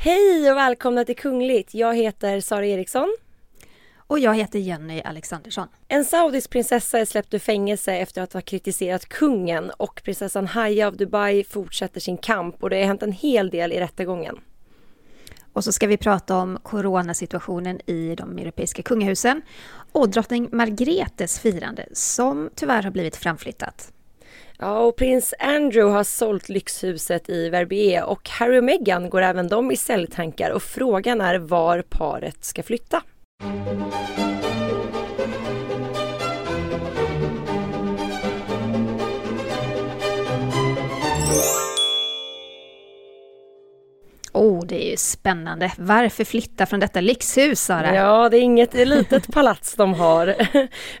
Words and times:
Hej 0.00 0.50
och 0.50 0.56
välkomna 0.56 1.04
till 1.04 1.16
Kungligt. 1.16 1.74
Jag 1.74 1.96
heter 1.96 2.40
Sara 2.40 2.66
Eriksson. 2.66 3.16
Och 3.96 4.18
jag 4.18 4.34
heter 4.34 4.58
Jenny 4.58 5.00
Alexandersson. 5.00 5.68
En 5.88 6.04
saudisk 6.04 6.50
prinsessa 6.50 6.98
är 6.98 7.04
släppt 7.04 7.34
ur 7.34 7.38
fängelse 7.38 7.94
efter 7.94 8.22
att 8.22 8.32
ha 8.32 8.40
kritiserat 8.40 9.08
kungen 9.08 9.70
och 9.70 10.00
prinsessan 10.04 10.46
Haya 10.46 10.86
av 10.86 10.96
Dubai 10.96 11.44
fortsätter 11.44 12.00
sin 12.00 12.16
kamp 12.16 12.62
och 12.62 12.70
det 12.70 12.76
har 12.76 12.84
hänt 12.86 13.02
en 13.02 13.12
hel 13.12 13.50
del 13.50 13.72
i 13.72 13.80
rättegången. 13.80 14.40
Och 15.52 15.64
så 15.64 15.72
ska 15.72 15.86
vi 15.86 15.96
prata 15.96 16.36
om 16.36 16.58
coronasituationen 16.62 17.80
i 17.86 18.14
de 18.14 18.38
europeiska 18.38 18.82
kungahusen 18.82 19.42
och 19.92 20.08
drottning 20.08 20.48
Margretes 20.52 21.40
firande 21.40 21.88
som 21.92 22.50
tyvärr 22.54 22.82
har 22.82 22.90
blivit 22.90 23.16
framflyttat. 23.16 23.92
Ja, 24.60 24.78
och 24.78 24.96
prins 24.96 25.34
Andrew 25.38 25.96
har 25.96 26.04
sålt 26.04 26.48
lyxhuset 26.48 27.28
i 27.28 27.48
Verbier 27.48 28.04
och 28.04 28.28
Harry 28.28 28.58
och 28.58 28.64
Meghan 28.64 29.10
går 29.10 29.22
även 29.22 29.48
de 29.48 29.70
i 29.70 29.76
säljtankar 29.76 30.50
och 30.50 30.62
frågan 30.62 31.20
är 31.20 31.38
var 31.38 31.82
paret 31.88 32.44
ska 32.44 32.62
flytta. 32.62 33.02
Oh, 44.38 44.66
det 44.66 44.86
är 44.86 44.90
ju 44.90 44.96
spännande. 44.96 45.72
Varför 45.78 46.24
flytta 46.24 46.66
från 46.66 46.80
detta 46.80 47.00
lyxhus, 47.00 47.60
Sara? 47.60 47.94
Ja, 47.94 48.28
det 48.28 48.36
är 48.36 48.40
inget 48.40 48.74
litet 48.74 49.32
palats 49.32 49.74
de 49.74 49.94
har. 49.94 50.34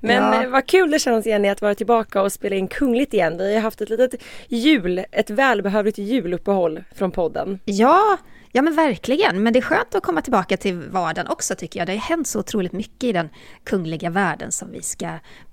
Men 0.00 0.42
ja. 0.42 0.48
Vad 0.48 0.66
kul 0.66 0.90
det 0.90 0.98
känns 0.98 1.26
Jenny 1.26 1.48
att 1.48 1.62
vara 1.62 1.74
tillbaka 1.74 2.22
och 2.22 2.32
spela 2.32 2.56
in 2.56 2.68
kungligt 2.68 3.14
igen. 3.14 3.38
Vi 3.38 3.54
har 3.54 3.62
haft 3.62 3.80
ett 3.80 3.90
litet 3.90 4.22
jul, 4.48 5.04
ett 5.12 5.30
välbehövligt 5.30 5.98
juluppehåll 5.98 6.84
från 6.94 7.10
podden. 7.10 7.58
Ja, 7.64 8.16
Ja 8.52 8.62
men 8.62 8.74
verkligen, 8.74 9.42
men 9.42 9.52
det 9.52 9.58
är 9.58 9.62
skönt 9.62 9.94
att 9.94 10.02
komma 10.02 10.22
tillbaka 10.22 10.56
till 10.56 10.74
vardagen 10.74 11.28
också 11.28 11.54
tycker 11.54 11.80
jag. 11.80 11.86
Det 11.86 11.92
har 11.92 12.00
hänt 12.00 12.28
så 12.28 12.38
otroligt 12.38 12.72
mycket 12.72 13.04
i 13.04 13.12
den 13.12 13.28
kungliga 13.64 14.10
världen 14.10 14.52
som 14.52 14.70
vi 14.72 14.82
ska 14.82 15.08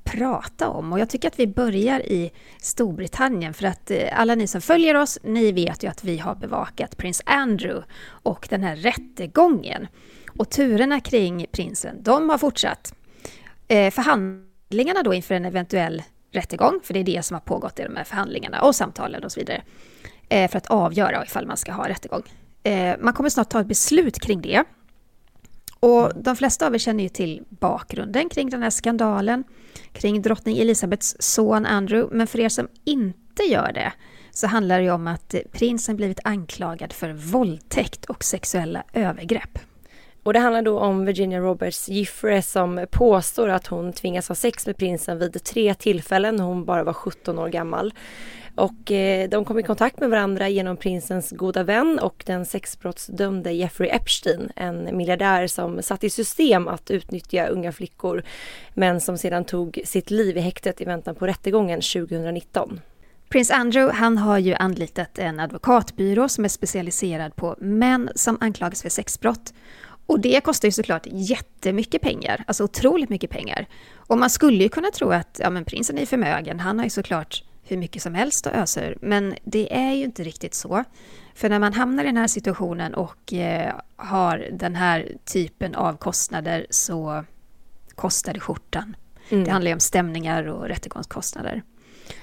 prata 0.05 0.69
om. 0.69 0.93
Och 0.93 0.99
jag 0.99 1.09
tycker 1.09 1.27
att 1.27 1.39
vi 1.39 1.47
börjar 1.47 1.99
i 1.99 2.31
Storbritannien 2.61 3.53
för 3.53 3.65
att 3.65 3.91
eh, 3.91 4.19
alla 4.19 4.35
ni 4.35 4.47
som 4.47 4.61
följer 4.61 4.95
oss, 4.95 5.19
ni 5.23 5.51
vet 5.51 5.83
ju 5.83 5.87
att 5.87 6.03
vi 6.03 6.17
har 6.17 6.35
bevakat 6.35 6.97
prins 6.97 7.21
Andrew 7.25 7.85
och 8.07 8.47
den 8.49 8.63
här 8.63 8.75
rättegången. 8.75 9.87
Och 10.39 10.49
turerna 10.49 10.99
kring 10.99 11.45
prinsen, 11.51 12.03
de 12.03 12.29
har 12.29 12.37
fortsatt. 12.37 12.93
Eh, 13.67 13.91
förhandlingarna 13.91 15.03
då 15.03 15.13
inför 15.13 15.35
en 15.35 15.45
eventuell 15.45 16.03
rättegång, 16.31 16.79
för 16.83 16.93
det 16.93 16.99
är 16.99 17.03
det 17.03 17.25
som 17.25 17.35
har 17.35 17.41
pågått 17.41 17.79
i 17.79 17.83
de 17.83 17.95
här 17.95 18.03
förhandlingarna 18.03 18.61
och 18.61 18.75
samtalen 18.75 19.23
och 19.23 19.31
så 19.31 19.39
vidare, 19.39 19.61
eh, 20.29 20.51
för 20.51 20.57
att 20.57 20.67
avgöra 20.67 21.25
ifall 21.25 21.47
man 21.47 21.57
ska 21.57 21.71
ha 21.71 21.89
rättegång. 21.89 22.23
Man 22.99 23.13
kommer 23.13 23.29
snart 23.29 23.49
ta 23.49 23.61
ett 23.61 23.67
beslut 23.67 24.19
kring 24.19 24.41
det. 24.41 24.63
Och 25.85 26.11
de 26.15 26.35
flesta 26.35 26.67
av 26.67 26.73
er 26.75 26.77
känner 26.77 27.03
ju 27.03 27.09
till 27.09 27.43
bakgrunden 27.49 28.29
kring 28.29 28.49
den 28.49 28.63
här 28.63 28.69
skandalen, 28.69 29.43
kring 29.93 30.21
drottning 30.21 30.57
Elisabeths 30.57 31.15
son 31.19 31.65
Andrew. 31.65 32.17
Men 32.17 32.27
för 32.27 32.39
er 32.39 32.49
som 32.49 32.67
inte 32.83 33.43
gör 33.43 33.71
det 33.73 33.93
så 34.31 34.47
handlar 34.47 34.77
det 34.77 34.83
ju 34.83 34.91
om 34.91 35.07
att 35.07 35.35
prinsen 35.51 35.95
blivit 35.95 36.19
anklagad 36.23 36.93
för 36.93 37.13
våldtäkt 37.13 38.05
och 38.05 38.23
sexuella 38.23 38.83
övergrepp. 38.93 39.59
Och 40.23 40.33
det 40.33 40.39
handlar 40.39 40.61
då 40.61 40.79
om 40.79 41.05
Virginia 41.05 41.39
Roberts 41.39 41.89
Giffre 41.89 42.41
som 42.41 42.85
påstår 42.91 43.49
att 43.49 43.67
hon 43.67 43.93
tvingas 43.93 44.27
ha 44.27 44.35
sex 44.35 44.65
med 44.65 44.77
prinsen 44.77 45.19
vid 45.19 45.43
tre 45.43 45.73
tillfällen 45.73 46.35
när 46.35 46.43
hon 46.43 46.65
bara 46.65 46.83
var 46.83 46.93
17 46.93 47.39
år 47.39 47.49
gammal. 47.49 47.93
Och 48.55 48.91
eh, 48.91 49.29
de 49.29 49.45
kom 49.45 49.59
i 49.59 49.63
kontakt 49.63 49.99
med 49.99 50.09
varandra 50.09 50.49
genom 50.49 50.77
prinsens 50.77 51.31
goda 51.31 51.63
vän 51.63 51.99
och 51.99 52.23
den 52.25 52.45
sexbrottsdömde 52.45 53.51
Jeffrey 53.51 53.89
Epstein, 53.89 54.51
en 54.55 54.97
miljardär 54.97 55.47
som 55.47 55.81
satt 55.81 56.03
i 56.03 56.09
system 56.09 56.67
att 56.67 56.91
utnyttja 56.91 57.47
unga 57.47 57.71
flickor 57.71 58.23
men 58.73 59.01
som 59.01 59.17
sedan 59.17 59.45
tog 59.45 59.81
sitt 59.85 60.11
liv 60.11 60.37
i 60.37 60.39
häktet 60.39 60.81
i 60.81 60.85
väntan 60.85 61.15
på 61.15 61.27
rättegången 61.27 61.81
2019. 61.81 62.79
Prins 63.29 63.51
Andrew 63.51 63.97
han 63.97 64.17
har 64.17 64.37
ju 64.37 64.53
anlitat 64.53 65.19
en 65.19 65.39
advokatbyrå 65.39 66.29
som 66.29 66.45
är 66.45 66.49
specialiserad 66.49 67.35
på 67.35 67.55
män 67.59 68.09
som 68.15 68.37
anklagas 68.41 68.81
för 68.81 68.89
sexbrott. 68.89 69.53
Och 70.07 70.19
det 70.19 70.43
kostar 70.43 70.67
ju 70.67 70.71
såklart 70.71 71.07
jättemycket 71.11 72.01
pengar, 72.01 72.43
alltså 72.47 72.63
otroligt 72.63 73.09
mycket 73.09 73.29
pengar. 73.29 73.67
Och 73.95 74.17
man 74.17 74.29
skulle 74.29 74.63
ju 74.63 74.69
kunna 74.69 74.91
tro 74.91 75.09
att 75.09 75.39
ja, 75.43 75.49
men 75.49 75.65
prinsen 75.65 75.97
är 75.97 76.05
förmögen, 76.05 76.59
han 76.59 76.79
har 76.79 76.83
ju 76.83 76.89
såklart 76.89 77.43
hur 77.67 77.77
mycket 77.77 78.01
som 78.01 78.15
helst 78.15 78.45
och 78.45 78.53
öser 78.53 78.97
Men 79.01 79.35
det 79.43 79.75
är 79.75 79.93
ju 79.93 80.03
inte 80.03 80.23
riktigt 80.23 80.53
så. 80.53 80.83
För 81.35 81.49
när 81.49 81.59
man 81.59 81.73
hamnar 81.73 82.03
i 82.03 82.07
den 82.07 82.17
här 82.17 82.27
situationen 82.27 82.93
och 82.93 83.33
eh, 83.33 83.73
har 83.95 84.47
den 84.51 84.75
här 84.75 85.11
typen 85.25 85.75
av 85.75 85.97
kostnader 85.97 86.67
så 86.69 87.25
kostar 87.95 88.33
det 88.33 88.39
skjortan. 88.39 88.95
Mm. 89.29 89.43
Det 89.43 89.51
handlar 89.51 89.69
ju 89.69 89.73
om 89.73 89.79
stämningar 89.79 90.47
och 90.47 90.67
rättegångskostnader. 90.67 91.63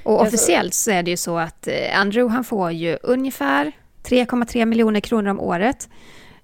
Och 0.02 0.20
officiellt 0.22 0.74
så 0.74 0.90
är 0.90 1.02
det 1.02 1.10
ju 1.10 1.16
så 1.16 1.38
att 1.38 1.68
eh, 1.68 2.00
Andrew 2.00 2.34
han 2.34 2.44
får 2.44 2.72
ju 2.72 2.98
ungefär 3.02 3.72
3,3 4.02 4.64
miljoner 4.64 5.00
kronor 5.00 5.30
om 5.30 5.40
året. 5.40 5.88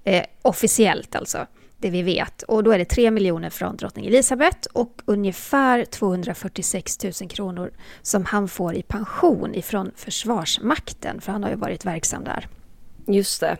Eh, 0.04 0.24
officiellt 0.42 1.16
alltså 1.16 1.46
det 1.78 1.90
vi 1.90 2.02
vet. 2.02 2.42
Och 2.42 2.64
då 2.64 2.70
är 2.70 2.78
det 2.78 2.84
3 2.84 3.10
miljoner 3.10 3.50
från 3.50 3.76
drottning 3.76 4.06
Elisabeth 4.06 4.68
och 4.72 5.02
ungefär 5.04 5.84
246 5.84 7.04
000 7.04 7.12
kronor 7.30 7.70
som 8.02 8.24
han 8.24 8.48
får 8.48 8.74
i 8.74 8.82
pension 8.82 9.54
ifrån 9.54 9.90
Försvarsmakten, 9.96 11.20
för 11.20 11.32
han 11.32 11.42
har 11.42 11.50
ju 11.50 11.56
varit 11.56 11.84
verksam 11.84 12.24
där. 12.24 12.48
Just 13.06 13.40
det. 13.40 13.56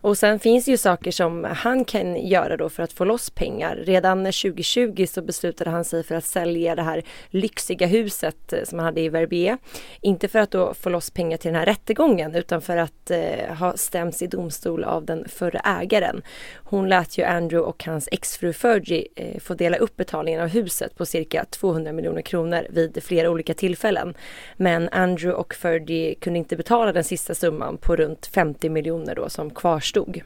Och 0.00 0.18
sen 0.18 0.38
finns 0.38 0.64
det 0.64 0.70
ju 0.70 0.76
saker 0.76 1.10
som 1.10 1.44
han 1.44 1.84
kan 1.84 2.16
göra 2.16 2.56
då 2.56 2.68
för 2.68 2.82
att 2.82 2.92
få 2.92 3.04
loss 3.04 3.30
pengar. 3.30 3.76
Redan 3.76 4.24
2020 4.24 5.06
så 5.08 5.22
beslutade 5.22 5.70
han 5.70 5.84
sig 5.84 6.02
för 6.02 6.14
att 6.14 6.24
sälja 6.24 6.74
det 6.74 6.82
här 6.82 7.02
lyxiga 7.30 7.86
huset 7.86 8.52
eh, 8.52 8.64
som 8.64 8.78
han 8.78 8.86
hade 8.86 9.00
i 9.00 9.08
Verbier. 9.08 9.58
Inte 10.00 10.28
för 10.28 10.38
att 10.38 10.50
då 10.50 10.74
få 10.74 10.88
loss 10.88 11.10
pengar 11.10 11.36
till 11.36 11.48
den 11.48 11.58
här 11.58 11.66
rättegången 11.66 12.34
utan 12.34 12.62
för 12.62 12.76
att 12.76 13.10
eh, 13.10 13.54
ha 13.58 13.76
stämts 13.76 14.22
i 14.22 14.26
domstol 14.26 14.84
av 14.84 15.04
den 15.04 15.28
förre 15.28 15.60
ägaren. 15.64 16.22
Hon 16.54 16.88
lät 16.88 17.18
ju 17.18 17.24
Andrew 17.24 17.68
och 17.68 17.84
hans 17.84 18.08
exfru 18.12 18.52
Fergie 18.52 19.06
eh, 19.16 19.40
få 19.40 19.54
dela 19.54 19.76
upp 19.76 19.96
betalningen 19.96 20.40
av 20.40 20.48
huset 20.48 20.96
på 20.96 21.06
cirka 21.06 21.44
200 21.50 21.92
miljoner 21.92 22.22
kronor 22.22 22.66
vid 22.70 23.02
flera 23.02 23.30
olika 23.30 23.54
tillfällen. 23.54 24.14
Men 24.56 24.88
Andrew 24.88 25.40
och 25.40 25.54
Fergie 25.54 26.14
kunde 26.14 26.38
inte 26.38 26.56
betala 26.56 26.92
den 26.92 27.04
sista 27.04 27.34
summan 27.34 27.76
på 27.76 27.96
runt 27.96 28.26
50 28.26 28.68
miljoner 28.68 29.14
då 29.14 29.28
som 29.28 29.50
kvarstod. 29.56 30.20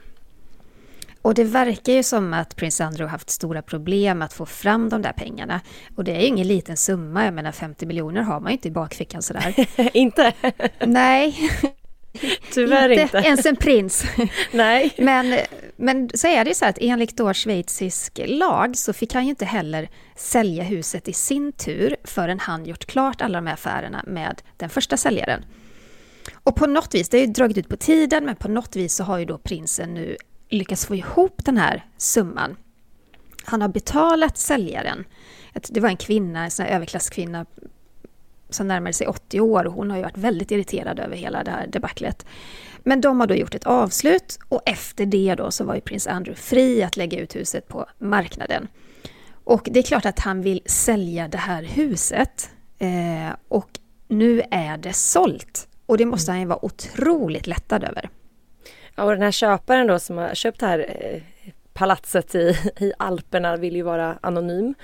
Och 1.22 1.34
det 1.34 1.44
verkar 1.44 1.92
ju 1.92 2.02
som 2.02 2.34
att 2.34 2.56
prins 2.56 2.80
Andrew 2.80 3.10
haft 3.10 3.30
stora 3.30 3.62
problem 3.62 4.22
att 4.22 4.32
få 4.32 4.46
fram 4.46 4.88
de 4.88 5.02
där 5.02 5.12
pengarna. 5.12 5.60
Och 5.96 6.04
det 6.04 6.16
är 6.16 6.20
ju 6.20 6.26
ingen 6.26 6.48
liten 6.48 6.76
summa, 6.76 7.24
jag 7.24 7.34
menar 7.34 7.52
50 7.52 7.86
miljoner 7.86 8.22
har 8.22 8.40
man 8.40 8.52
ju 8.52 8.56
inte 8.56 8.68
i 8.68 8.70
bakfickan 8.70 9.22
sådär. 9.22 9.66
inte? 9.96 10.32
Nej. 10.86 11.50
Tyvärr 12.52 12.88
inte. 12.88 13.02
Inte 13.02 13.28
ens 13.28 13.46
en 13.46 13.56
prins. 13.56 14.04
Nej. 14.52 14.94
Men, 14.98 15.38
men 15.76 16.10
så 16.14 16.26
är 16.26 16.44
det 16.44 16.50
ju 16.50 16.54
så 16.54 16.64
att 16.64 16.78
enligt 16.80 17.16
då 17.16 17.34
schweizisk 17.34 18.20
lag 18.26 18.76
så 18.76 18.92
fick 18.92 19.14
han 19.14 19.24
ju 19.24 19.30
inte 19.30 19.44
heller 19.44 19.88
sälja 20.16 20.62
huset 20.62 21.08
i 21.08 21.12
sin 21.12 21.52
tur 21.52 21.96
förrän 22.04 22.38
han 22.38 22.64
gjort 22.64 22.86
klart 22.86 23.22
alla 23.22 23.38
de 23.38 23.46
här 23.46 23.54
affärerna 23.54 24.04
med 24.06 24.42
den 24.56 24.70
första 24.70 24.96
säljaren. 24.96 25.44
Och 26.32 26.56
på 26.56 26.66
något 26.66 26.94
vis, 26.94 27.08
det 27.08 27.18
har 27.18 27.26
ju 27.26 27.32
dragit 27.32 27.58
ut 27.58 27.68
på 27.68 27.76
tiden, 27.76 28.24
men 28.24 28.36
på 28.36 28.48
något 28.48 28.76
vis 28.76 28.94
så 28.94 29.04
har 29.04 29.18
ju 29.18 29.24
då 29.24 29.38
prinsen 29.38 29.94
nu 29.94 30.16
lyckats 30.48 30.86
få 30.86 30.94
ihop 30.94 31.44
den 31.44 31.56
här 31.56 31.86
summan. 31.96 32.56
Han 33.44 33.62
har 33.62 33.68
betalat 33.68 34.38
säljaren. 34.38 35.04
Det 35.68 35.80
var 35.80 35.88
en 35.88 35.96
kvinna, 35.96 36.44
en 36.44 36.50
sån 36.50 36.66
här 36.66 36.72
överklasskvinna 36.72 37.46
som 38.50 38.68
närmade 38.68 38.92
sig 38.92 39.06
80 39.06 39.40
år 39.40 39.66
och 39.66 39.72
hon 39.72 39.90
har 39.90 39.96
ju 39.96 40.02
varit 40.02 40.18
väldigt 40.18 40.50
irriterad 40.50 40.98
över 40.98 41.16
hela 41.16 41.44
det 41.44 41.50
här 41.50 41.66
debaclet. 41.66 42.26
Men 42.82 43.00
de 43.00 43.20
har 43.20 43.26
då 43.26 43.34
gjort 43.34 43.54
ett 43.54 43.66
avslut 43.66 44.38
och 44.48 44.62
efter 44.66 45.06
det 45.06 45.34
då 45.34 45.50
så 45.50 45.64
var 45.64 45.74
ju 45.74 45.80
prins 45.80 46.06
Andrew 46.06 46.40
fri 46.42 46.82
att 46.82 46.96
lägga 46.96 47.20
ut 47.20 47.36
huset 47.36 47.68
på 47.68 47.86
marknaden. 47.98 48.68
Och 49.44 49.68
det 49.70 49.78
är 49.78 49.82
klart 49.82 50.06
att 50.06 50.18
han 50.18 50.42
vill 50.42 50.62
sälja 50.66 51.28
det 51.28 51.38
här 51.38 51.62
huset 51.62 52.50
eh, 52.78 53.36
och 53.48 53.70
nu 54.08 54.42
är 54.50 54.76
det 54.78 54.92
sålt. 54.92 55.68
Och 55.90 55.98
det 55.98 56.06
måste 56.06 56.30
han 56.30 56.40
ju 56.40 56.46
vara 56.46 56.64
otroligt 56.64 57.46
lättad 57.46 57.84
över. 57.84 58.10
Ja, 58.94 59.04
och 59.04 59.10
den 59.10 59.22
här 59.22 59.30
köparen 59.30 59.86
då 59.86 59.98
som 59.98 60.18
har 60.18 60.34
köpt 60.34 60.60
det 60.60 60.66
här 60.66 60.78
eh, 60.88 61.22
palatset 61.72 62.34
i, 62.34 62.56
i 62.78 62.92
Alperna 62.98 63.56
vill 63.56 63.76
ju 63.76 63.82
vara 63.82 64.18
anonym. 64.20 64.74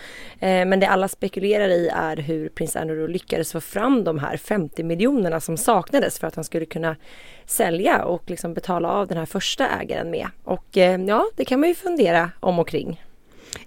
Eh, 0.41 0.67
men 0.67 0.81
det 0.81 0.89
alla 0.89 1.09
spekulerar 1.09 1.69
i 1.69 1.89
är 1.89 2.17
hur 2.17 2.49
prins 2.49 2.77
Andrew 2.77 3.13
lyckades 3.13 3.53
få 3.53 3.61
fram 3.61 4.05
de 4.05 4.19
här 4.19 4.37
50 4.37 4.83
miljonerna 4.83 5.41
som 5.41 5.57
saknades 5.57 6.19
för 6.19 6.27
att 6.27 6.35
han 6.35 6.45
skulle 6.45 6.67
kunna 6.67 6.97
sälja 7.45 8.05
och 8.05 8.31
liksom 8.31 8.55
betala 8.55 8.89
av 8.89 9.07
den 9.07 9.19
här 9.19 9.27
första 9.27 9.69
ägaren 9.69 10.11
med. 10.11 10.29
Och 10.45 10.77
eh, 10.77 11.01
ja, 11.01 11.27
det 11.37 11.45
kan 11.45 11.61
man 11.61 11.69
ju 11.69 11.75
fundera 11.75 12.31
om 12.41 12.59
och 12.59 12.69
kring. 12.69 13.03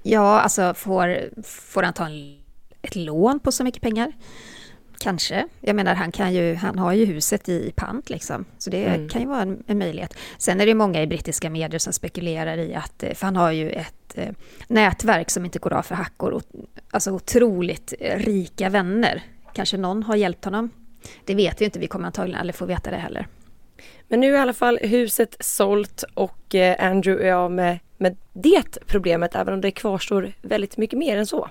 Ja, 0.03 0.39
alltså 0.39 0.73
får, 0.73 1.17
får 1.43 1.83
han 1.83 1.93
ta 1.93 2.05
en, 2.05 2.37
ett 2.81 2.95
lån 2.95 3.39
på 3.39 3.51
så 3.51 3.63
mycket 3.63 3.81
pengar? 3.81 4.13
Kanske. 4.99 5.47
Jag 5.61 5.75
menar, 5.75 5.95
han, 5.95 6.11
kan 6.11 6.33
ju, 6.33 6.55
han 6.55 6.79
har 6.79 6.93
ju 6.93 7.05
huset 7.05 7.49
i 7.49 7.71
pant 7.75 8.09
liksom. 8.09 8.45
Så 8.57 8.69
det 8.69 8.85
mm. 8.85 9.09
kan 9.09 9.21
ju 9.21 9.27
vara 9.27 9.41
en, 9.41 9.63
en, 9.67 9.77
möjlighet. 9.77 10.13
Sen 10.37 10.61
är 10.61 10.65
det 10.65 10.73
många 10.73 11.01
i 11.01 11.07
brittiska 11.07 11.49
medier 11.49 11.79
som 11.79 11.93
spekulerar 11.93 12.57
i 12.57 12.75
att, 12.75 13.03
eh, 13.03 13.13
för 13.13 13.25
han 13.25 13.35
har 13.35 13.51
ju 13.51 13.69
ett 13.69 14.17
eh, 14.17 14.29
nätverk 14.67 15.29
som 15.29 15.45
inte 15.45 15.59
går 15.59 15.73
av 15.73 15.81
för 15.81 15.95
hackor. 15.95 16.31
Och, 16.31 16.43
alltså 16.91 17.11
otroligt 17.11 17.93
rika 17.99 18.69
vänner. 18.69 19.23
Kanske 19.53 19.77
någon 19.77 20.03
har 20.03 20.15
hjälpt 20.15 20.45
honom. 20.45 20.69
Det 21.25 21.35
vet 21.35 21.61
vi 21.61 21.65
inte, 21.65 21.79
vi 21.79 21.87
kommer 21.87 22.05
antagligen 22.05 22.39
aldrig 22.39 22.55
få 22.55 22.65
veta 22.65 22.91
det 22.91 22.97
heller. 22.97 23.27
Men 24.07 24.19
nu 24.19 24.27
är 24.33 24.37
i 24.37 24.41
alla 24.41 24.53
fall 24.53 24.79
huset 24.81 25.35
sålt 25.39 26.03
och 26.13 26.55
eh, 26.55 26.85
Andrew 26.91 27.29
är 27.29 27.33
av 27.33 27.51
med, 27.51 27.79
med 27.97 28.17
det 28.33 28.77
problemet, 28.87 29.35
även 29.35 29.53
om 29.53 29.61
det 29.61 29.71
kvarstår 29.71 30.31
väldigt 30.41 30.77
mycket 30.77 30.99
mer 30.99 31.17
än 31.17 31.25
så. 31.25 31.49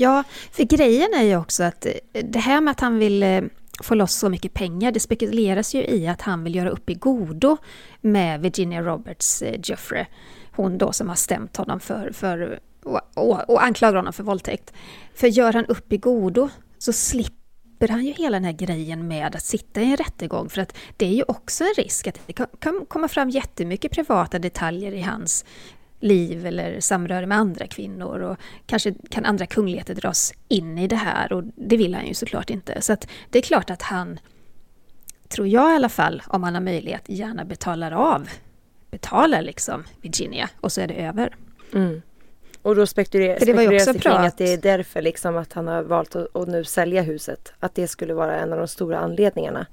Ja, 0.00 0.24
för 0.52 0.62
grejen 0.62 1.14
är 1.14 1.22
ju 1.22 1.36
också 1.36 1.62
att 1.62 1.86
eh, 1.86 1.92
det 2.24 2.38
här 2.38 2.60
med 2.60 2.72
att 2.72 2.80
han 2.80 2.98
vill 2.98 3.22
eh, 3.22 3.42
få 3.82 3.94
loss 3.94 4.14
så 4.14 4.28
mycket 4.28 4.54
pengar, 4.54 4.92
det 4.92 5.00
spekuleras 5.00 5.74
ju 5.74 5.84
i 5.84 6.08
att 6.08 6.22
han 6.22 6.44
vill 6.44 6.54
göra 6.54 6.70
upp 6.70 6.90
i 6.90 6.94
godo 6.94 7.56
med 8.00 8.40
Virginia 8.40 8.82
Roberts 8.82 9.42
eh, 9.42 9.60
Jeffrey, 9.64 10.04
Hon 10.52 10.78
då 10.78 10.92
som 10.92 11.08
har 11.08 11.16
stämt 11.16 11.56
honom 11.56 11.80
för, 11.80 12.12
för 12.12 12.60
och, 12.82 13.00
och, 13.14 13.50
och 13.50 13.64
anklagar 13.64 13.96
honom 13.96 14.12
för 14.12 14.22
våldtäkt. 14.22 14.72
För 15.14 15.26
gör 15.26 15.52
han 15.52 15.66
upp 15.66 15.92
i 15.92 15.96
godo 15.96 16.48
så 16.78 16.92
slipper 16.92 17.40
slipper 17.80 17.92
han 17.92 18.04
ju 18.04 18.12
hela 18.12 18.36
den 18.36 18.44
här 18.44 18.52
grejen 18.52 19.08
med 19.08 19.36
att 19.36 19.42
sitta 19.42 19.80
i 19.80 19.84
en 19.84 19.96
rättegång 19.96 20.48
för 20.48 20.60
att 20.60 20.76
det 20.96 21.06
är 21.06 21.14
ju 21.14 21.22
också 21.28 21.64
en 21.64 21.74
risk 21.76 22.06
att 22.06 22.20
det 22.26 22.32
kan 22.32 22.86
komma 22.88 23.08
fram 23.08 23.30
jättemycket 23.30 23.92
privata 23.92 24.38
detaljer 24.38 24.92
i 24.92 25.00
hans 25.00 25.44
liv 26.00 26.46
eller 26.46 26.80
samröre 26.80 27.26
med 27.26 27.38
andra 27.38 27.66
kvinnor 27.66 28.20
och 28.20 28.36
kanske 28.66 28.94
kan 29.10 29.24
andra 29.24 29.46
kungligheter 29.46 29.94
dras 29.94 30.32
in 30.48 30.78
i 30.78 30.86
det 30.86 30.96
här 30.96 31.32
och 31.32 31.44
det 31.44 31.76
vill 31.76 31.94
han 31.94 32.06
ju 32.06 32.14
såklart 32.14 32.50
inte. 32.50 32.80
Så 32.82 32.92
att 32.92 33.08
det 33.30 33.38
är 33.38 33.42
klart 33.42 33.70
att 33.70 33.82
han, 33.82 34.20
tror 35.28 35.48
jag 35.48 35.72
i 35.72 35.74
alla 35.74 35.88
fall, 35.88 36.22
om 36.26 36.42
han 36.42 36.54
har 36.54 36.62
möjlighet, 36.62 37.02
gärna 37.06 37.44
betalar 37.44 37.92
av, 37.92 38.28
betalar 38.90 39.42
liksom 39.42 39.84
Virginia 40.00 40.48
och 40.60 40.72
så 40.72 40.80
är 40.80 40.86
det 40.86 40.94
över. 40.94 41.36
Mm. 41.74 42.02
Och 42.62 42.76
då 42.76 42.86
spekulerar, 42.86 43.38
det 43.46 43.52
var 43.52 43.62
ju 43.62 43.76
också 43.76 43.94
kring 43.94 44.12
att 44.12 44.38
det 44.38 44.52
är 44.52 44.58
därför 44.58 45.02
liksom 45.02 45.36
att 45.36 45.52
han 45.52 45.68
har 45.68 45.82
valt 45.82 46.16
att, 46.16 46.36
att, 46.36 46.48
nu 46.48 46.64
sälja 46.64 47.02
huset. 47.02 47.52
Att 47.60 47.74
det 47.74 47.88
skulle 47.88 48.14
vara 48.14 48.36
en 48.36 48.52
av 48.52 48.58
de 48.58 48.68
stora 48.68 48.98
anledningarna. 48.98 49.66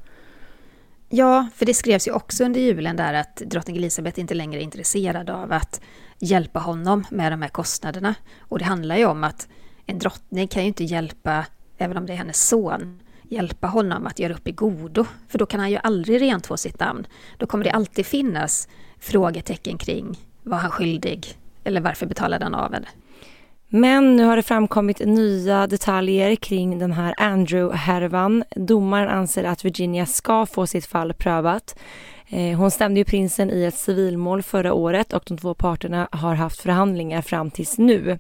Ja, 1.10 1.48
för 1.56 1.66
det 1.66 1.74
skrevs 1.74 2.08
ju 2.08 2.12
också 2.12 2.44
under 2.44 2.60
julen 2.60 2.96
där 2.96 3.14
att 3.14 3.36
drottning 3.36 3.78
Elizabeth 3.78 4.20
inte 4.20 4.34
längre 4.34 4.62
är 4.62 4.64
intresserad 4.64 5.30
av 5.30 5.52
att 5.52 5.82
hjälpa 6.20 6.60
honom 6.60 7.06
med 7.12 7.32
de 7.32 7.42
här 7.42 7.50
kostnaderna. 7.50 8.16
Och 8.40 8.60
det 8.60 8.66
handlar 8.66 8.98
ju 8.98 9.06
om 9.06 9.24
att 9.24 9.48
en 9.86 10.00
drottning 10.00 10.48
kan 10.48 10.62
ju 10.62 10.68
inte 10.68 10.84
hjälpa, 10.84 11.46
även 11.78 11.98
om 11.98 12.06
det 12.06 12.14
är 12.14 12.18
hennes 12.18 12.48
son, 12.48 13.00
hjälpa 13.24 13.68
honom 13.68 14.08
att 14.08 14.20
göra 14.20 14.34
upp 14.34 14.48
i 14.48 14.52
godo. 14.52 15.06
För 15.28 15.38
då 15.38 15.46
kan 15.46 15.60
han 15.60 15.72
ju 15.72 15.78
aldrig 15.84 16.22
rentvå 16.22 16.58
sitt 16.58 16.80
namn. 16.80 17.08
Då 17.38 17.46
kommer 17.46 17.64
det 17.64 17.72
alltid 17.72 18.06
finnas 18.06 18.68
frågetecken 19.00 19.78
kring 19.78 20.18
var 20.44 20.58
han 20.58 20.72
skyldig 20.72 21.38
eller 21.64 21.82
varför 21.82 22.06
betalade 22.06 22.46
han 22.46 22.56
av 22.56 22.74
henne. 22.74 22.88
Men 23.70 24.16
nu 24.16 24.24
har 24.24 24.36
det 24.36 24.44
framkommit 24.44 25.00
nya 25.00 25.68
detaljer 25.68 26.36
kring 26.36 26.80
den 26.80 26.92
här 26.92 27.14
Andrew-härvan. 27.18 28.44
Domaren 28.56 29.10
anser 29.10 29.44
att 29.44 29.66
Virginia 29.66 30.06
ska 30.06 30.46
få 30.46 30.68
sitt 30.68 30.86
fall 30.86 31.14
prövat. 31.14 31.80
Eh, 32.30 32.58
hon 32.58 32.72
stämde 32.72 33.00
ju 33.00 33.06
prinsen 33.06 33.52
i 33.52 33.64
ett 33.64 33.78
civilmål 33.78 34.44
förra 34.44 34.74
året 34.74 35.14
och 35.14 35.24
de 35.28 35.38
två 35.38 35.54
parterna 35.54 36.08
har 36.12 36.36
haft 36.36 36.62
förhandlingar 36.62 37.22
fram 37.22 37.52
tills 37.52 37.78
nu. 37.78 38.20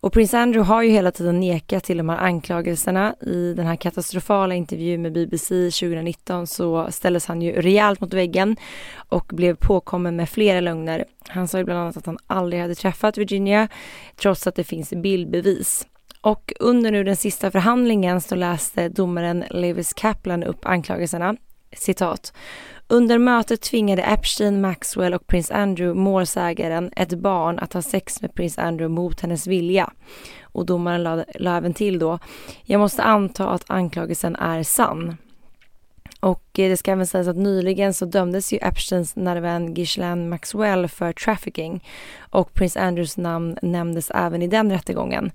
Och 0.00 0.12
prins 0.12 0.34
Andrew 0.34 0.74
har 0.74 0.82
ju 0.82 0.90
hela 0.90 1.10
tiden 1.10 1.40
nekat 1.40 1.84
till 1.84 1.96
de 1.96 2.08
här 2.08 2.18
anklagelserna. 2.18 3.14
I 3.20 3.54
den 3.54 3.66
här 3.66 3.76
katastrofala 3.76 4.54
intervjun 4.54 5.02
med 5.02 5.12
BBC 5.12 5.70
2019 5.70 6.46
så 6.46 6.86
ställdes 6.90 7.26
han 7.26 7.42
ju 7.42 7.52
rejält 7.52 8.00
mot 8.00 8.14
väggen 8.14 8.56
och 9.08 9.24
blev 9.34 9.54
påkommen 9.54 10.16
med 10.16 10.28
flera 10.28 10.60
lögner. 10.60 11.04
Han 11.28 11.48
sa 11.48 11.58
ju 11.58 11.64
bland 11.64 11.80
annat 11.80 11.96
att 11.96 12.06
han 12.06 12.18
aldrig 12.26 12.62
hade 12.62 12.74
träffat 12.74 13.18
Virginia 13.18 13.68
trots 14.16 14.46
att 14.46 14.54
det 14.54 14.64
finns 14.64 14.90
bildbevis. 14.90 15.86
Och 16.20 16.52
under 16.60 16.90
nu 16.90 17.04
den 17.04 17.16
sista 17.16 17.50
förhandlingen 17.50 18.20
så 18.20 18.34
läste 18.34 18.88
domaren 18.88 19.44
Lewis 19.50 19.92
Kaplan 19.92 20.42
upp 20.42 20.66
anklagelserna. 20.66 21.36
Citat. 21.72 22.32
Under 22.92 23.18
mötet 23.18 23.60
tvingade 23.60 24.02
Epstein, 24.02 24.60
Maxwell 24.60 25.14
och 25.14 25.26
prins 25.26 25.50
Andrew 25.50 26.00
målsägaren, 26.00 26.90
ett 26.96 27.14
barn, 27.14 27.58
att 27.58 27.72
ha 27.72 27.82
sex 27.82 28.22
med 28.22 28.34
prins 28.34 28.58
Andrew 28.58 28.94
mot 28.94 29.20
hennes 29.20 29.46
vilja. 29.46 29.92
Och 30.42 30.66
domaren 30.66 31.02
la, 31.02 31.24
la 31.34 31.56
även 31.56 31.74
till 31.74 31.98
då, 31.98 32.18
jag 32.64 32.78
måste 32.78 33.02
anta 33.02 33.48
att 33.48 33.64
anklagelsen 33.66 34.36
är 34.36 34.62
sann. 34.62 35.16
Och 36.20 36.58
eh, 36.58 36.68
det 36.68 36.76
ska 36.76 36.92
även 36.92 37.06
sägas 37.06 37.28
att 37.28 37.36
nyligen 37.36 37.94
så 37.94 38.04
dömdes 38.04 38.52
ju 38.52 38.58
Epsteins 38.62 39.16
nära 39.16 39.40
vän 39.40 39.74
Ghislaine 39.74 40.28
Maxwell 40.28 40.88
för 40.88 41.12
trafficking 41.12 41.84
och 42.30 42.54
prins 42.54 42.76
Andrews 42.76 43.16
namn 43.16 43.58
nämndes 43.62 44.10
även 44.10 44.42
i 44.42 44.46
den 44.46 44.70
rättegången. 44.70 45.32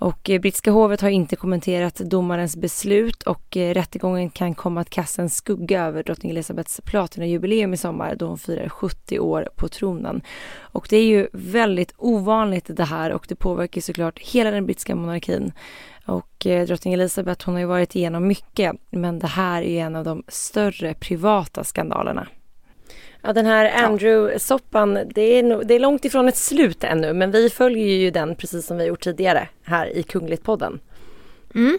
Och 0.00 0.30
eh, 0.30 0.40
brittiska 0.40 0.70
hovet 0.70 1.00
har 1.00 1.08
inte 1.08 1.36
kommenterat 1.36 1.94
domarens 1.94 2.56
beslut 2.56 3.22
och 3.22 3.56
eh, 3.56 3.74
rättegången 3.74 4.30
kan 4.30 4.54
komma 4.54 4.80
att 4.80 4.90
kasta 4.90 5.22
en 5.22 5.30
skugga 5.30 5.84
över 5.84 6.02
drottning 6.02 6.30
Elizabeths 6.30 6.80
platinajubileum 6.84 7.74
i 7.74 7.76
sommar 7.76 8.14
då 8.14 8.26
hon 8.26 8.38
firar 8.38 8.68
70 8.68 9.18
år 9.18 9.48
på 9.56 9.68
tronen. 9.68 10.22
Och 10.58 10.86
det 10.90 10.96
är 10.96 11.04
ju 11.04 11.28
väldigt 11.32 11.94
ovanligt 11.96 12.76
det 12.76 12.84
här 12.84 13.12
och 13.12 13.26
det 13.28 13.34
påverkar 13.34 13.80
såklart 13.80 14.18
hela 14.18 14.50
den 14.50 14.66
brittiska 14.66 14.94
monarkin. 14.94 15.52
Och 16.06 16.46
eh, 16.46 16.66
drottning 16.66 16.94
Elizabeth 16.94 17.46
hon 17.46 17.54
har 17.54 17.60
ju 17.60 17.66
varit 17.66 17.96
igenom 17.96 18.26
mycket 18.26 18.76
men 18.90 19.18
det 19.18 19.26
här 19.26 19.62
är 19.62 19.84
en 19.84 19.96
av 19.96 20.04
de 20.04 20.22
större 20.28 20.94
privata 20.94 21.64
skandalerna. 21.64 22.28
Ja, 23.22 23.32
den 23.32 23.46
här 23.46 23.84
Andrew-soppan, 23.84 24.94
det 25.14 25.42
det 25.42 25.74
är 25.74 25.80
långt 25.80 26.04
ifrån 26.04 26.28
ett 26.28 26.36
slut 26.36 26.84
ännu 26.84 27.12
men 27.12 27.30
vi 27.30 27.50
följer 27.50 27.96
ju 27.96 28.10
den 28.10 28.34
precis 28.34 28.66
som 28.66 28.76
vi 28.76 28.84
gjort 28.84 29.00
tidigare 29.00 29.48
här 29.62 29.86
i 29.96 30.02
Kungligt-podden. 30.02 30.78
Mm. 31.54 31.78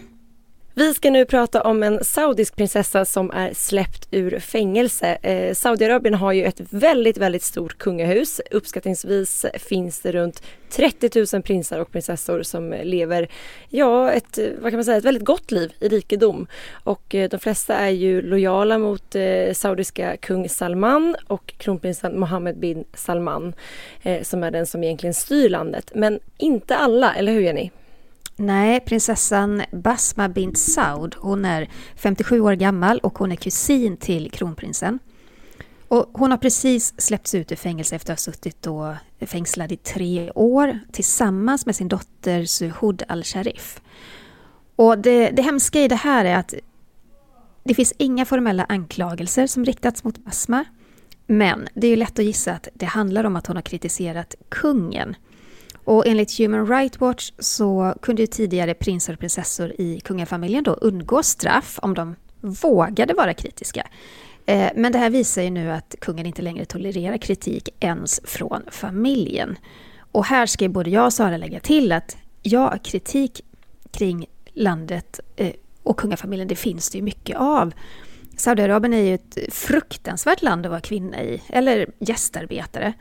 Vi 0.74 0.94
ska 0.94 1.10
nu 1.10 1.24
prata 1.24 1.62
om 1.62 1.82
en 1.82 2.04
saudisk 2.04 2.56
prinsessa 2.56 3.04
som 3.04 3.30
är 3.30 3.54
släppt 3.54 4.08
ur 4.10 4.38
fängelse. 4.38 5.18
Eh, 5.22 5.54
Saudiarabien 5.54 6.14
har 6.14 6.32
ju 6.32 6.44
ett 6.44 6.60
väldigt, 6.70 7.16
väldigt 7.16 7.42
stort 7.42 7.78
kungahus. 7.78 8.40
Uppskattningsvis 8.50 9.46
finns 9.54 10.00
det 10.00 10.12
runt 10.12 10.42
30 10.70 11.26
000 11.34 11.42
prinsar 11.42 11.78
och 11.78 11.92
prinsessor 11.92 12.42
som 12.42 12.74
lever, 12.82 13.28
ja, 13.68 14.12
ett, 14.12 14.38
vad 14.58 14.70
kan 14.72 14.78
man 14.78 14.84
säga, 14.84 14.96
ett 14.96 15.04
väldigt 15.04 15.24
gott 15.24 15.50
liv 15.50 15.72
i 15.80 15.88
rikedom. 15.88 16.46
Och 16.84 17.14
eh, 17.14 17.28
de 17.28 17.38
flesta 17.38 17.74
är 17.74 17.90
ju 17.90 18.22
lojala 18.22 18.78
mot 18.78 19.14
eh, 19.14 19.52
saudiska 19.52 20.16
kung 20.16 20.48
Salman 20.48 21.16
och 21.26 21.54
kronprinsen 21.56 22.20
Mohammed 22.20 22.58
bin 22.58 22.84
Salman 22.94 23.54
eh, 24.02 24.22
som 24.22 24.44
är 24.44 24.50
den 24.50 24.66
som 24.66 24.84
egentligen 24.84 25.14
styr 25.14 25.48
landet. 25.48 25.92
Men 25.94 26.20
inte 26.38 26.76
alla, 26.76 27.14
eller 27.14 27.32
hur 27.32 27.40
Jenny? 27.40 27.70
Nej, 28.36 28.80
prinsessan 28.80 29.62
Basma 29.72 30.28
bint 30.28 30.58
Saud, 30.58 31.14
hon 31.18 31.44
är 31.44 31.68
57 31.96 32.40
år 32.40 32.52
gammal 32.52 32.98
och 32.98 33.18
hon 33.18 33.32
är 33.32 33.36
kusin 33.36 33.96
till 33.96 34.30
kronprinsen. 34.30 34.98
Och 35.88 36.10
hon 36.12 36.30
har 36.30 36.38
precis 36.38 36.94
släppts 37.00 37.34
ut 37.34 37.52
ur 37.52 37.56
fängelse 37.56 37.96
efter 37.96 38.12
att 38.12 38.18
ha 38.18 38.32
suttit 38.32 38.62
då 38.62 38.96
fängslad 39.20 39.72
i 39.72 39.76
tre 39.76 40.30
år 40.30 40.78
tillsammans 40.92 41.66
med 41.66 41.76
sin 41.76 41.88
dotter 41.88 42.44
Suhud 42.44 43.02
al-Sharif. 43.08 43.80
Och 44.76 44.98
det, 44.98 45.30
det 45.30 45.42
hemska 45.42 45.80
i 45.80 45.88
det 45.88 45.96
här 45.96 46.24
är 46.24 46.36
att 46.36 46.54
det 47.64 47.74
finns 47.74 47.94
inga 47.98 48.24
formella 48.24 48.64
anklagelser 48.68 49.46
som 49.46 49.64
riktats 49.64 50.04
mot 50.04 50.18
Basma. 50.18 50.64
Men 51.26 51.68
det 51.74 51.86
är 51.86 51.90
ju 51.90 51.96
lätt 51.96 52.18
att 52.18 52.24
gissa 52.24 52.52
att 52.52 52.68
det 52.74 52.86
handlar 52.86 53.24
om 53.24 53.36
att 53.36 53.46
hon 53.46 53.56
har 53.56 53.62
kritiserat 53.62 54.34
kungen 54.48 55.16
och 55.84 56.06
enligt 56.06 56.38
Human 56.38 56.66
Rights 56.66 57.00
Watch 57.00 57.32
så 57.38 57.94
kunde 58.02 58.22
ju 58.22 58.26
tidigare 58.26 58.74
prinsar 58.74 59.12
och 59.12 59.18
prinsessor 59.18 59.72
i 59.78 60.00
kungafamiljen 60.00 60.64
då 60.64 60.72
undgå 60.72 61.22
straff 61.22 61.78
om 61.82 61.94
de 61.94 62.16
vågade 62.40 63.14
vara 63.14 63.34
kritiska. 63.34 63.86
Eh, 64.46 64.70
men 64.74 64.92
det 64.92 64.98
här 64.98 65.10
visar 65.10 65.42
ju 65.42 65.50
nu 65.50 65.70
att 65.70 65.94
kungen 66.00 66.26
inte 66.26 66.42
längre 66.42 66.64
tolererar 66.64 67.18
kritik 67.18 67.68
ens 67.80 68.20
från 68.24 68.62
familjen. 68.70 69.58
Och 70.12 70.24
här 70.24 70.46
ska 70.46 70.68
både 70.68 70.90
jag 70.90 71.04
och 71.04 71.12
Sara 71.12 71.36
lägga 71.36 71.60
till 71.60 71.92
att 71.92 72.16
ja, 72.42 72.78
kritik 72.84 73.40
kring 73.90 74.26
landet 74.52 75.20
eh, 75.36 75.52
och 75.82 75.98
kungafamiljen, 75.98 76.48
det 76.48 76.56
finns 76.56 76.90
det 76.90 76.98
ju 76.98 77.04
mycket 77.04 77.36
av. 77.36 77.72
Saudiarabien 78.36 78.94
är 78.94 79.02
ju 79.02 79.14
ett 79.14 79.38
fruktansvärt 79.48 80.42
land 80.42 80.66
att 80.66 80.70
vara 80.70 80.80
kvinna 80.80 81.22
i, 81.22 81.42
eller 81.48 81.86
gästarbetare. 81.98 82.92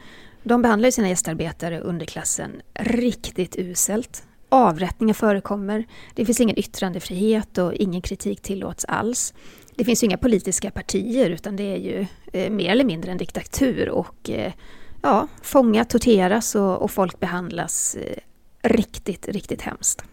De 0.44 0.62
behandlar 0.62 0.88
ju 0.88 0.92
sina 0.92 1.10
gästarbetare, 1.10 1.80
underklassen, 1.80 2.62
riktigt 2.74 3.56
uselt. 3.58 4.24
Avrättningar 4.50 5.14
förekommer, 5.14 5.86
det 6.16 6.26
finns 6.26 6.42
ingen 6.42 6.60
yttrandefrihet 6.60 7.58
och 7.58 7.74
ingen 7.74 8.02
kritik 8.02 8.42
tillåts 8.42 8.86
alls. 8.86 9.34
Det 9.76 9.86
finns 9.86 10.04
ju 10.04 10.06
inga 10.06 10.18
politiska 10.18 10.72
partier 10.72 11.30
utan 11.30 11.56
det 11.56 11.64
är 11.64 11.78
ju 11.78 12.06
eh, 12.34 12.52
mer 12.52 12.70
eller 12.70 12.84
mindre 12.84 13.12
en 13.12 13.18
diktatur 13.18 13.90
och 13.90 14.30
eh, 14.30 14.54
ja, 15.02 15.28
fångar, 15.42 15.84
torteras 15.84 16.56
och, 16.56 16.82
och 16.82 16.92
folk 16.92 17.20
behandlas 17.20 17.96
eh, 17.96 18.18
riktigt, 18.64 19.28
riktigt 19.28 19.62
hemskt. 19.62 20.04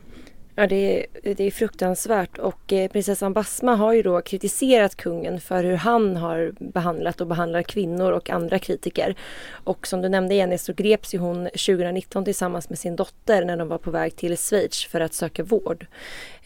Ja, 0.59 0.67
det 0.67 1.07
är, 1.23 1.35
det 1.35 1.45
är 1.45 1.51
fruktansvärt 1.51 2.39
och 2.39 2.73
eh, 2.73 2.91
prinsessan 2.91 3.33
Basma 3.33 3.75
har 3.75 3.93
ju 3.93 4.03
då 4.03 4.21
kritiserat 4.21 4.95
kungen 4.97 5.41
för 5.41 5.65
hur 5.65 5.77
han 5.77 6.17
har 6.17 6.53
behandlat 6.59 7.21
och 7.21 7.27
behandlar 7.27 7.63
kvinnor 7.63 8.13
och 8.13 8.31
andra 8.31 8.59
kritiker. 8.59 9.15
Och 9.51 9.87
som 9.87 10.03
du 10.03 10.09
nämnde 10.09 10.35
Jenny 10.35 10.59
så 10.59 10.73
greps 10.73 11.15
ju 11.15 11.19
hon 11.19 11.45
2019 11.45 12.25
tillsammans 12.25 12.69
med 12.69 12.79
sin 12.79 12.97
dotter 12.97 13.45
när 13.45 13.57
de 13.57 13.69
var 13.69 13.79
på 13.79 13.91
väg 13.91 14.17
till 14.17 14.37
Schweiz 14.37 14.85
för 14.85 15.01
att 15.01 15.15
söka 15.15 15.43
vård. 15.43 15.87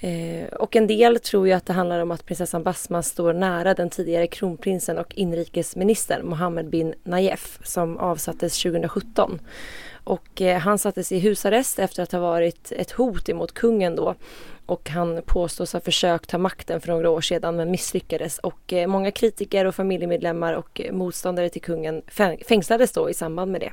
Eh, 0.01 0.47
och 0.53 0.77
en 0.77 0.87
del 0.87 1.19
tror 1.19 1.47
ju 1.47 1.53
att 1.53 1.67
det 1.67 1.73
handlar 1.73 2.01
om 2.01 2.11
att 2.11 2.27
prinsessan 2.27 2.63
Basma 2.63 3.03
står 3.03 3.33
nära 3.33 3.75
den 3.75 3.91
tidigare 3.91 4.27
kronprinsen 4.27 4.99
och 4.99 5.15
inrikesministern 5.15 6.27
Mohammed 6.27 6.71
bin 6.71 6.95
Nayef 7.05 7.59
som 7.63 7.99
avsattes 7.99 8.63
2017. 8.63 9.41
Och 10.05 10.41
eh, 10.41 10.59
han 10.59 10.79
sattes 10.79 11.13
i 11.13 11.19
husarrest 11.19 11.79
efter 11.79 12.03
att 12.03 12.13
ha 12.13 12.21
varit 12.21 12.73
ett 12.73 12.91
hot 12.91 13.29
emot 13.29 13.55
kungen 13.55 13.97
då. 13.97 14.15
Och 14.67 14.91
han 14.91 15.23
påstås 15.27 15.73
ha 15.73 15.81
försökt 15.81 16.31
ta 16.31 16.39
makten 16.39 16.81
för 16.81 16.89
några 16.89 17.11
år 17.11 17.21
sedan 17.21 17.57
men 17.57 17.71
misslyckades. 17.71 18.39
Och 18.39 18.73
eh, 18.73 18.87
många 18.87 19.11
kritiker 19.11 19.65
och 19.65 19.75
familjemedlemmar 19.75 20.53
och 20.53 20.81
eh, 20.81 20.93
motståndare 20.93 21.49
till 21.49 21.63
kungen 21.63 22.03
fängslades 22.49 22.93
då 22.93 23.11
i 23.11 23.15
samband 23.15 23.53
med 23.53 23.61
det. 23.61 23.73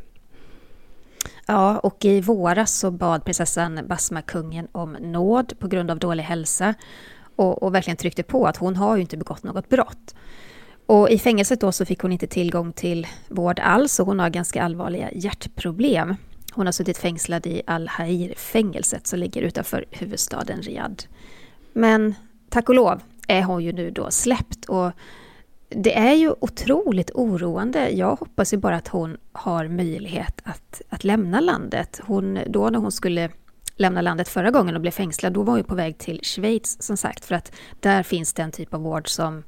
Ja, 1.48 1.80
och 1.80 2.06
i 2.06 2.22
våras 2.22 2.80
så 2.80 2.92
bad 2.92 3.26
prinsessan 3.26 3.80
Basma 3.88 4.22
kungen 4.22 4.68
om 4.72 4.94
nåd 4.94 5.60
på 5.60 5.68
grund 5.68 5.92
av 5.92 6.00
dålig 6.00 6.24
hälsa 6.24 6.74
och, 7.36 7.64
och, 7.64 7.76
verkligen 7.76 7.98
tryckte 7.98 8.24
på 8.24 8.46
att 8.48 8.58
hon 8.58 8.76
har 8.76 8.96
ju 8.96 9.02
inte 9.02 9.18
begått 9.18 9.44
något 9.44 9.70
brott. 9.70 10.16
Och 10.90 11.10
i 11.10 11.20
fängelset 11.20 11.62
då 11.62 11.72
så 11.72 11.86
fick 11.86 12.00
hon 12.00 12.12
inte 12.12 12.28
tillgång 12.28 12.74
till 12.74 13.08
vård 13.28 13.60
alls 13.60 14.00
och 14.00 14.06
hon 14.06 14.20
har 14.20 14.30
ganska 14.30 14.64
allvarliga 14.64 15.12
hjärtproblem. 15.12 16.16
Hon 16.54 16.66
har 16.66 16.72
suttit 16.72 16.98
fängslad 16.98 17.48
i 17.48 17.62
Al-Hair-fängelset 17.68 19.08
som 19.08 19.20
ligger 19.20 19.42
utanför 19.42 19.86
huvudstaden 19.92 20.62
Riyadh. 20.62 21.06
Men 21.74 22.16
tack 22.50 22.70
och 22.70 22.76
lov 22.76 23.02
är 23.28 23.44
hon 23.44 23.64
ju 23.64 23.72
nu 23.72 23.92
då 23.92 24.12
släppt 24.12 24.66
och 24.66 24.92
det 25.70 25.98
är 25.98 26.14
ju 26.14 26.34
otroligt 26.40 27.12
oroande. 27.12 27.90
Jag 27.90 28.16
hoppas 28.16 28.54
ju 28.54 28.58
bara 28.58 28.76
att 28.76 28.88
hon 28.88 29.18
har 29.32 29.68
möjlighet 29.68 30.42
att, 30.44 30.82
att 30.90 31.04
lämna 31.04 31.40
landet. 31.40 32.02
Hon, 32.04 32.40
då 32.48 32.70
när 32.70 32.80
hon 32.80 32.92
skulle 32.92 33.30
lämna 33.76 34.02
landet 34.02 34.28
förra 34.28 34.52
gången 34.52 34.76
och 34.76 34.82
blev 34.82 34.92
fängslad, 34.92 35.34
då 35.34 35.44
var 35.44 35.52
hon 35.52 35.60
ju 35.60 35.64
på 35.64 35.76
väg 35.76 35.98
till 35.98 36.20
Schweiz 36.24 36.82
som 36.82 36.98
sagt, 36.98 37.26
för 37.26 37.36
att 37.36 37.52
där 37.80 38.04
finns 38.04 38.34
den 38.34 38.52
typ 38.52 38.74
av 38.74 38.82
vård 38.82 39.10
som 39.10 39.44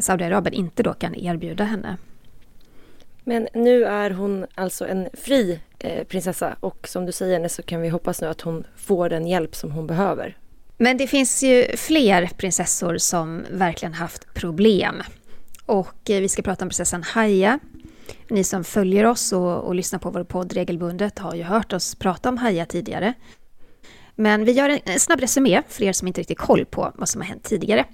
Saudiarabien 0.00 0.54
inte 0.54 0.82
då 0.82 0.92
kan 0.92 1.14
erbjuda 1.14 1.64
henne. 1.64 1.96
Men 3.24 3.48
nu 3.54 3.84
är 3.84 4.10
hon 4.10 4.46
alltså 4.54 4.86
en 4.86 5.08
fri 5.14 5.60
eh, 5.78 6.04
prinsessa 6.04 6.56
och 6.60 6.88
som 6.88 7.06
du 7.06 7.12
säger 7.12 7.48
så 7.48 7.62
kan 7.62 7.80
vi 7.80 7.88
hoppas 7.88 8.20
nu 8.20 8.26
att 8.26 8.40
hon 8.40 8.64
får 8.76 9.08
den 9.08 9.26
hjälp 9.26 9.54
som 9.54 9.70
hon 9.70 9.86
behöver. 9.86 10.36
Men 10.76 10.96
det 10.96 11.06
finns 11.06 11.42
ju 11.42 11.76
fler 11.76 12.30
prinsessor 12.36 12.98
som 12.98 13.44
verkligen 13.50 13.94
haft 13.94 14.34
problem. 14.34 15.02
Och 15.66 16.10
eh, 16.10 16.20
vi 16.20 16.28
ska 16.28 16.42
prata 16.42 16.64
om 16.64 16.68
prinsessan 16.68 17.02
Haya. 17.02 17.58
Ni 18.28 18.44
som 18.44 18.64
följer 18.64 19.04
oss 19.04 19.32
och, 19.32 19.64
och 19.64 19.74
lyssnar 19.74 19.98
på 19.98 20.10
vår 20.10 20.24
podd 20.24 20.52
regelbundet 20.52 21.18
har 21.18 21.34
ju 21.34 21.42
hört 21.42 21.72
oss 21.72 21.94
prata 21.94 22.28
om 22.28 22.38
Haya 22.38 22.66
tidigare. 22.66 23.14
Men 24.14 24.44
vi 24.44 24.52
gör 24.52 24.80
en 24.84 25.00
snabb 25.00 25.20
resumé 25.20 25.62
för 25.68 25.82
er 25.82 25.92
som 25.92 26.08
inte 26.08 26.20
riktigt 26.20 26.38
koll 26.38 26.64
på 26.64 26.92
vad 26.94 27.08
som 27.08 27.20
har 27.20 27.28
hänt 27.28 27.44
tidigare. 27.44 27.84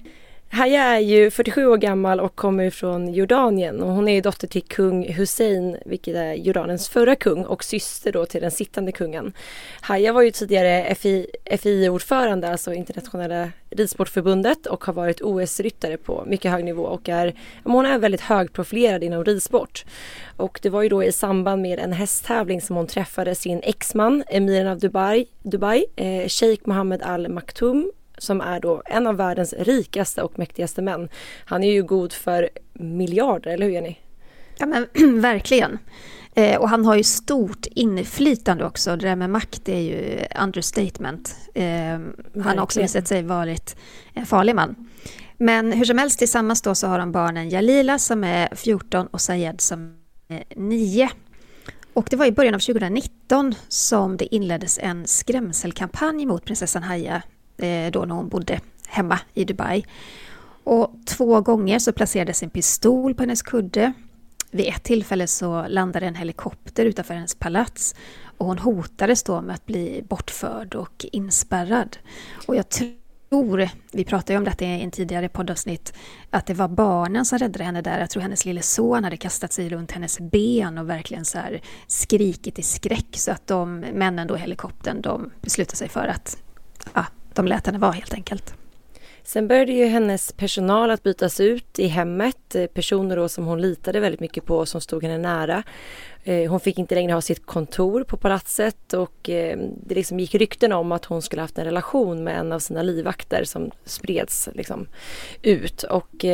Haya 0.50 0.82
är 0.82 0.98
ju 0.98 1.30
47 1.30 1.66
år 1.66 1.76
gammal 1.76 2.20
och 2.20 2.36
kommer 2.36 2.70
från 2.70 3.14
Jordanien 3.14 3.82
och 3.82 3.92
hon 3.92 4.08
är 4.08 4.22
dotter 4.22 4.46
till 4.46 4.62
kung 4.62 5.12
Hussein, 5.12 5.76
vilket 5.84 6.16
är 6.16 6.34
Jordaniens 6.34 6.88
förra 6.88 7.16
kung 7.16 7.44
och 7.44 7.64
syster 7.64 8.12
då 8.12 8.26
till 8.26 8.40
den 8.40 8.50
sittande 8.50 8.92
kungen. 8.92 9.32
Haya 9.80 10.12
var 10.12 10.22
ju 10.22 10.30
tidigare 10.30 10.94
FI-ordförande, 11.58 12.50
alltså 12.50 12.72
internationella 12.72 13.50
ridsportförbundet 13.70 14.66
och 14.66 14.84
har 14.84 14.92
varit 14.92 15.20
OS-ryttare 15.20 15.96
på 15.96 16.24
mycket 16.26 16.50
hög 16.50 16.64
nivå 16.64 16.82
och 16.82 17.08
är, 17.08 17.34
hon 17.64 17.86
är 17.86 17.98
väldigt 17.98 18.20
högprofilerad 18.20 19.04
inom 19.04 19.24
ridsport. 19.24 19.84
Och 20.36 20.58
det 20.62 20.70
var 20.70 20.82
ju 20.82 20.88
då 20.88 21.04
i 21.04 21.12
samband 21.12 21.62
med 21.62 21.78
en 21.78 21.92
hästtävling 21.92 22.60
som 22.60 22.76
hon 22.76 22.86
träffade 22.86 23.34
sin 23.34 23.60
exman, 23.62 24.24
emiren 24.28 24.66
av 24.66 24.78
Dubai, 24.78 25.26
Dubai 25.42 25.86
eh, 25.96 26.28
Sheikh 26.28 26.62
Mohammed 26.68 27.02
Al 27.02 27.28
Maktoum 27.28 27.92
som 28.18 28.40
är 28.40 28.60
då 28.60 28.82
en 28.86 29.06
av 29.06 29.16
världens 29.16 29.54
rikaste 29.58 30.22
och 30.22 30.38
mäktigaste 30.38 30.82
män. 30.82 31.08
Han 31.44 31.64
är 31.64 31.72
ju 31.72 31.82
god 31.82 32.12
för 32.12 32.48
miljarder, 32.72 33.50
eller 33.50 33.66
hur 33.66 33.72
Jenny? 33.72 33.96
Ja 34.58 34.66
men 34.66 34.86
verkligen. 35.20 35.78
Eh, 36.34 36.58
och 36.58 36.68
han 36.68 36.84
har 36.84 36.96
ju 36.96 37.02
stort 37.02 37.66
inflytande 37.66 38.64
också. 38.64 38.96
Det 38.96 39.08
där 39.08 39.16
med 39.16 39.30
makt 39.30 39.68
är 39.68 39.80
ju 39.80 40.24
understatement. 40.42 41.36
Eh, 41.54 41.64
han 42.42 42.58
har 42.58 42.60
också 42.60 42.80
visat 42.80 43.08
sig 43.08 43.22
varit 43.22 43.76
en 44.12 44.26
farlig 44.26 44.54
man. 44.54 44.88
Men 45.36 45.72
hur 45.72 45.84
som 45.84 45.98
helst, 45.98 46.18
tillsammans 46.18 46.62
då 46.62 46.74
så 46.74 46.86
har 46.86 46.98
de 46.98 47.12
barnen 47.12 47.48
Jalila 47.48 47.98
som 47.98 48.24
är 48.24 48.54
14 48.54 49.06
och 49.06 49.20
Sayed 49.20 49.60
som 49.60 49.96
är 50.28 50.44
9. 50.56 51.10
Och 51.92 52.06
det 52.10 52.16
var 52.16 52.26
i 52.26 52.32
början 52.32 52.54
av 52.54 52.58
2019 52.58 53.54
som 53.68 54.16
det 54.16 54.34
inleddes 54.34 54.78
en 54.78 55.06
skrämselkampanj 55.06 56.26
mot 56.26 56.44
prinsessan 56.44 56.82
Haya 56.82 57.22
Eh, 57.58 57.90
då 57.90 58.04
när 58.04 58.14
hon 58.14 58.28
bodde 58.28 58.60
hemma 58.86 59.18
i 59.34 59.44
Dubai. 59.44 59.84
Och 60.64 60.94
två 61.06 61.40
gånger 61.40 61.78
så 61.78 61.92
placerades 61.92 62.42
en 62.42 62.50
pistol 62.50 63.14
på 63.14 63.22
hennes 63.22 63.42
kudde. 63.42 63.92
Vid 64.50 64.66
ett 64.66 64.82
tillfälle 64.82 65.26
så 65.26 65.66
landade 65.68 66.06
en 66.06 66.14
helikopter 66.14 66.84
utanför 66.84 67.14
hennes 67.14 67.34
palats 67.34 67.94
och 68.38 68.46
hon 68.46 68.58
hotades 68.58 69.22
då 69.22 69.40
med 69.40 69.54
att 69.54 69.66
bli 69.66 70.04
bortförd 70.08 70.74
och 70.74 71.06
inspärrad. 71.12 71.96
Och 72.46 72.56
jag 72.56 72.68
tror, 72.68 73.68
vi 73.92 74.04
pratade 74.04 74.32
ju 74.32 74.38
om 74.38 74.44
detta 74.44 74.64
i 74.64 74.82
en 74.82 74.90
tidigare 74.90 75.28
poddavsnitt, 75.28 75.92
att 76.30 76.46
det 76.46 76.54
var 76.54 76.68
barnen 76.68 77.24
som 77.24 77.38
räddade 77.38 77.64
henne 77.64 77.82
där. 77.82 78.00
Jag 78.00 78.10
tror 78.10 78.22
hennes 78.22 78.44
lille 78.44 78.62
son 78.62 79.04
hade 79.04 79.16
kastat 79.16 79.52
sig 79.52 79.68
runt 79.68 79.92
hennes 79.92 80.20
ben 80.20 80.78
och 80.78 80.90
verkligen 80.90 81.24
så 81.24 81.38
här 81.38 81.60
skrikit 81.86 82.58
i 82.58 82.62
skräck 82.62 83.16
så 83.16 83.30
att 83.30 83.46
de 83.46 83.80
männen 83.80 84.26
då 84.26 84.36
i 84.36 84.40
helikoptern, 84.40 85.02
de 85.02 85.30
beslutade 85.40 85.76
sig 85.76 85.88
för 85.88 86.06
att 86.06 86.42
ja, 86.94 87.06
de 87.38 87.46
lät 87.46 87.66
henne 87.66 87.78
vara 87.78 87.92
helt 87.92 88.14
enkelt. 88.14 88.54
Sen 89.28 89.48
började 89.48 89.72
ju 89.72 89.84
hennes 89.84 90.32
personal 90.32 90.90
att 90.90 91.02
bytas 91.02 91.40
ut 91.40 91.78
i 91.78 91.86
hemmet. 91.86 92.54
Eh, 92.54 92.66
personer 92.66 93.16
då 93.16 93.28
som 93.28 93.44
hon 93.44 93.60
litade 93.60 94.00
väldigt 94.00 94.20
mycket 94.20 94.44
på 94.44 94.66
som 94.66 94.80
stod 94.80 95.02
henne 95.02 95.18
nära. 95.18 95.62
Eh, 96.24 96.50
hon 96.50 96.60
fick 96.60 96.78
inte 96.78 96.94
längre 96.94 97.12
ha 97.12 97.20
sitt 97.20 97.46
kontor 97.46 98.04
på 98.04 98.16
palatset 98.16 98.92
och 98.92 99.30
eh, 99.30 99.58
det 99.86 99.94
liksom 99.94 100.20
gick 100.20 100.34
rykten 100.34 100.72
om 100.72 100.92
att 100.92 101.04
hon 101.04 101.22
skulle 101.22 101.42
haft 101.42 101.58
en 101.58 101.64
relation 101.64 102.24
med 102.24 102.38
en 102.38 102.52
av 102.52 102.58
sina 102.58 102.82
livvakter 102.82 103.44
som 103.44 103.70
spreds 103.84 104.48
liksom 104.54 104.86
ut. 105.42 105.82
Och 105.82 106.24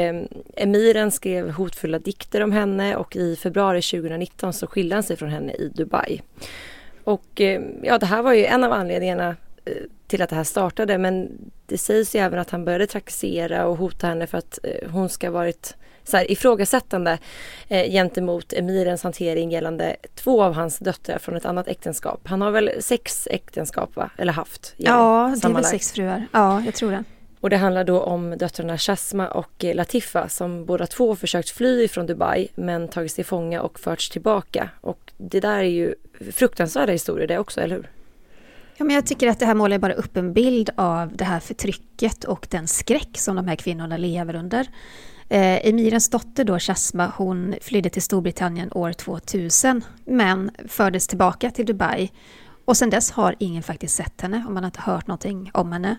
emiren 0.56 1.10
skrev 1.10 1.50
hotfulla 1.50 1.98
dikter 1.98 2.40
om 2.40 2.52
henne 2.52 2.96
och 2.96 3.16
i 3.16 3.36
februari 3.36 3.82
2019 3.82 4.52
så 4.52 4.66
skilde 4.66 4.96
han 4.96 5.02
sig 5.02 5.16
från 5.16 5.30
henne 5.30 5.52
i 5.52 5.68
Dubai. 5.74 6.20
Och 7.04 7.40
ja, 7.82 7.98
det 7.98 8.06
här 8.06 8.22
var 8.22 8.32
ju 8.32 8.44
en 8.44 8.64
av 8.64 8.72
anledningarna 8.72 9.36
till 10.14 10.22
att 10.22 10.30
det 10.30 10.36
här 10.36 10.44
startade 10.44 10.98
men 10.98 11.28
det 11.66 11.78
sägs 11.78 12.14
ju 12.14 12.20
även 12.20 12.38
att 12.38 12.50
han 12.50 12.64
började 12.64 12.86
trakassera 12.86 13.66
och 13.66 13.76
hota 13.76 14.06
henne 14.06 14.26
för 14.26 14.38
att 14.38 14.58
eh, 14.62 14.90
hon 14.90 15.08
ska 15.08 15.26
ha 15.26 15.32
varit 15.32 15.76
så 16.04 16.16
här, 16.16 16.30
ifrågasättande 16.30 17.18
eh, 17.68 17.90
gentemot 17.90 18.52
emirens 18.52 19.02
hantering 19.02 19.50
gällande 19.50 19.96
två 20.14 20.42
av 20.42 20.54
hans 20.54 20.78
döttrar 20.78 21.18
från 21.18 21.36
ett 21.36 21.44
annat 21.44 21.68
äktenskap. 21.68 22.20
Han 22.24 22.42
har 22.42 22.50
väl 22.50 22.70
sex 22.80 23.28
äktenskap 23.30 23.96
va? 23.96 24.10
Eller 24.18 24.32
haft? 24.32 24.74
Ja, 24.76 25.34
det 25.42 25.48
är 25.48 25.52
väl 25.52 25.64
sex 25.64 25.92
fruar. 25.92 26.26
Ja, 26.32 26.62
jag 26.64 26.74
tror 26.74 26.90
det. 26.90 27.04
Och 27.40 27.50
det 27.50 27.56
handlar 27.56 27.84
då 27.84 28.00
om 28.00 28.38
döttrarna 28.38 28.78
Shasma 28.78 29.28
och 29.28 29.64
Latifa 29.74 30.28
som 30.28 30.64
båda 30.64 30.86
två 30.86 31.16
försökt 31.16 31.50
fly 31.50 31.88
från 31.88 32.06
Dubai 32.06 32.48
men 32.54 32.88
tagits 32.88 33.14
till 33.14 33.24
fånga 33.24 33.62
och 33.62 33.80
förts 33.80 34.10
tillbaka. 34.10 34.70
Och 34.80 35.12
det 35.16 35.40
där 35.40 35.58
är 35.58 35.62
ju 35.62 35.94
fruktansvärda 36.32 36.92
historier 36.92 37.26
det 37.26 37.38
också, 37.38 37.60
eller 37.60 37.76
hur? 37.76 37.90
Ja, 38.76 38.84
men 38.84 38.94
jag 38.94 39.06
tycker 39.06 39.28
att 39.28 39.38
det 39.38 39.46
här 39.46 39.54
målar 39.54 39.78
bara 39.78 39.92
upp 39.92 40.16
en 40.16 40.32
bild 40.32 40.70
av 40.76 41.16
det 41.16 41.24
här 41.24 41.40
förtrycket 41.40 42.24
och 42.24 42.46
den 42.50 42.68
skräck 42.68 43.18
som 43.18 43.36
de 43.36 43.48
här 43.48 43.56
kvinnorna 43.56 43.96
lever 43.96 44.34
under. 44.34 44.68
Eh, 45.28 45.66
Emirens 45.66 46.08
dotter 46.08 46.44
då, 46.44 46.58
Shasma, 46.58 47.12
hon 47.16 47.54
flydde 47.60 47.90
till 47.90 48.02
Storbritannien 48.02 48.72
år 48.72 48.92
2000 48.92 49.84
men 50.04 50.50
fördes 50.68 51.06
tillbaka 51.06 51.50
till 51.50 51.66
Dubai. 51.66 52.10
Och 52.64 52.76
sen 52.76 52.90
dess 52.90 53.10
har 53.10 53.36
ingen 53.38 53.62
faktiskt 53.62 53.96
sett 53.96 54.20
henne 54.20 54.44
och 54.46 54.52
man 54.52 54.62
har 54.62 54.68
inte 54.68 54.80
hört 54.80 55.06
någonting 55.06 55.50
om 55.54 55.72
henne. 55.72 55.96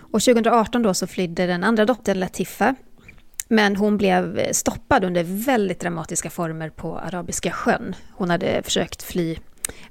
Och 0.00 0.22
2018 0.22 0.82
då 0.82 0.94
så 0.94 1.06
flydde 1.06 1.46
den 1.46 1.64
andra 1.64 1.84
dottern 1.84 2.18
Latifa 2.18 2.74
men 3.48 3.76
hon 3.76 3.96
blev 3.96 4.52
stoppad 4.52 5.04
under 5.04 5.24
väldigt 5.24 5.80
dramatiska 5.80 6.30
former 6.30 6.70
på 6.70 6.98
Arabiska 6.98 7.50
sjön. 7.50 7.94
Hon 8.12 8.30
hade 8.30 8.62
försökt 8.62 9.02
fly 9.02 9.36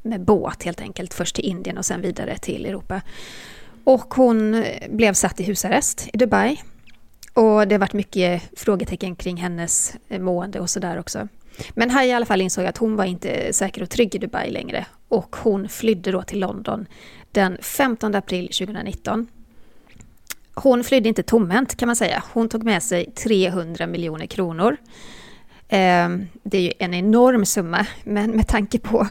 med 0.01 0.21
båt 0.21 0.63
helt 0.63 0.81
enkelt, 0.81 1.13
först 1.13 1.36
till 1.36 1.45
Indien 1.45 1.77
och 1.77 1.86
sen 1.86 2.01
vidare 2.01 2.38
till 2.38 2.65
Europa. 2.65 3.01
Och 3.83 4.13
hon 4.13 4.65
blev 4.89 5.13
satt 5.13 5.39
i 5.39 5.43
husarrest 5.43 6.09
i 6.13 6.17
Dubai. 6.17 6.62
Och 7.33 7.67
det 7.67 7.75
har 7.75 7.79
varit 7.79 7.93
mycket 7.93 8.43
frågetecken 8.57 9.15
kring 9.15 9.38
hennes 9.38 9.95
eh, 10.09 10.19
mående 10.21 10.59
och 10.59 10.69
sådär 10.69 11.00
också. 11.00 11.27
Men 11.69 11.89
här 11.89 12.05
i 12.05 12.12
alla 12.12 12.25
fall 12.25 12.41
insåg 12.41 12.65
att 12.65 12.77
hon 12.77 12.95
var 12.95 13.05
inte 13.05 13.53
säker 13.53 13.81
och 13.81 13.89
trygg 13.89 14.15
i 14.15 14.17
Dubai 14.17 14.51
längre. 14.51 14.86
Och 15.07 15.36
hon 15.36 15.69
flydde 15.69 16.12
då 16.12 16.21
till 16.21 16.39
London 16.39 16.86
den 17.31 17.57
15 17.62 18.15
april 18.15 18.45
2019. 18.48 19.27
Hon 20.53 20.83
flydde 20.83 21.09
inte 21.09 21.24
tomhänt 21.24 21.77
kan 21.77 21.88
man 21.88 21.95
säga. 21.95 22.24
Hon 22.33 22.50
tog 22.50 22.63
med 22.63 22.83
sig 22.83 23.12
300 23.12 23.88
miljoner 23.88 24.25
kronor. 24.25 24.77
Ehm, 25.69 26.27
det 26.43 26.57
är 26.57 26.61
ju 26.61 26.71
en 26.79 26.93
enorm 26.93 27.45
summa, 27.45 27.85
men 28.03 28.31
med 28.31 28.47
tanke 28.47 28.79
på 28.79 29.07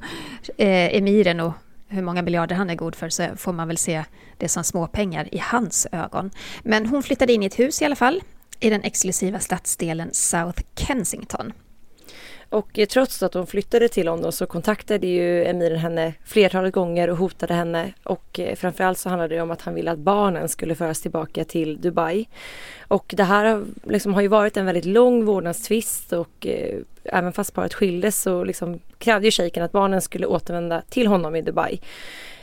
eh, 0.56 0.96
emiren 0.96 1.40
och 1.40 1.52
hur 1.88 2.02
många 2.02 2.22
miljarder 2.22 2.56
han 2.56 2.70
är 2.70 2.74
god 2.74 2.94
för 2.94 3.08
så 3.08 3.28
får 3.36 3.52
man 3.52 3.68
väl 3.68 3.78
se 3.78 4.04
det 4.36 4.48
som 4.48 4.64
småpengar 4.64 5.34
i 5.34 5.38
hans 5.38 5.86
ögon. 5.92 6.30
Men 6.62 6.86
hon 6.86 7.02
flyttade 7.02 7.32
in 7.32 7.42
i 7.42 7.46
ett 7.46 7.58
hus 7.58 7.82
i 7.82 7.84
alla 7.84 7.96
fall 7.96 8.22
i 8.60 8.70
den 8.70 8.82
exklusiva 8.82 9.38
stadsdelen 9.38 10.10
South 10.12 10.62
Kensington. 10.74 11.52
Och 12.50 12.78
eh, 12.78 12.86
trots 12.86 13.22
att 13.22 13.34
hon 13.34 13.46
flyttade 13.46 13.88
till 13.88 14.06
London 14.06 14.32
så 14.32 14.46
kontaktade 14.46 15.06
ju 15.06 15.44
emiren 15.44 15.78
henne 15.78 16.14
flertalet 16.24 16.74
gånger 16.74 17.10
och 17.10 17.16
hotade 17.16 17.54
henne. 17.54 17.92
Och 18.02 18.40
eh, 18.40 18.56
framförallt 18.56 18.98
så 18.98 19.08
handlade 19.08 19.34
det 19.34 19.40
om 19.40 19.50
att 19.50 19.62
han 19.62 19.74
ville 19.74 19.90
att 19.90 19.98
barnen 19.98 20.48
skulle 20.48 20.74
föras 20.74 21.00
tillbaka 21.00 21.44
till 21.44 21.80
Dubai. 21.80 22.28
Och 22.88 23.14
det 23.16 23.24
här 23.24 23.64
liksom 23.82 24.14
har 24.14 24.22
ju 24.22 24.28
varit 24.28 24.56
en 24.56 24.66
väldigt 24.66 24.84
lång 24.84 25.24
vårdnadstvist 25.24 26.12
och 26.12 26.46
eh, 26.46 26.78
även 27.04 27.32
fast 27.32 27.54
paret 27.54 27.74
skildes 27.74 28.22
så 28.22 28.44
liksom 28.44 28.80
krävde 28.98 29.26
ju 29.26 29.30
shejken 29.30 29.62
att 29.62 29.72
barnen 29.72 30.02
skulle 30.02 30.26
återvända 30.26 30.82
till 30.88 31.06
honom 31.06 31.36
i 31.36 31.42
Dubai. 31.42 31.80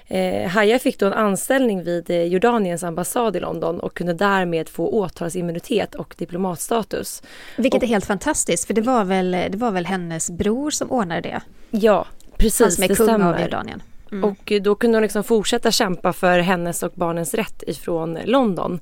Eh, 0.07 0.49
Haya 0.49 0.79
fick 0.79 0.99
då 0.99 1.05
en 1.05 1.13
anställning 1.13 1.83
vid 1.83 2.09
eh, 2.09 2.23
Jordaniens 2.23 2.83
ambassad 2.83 3.35
i 3.35 3.39
London 3.39 3.79
och 3.79 3.93
kunde 3.93 4.13
därmed 4.13 4.69
få 4.69 4.87
åtalsimmunitet 4.87 5.95
och 5.95 6.15
diplomatstatus. 6.17 7.23
Vilket 7.57 7.77
och, 7.77 7.83
är 7.83 7.87
helt 7.87 8.05
fantastiskt, 8.05 8.67
för 8.67 8.73
det 8.73 8.81
var, 8.81 9.03
väl, 9.03 9.31
det 9.31 9.55
var 9.55 9.71
väl 9.71 9.85
hennes 9.85 10.29
bror 10.29 10.71
som 10.71 10.91
ordnade 10.91 11.21
det? 11.21 11.41
Ja, 11.69 12.05
precis. 12.37 12.61
Han 12.61 12.71
som 12.71 12.83
är 12.83 12.87
kung 12.87 13.23
av 13.23 13.41
Jordanien. 13.41 13.81
Mm. 14.11 14.23
Och 14.23 14.53
då 14.61 14.75
kunde 14.75 14.97
hon 14.97 15.01
liksom 15.03 15.23
fortsätta 15.23 15.71
kämpa 15.71 16.13
för 16.13 16.39
hennes 16.39 16.83
och 16.83 16.91
barnens 16.95 17.33
rätt 17.33 17.63
ifrån 17.67 18.17
London. 18.25 18.79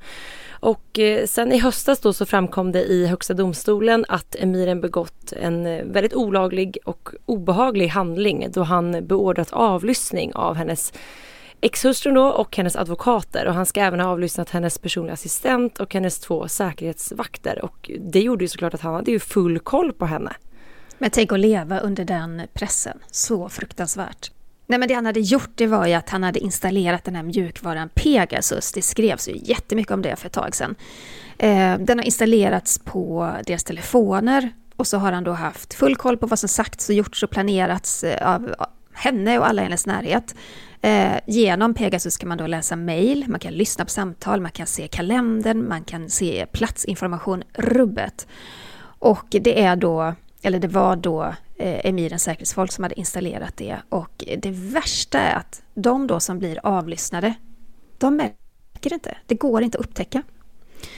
Och 0.63 0.99
eh, 0.99 1.25
sen 1.25 1.51
i 1.51 1.57
höstas 1.57 1.99
då 1.99 2.13
så 2.13 2.25
framkom 2.25 2.71
det 2.71 2.83
i 2.83 3.07
Högsta 3.07 3.33
domstolen 3.33 4.05
att 4.07 4.35
emiren 4.35 4.81
begått 4.81 5.33
en 5.33 5.65
eh, 5.65 5.85
väldigt 5.85 6.13
olaglig 6.13 6.77
och 6.85 7.09
obehaglig 7.25 7.87
handling 7.87 8.47
då 8.51 8.63
han 8.63 9.07
beordrat 9.07 9.53
avlyssning 9.53 10.33
av 10.35 10.55
hennes 10.55 10.93
exhustru 11.61 12.11
då 12.11 12.25
och 12.25 12.57
hennes 12.57 12.75
advokater 12.75 13.45
och 13.47 13.53
han 13.53 13.65
ska 13.65 13.81
även 13.81 13.99
ha 13.99 14.07
avlyssnat 14.07 14.49
hennes 14.49 14.77
personliga 14.77 15.13
assistent 15.13 15.79
och 15.79 15.93
hennes 15.93 16.19
två 16.19 16.47
säkerhetsvakter 16.47 17.65
och 17.65 17.91
det 17.99 18.19
gjorde 18.19 18.43
ju 18.43 18.47
såklart 18.47 18.73
att 18.73 18.81
han 18.81 18.93
hade 18.93 19.11
ju 19.11 19.19
full 19.19 19.59
koll 19.59 19.93
på 19.93 20.05
henne. 20.05 20.33
Men 20.97 21.09
tänk 21.09 21.31
att 21.31 21.39
leva 21.39 21.79
under 21.79 22.05
den 22.05 22.41
pressen, 22.53 22.99
så 23.11 23.49
fruktansvärt. 23.49 24.31
Nej, 24.73 24.79
men 24.79 24.87
det 24.87 24.93
han 24.93 25.05
hade 25.05 25.19
gjort 25.19 25.51
det 25.55 25.67
var 25.67 25.87
ju 25.87 25.93
att 25.93 26.09
han 26.09 26.23
hade 26.23 26.39
installerat 26.39 27.03
den 27.03 27.15
här 27.15 27.23
mjukvaran 27.23 27.89
Pegasus. 27.89 28.71
Det 28.71 28.81
skrevs 28.81 29.29
ju 29.29 29.37
jättemycket 29.43 29.91
om 29.91 30.01
det 30.01 30.15
för 30.15 30.27
ett 30.27 30.33
tag 30.33 30.55
sedan. 30.55 30.75
Eh, 31.37 31.77
den 31.79 31.97
har 31.97 32.05
installerats 32.05 32.79
på 32.79 33.31
deras 33.45 33.63
telefoner 33.63 34.49
och 34.75 34.87
så 34.87 34.97
har 34.97 35.11
han 35.11 35.23
då 35.23 35.31
haft 35.31 35.73
full 35.73 35.95
koll 35.95 36.17
på 36.17 36.27
vad 36.27 36.39
som 36.39 36.49
sagts 36.49 36.89
och 36.89 36.95
gjorts 36.95 37.23
och 37.23 37.29
planerats 37.29 38.03
eh, 38.03 38.33
av 38.33 38.55
henne 38.93 39.39
och 39.39 39.47
alla 39.47 39.61
i 39.61 39.65
hennes 39.65 39.85
närhet. 39.85 40.35
Eh, 40.81 41.13
genom 41.27 41.73
Pegasus 41.73 42.17
kan 42.17 42.29
man 42.29 42.37
då 42.37 42.47
läsa 42.47 42.75
mejl, 42.75 43.25
man 43.27 43.39
kan 43.39 43.53
lyssna 43.53 43.85
på 43.85 43.91
samtal, 43.91 44.41
man 44.41 44.51
kan 44.51 44.67
se 44.67 44.87
kalendern, 44.87 45.67
man 45.69 45.83
kan 45.83 46.09
se 46.09 46.45
platsinformation, 46.51 47.43
rubbet. 47.53 48.27
Och 48.99 49.27
det 49.29 49.63
är 49.63 49.75
då, 49.75 50.15
eller 50.43 50.59
det 50.59 50.67
var 50.67 50.95
då 50.95 51.23
eh, 51.55 51.85
emirens 51.85 52.23
säkerhetsfolk 52.23 52.71
som 52.71 52.83
hade 52.83 52.99
installerat 52.99 53.57
det. 53.57 53.77
Och 53.89 54.23
det 54.37 54.51
värsta 54.51 55.19
är 55.19 55.35
att 55.35 55.61
de 55.73 56.07
då 56.07 56.19
som 56.19 56.39
blir 56.39 56.59
avlyssnade, 56.63 57.33
de 57.97 58.15
märker 58.15 58.93
inte. 58.93 59.17
Det 59.25 59.35
går 59.35 59.63
inte 59.63 59.77
att 59.77 59.85
upptäcka. 59.85 60.23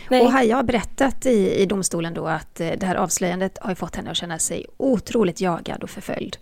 Nej. 0.09 0.21
Och 0.21 0.31
Haja 0.31 0.55
har 0.55 0.63
berättat 0.63 1.25
i, 1.25 1.61
i 1.61 1.65
domstolen 1.65 2.13
då 2.13 2.27
att 2.27 2.59
eh, 2.59 2.71
det 2.77 2.85
här 2.85 2.95
avslöjandet 2.95 3.57
har 3.61 3.75
fått 3.75 3.95
henne 3.95 4.11
att 4.11 4.17
känna 4.17 4.39
sig 4.39 4.65
otroligt 4.77 5.41
jagad 5.41 5.83
och 5.83 5.89
förföljd. 5.89 6.37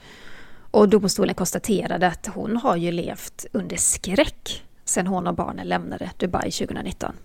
Och 0.71 0.89
domstolen 0.89 1.35
konstaterade 1.35 2.07
att 2.07 2.27
hon 2.27 2.57
har 2.57 2.75
ju 2.75 2.91
levt 2.91 3.45
under 3.51 3.77
skräck 3.77 4.63
sedan 4.85 5.07
hon 5.07 5.27
och 5.27 5.35
barnen 5.35 5.67
lämnade 5.67 6.11
Dubai 6.17 6.51
2019. 6.51 7.15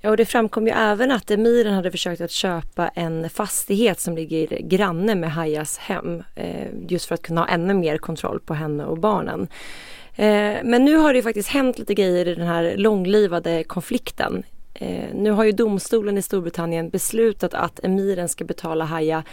Ja, 0.00 0.10
och 0.10 0.16
det 0.16 0.24
framkom 0.24 0.66
ju 0.66 0.72
även 0.72 1.10
att 1.10 1.30
emiren 1.30 1.74
hade 1.74 1.90
försökt 1.90 2.20
att 2.20 2.30
köpa 2.30 2.88
en 2.88 3.30
fastighet 3.30 4.00
som 4.00 4.16
ligger 4.16 4.46
granne 4.46 5.14
med 5.14 5.32
Hayas 5.32 5.78
hem. 5.78 6.22
Eh, 6.34 6.66
just 6.88 7.06
för 7.06 7.14
att 7.14 7.22
kunna 7.22 7.40
ha 7.40 7.48
ännu 7.48 7.74
mer 7.74 7.98
kontroll 7.98 8.40
på 8.40 8.54
henne 8.54 8.84
och 8.84 8.98
barnen. 8.98 9.48
Eh, 10.16 10.56
men 10.64 10.84
nu 10.84 10.96
har 10.96 11.14
det 11.14 11.22
faktiskt 11.22 11.48
hänt 11.48 11.78
lite 11.78 11.94
grejer 11.94 12.28
i 12.28 12.34
den 12.34 12.46
här 12.46 12.76
långlivade 12.76 13.64
konflikten. 13.64 14.42
Eh, 14.74 15.04
nu 15.14 15.30
har 15.30 15.44
ju 15.44 15.52
domstolen 15.52 16.18
i 16.18 16.22
Storbritannien 16.22 16.90
beslutat 16.90 17.54
att 17.54 17.84
emiren 17.84 18.28
ska 18.28 18.44
betala 18.44 18.84
Haya 18.84 19.24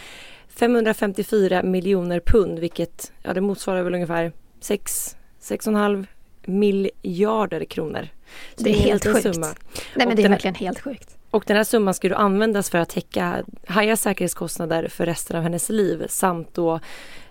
554 0.47 1.63
miljoner 1.63 2.19
pund 2.19 2.59
vilket 2.59 3.11
ja, 3.23 3.33
det 3.33 3.41
motsvarar 3.41 3.83
väl 3.83 3.93
ungefär 3.93 4.31
6, 4.59 5.15
6,5 5.41 6.05
miljarder 6.45 7.65
kronor. 7.65 8.07
Så 8.55 8.63
det 8.63 8.69
är, 8.69 8.73
helt 8.73 9.05
sjukt. 9.05 9.35
Summa. 9.35 9.47
Nej 9.95 10.07
men 10.07 10.15
det 10.15 10.23
är 10.23 10.29
verkligen 10.29 10.55
helt 10.55 10.79
sjukt. 10.79 11.17
Och 11.31 11.43
den 11.47 11.57
här 11.57 11.63
summan 11.63 11.93
ska 11.93 12.09
då 12.09 12.15
användas 12.15 12.69
för 12.69 12.77
att 12.77 12.89
täcka 12.89 13.43
Hayas 13.67 14.01
säkerhetskostnader 14.01 14.87
för 14.87 15.05
resten 15.05 15.37
av 15.37 15.43
hennes 15.43 15.69
liv 15.69 16.05
samt 16.09 16.53
då 16.53 16.79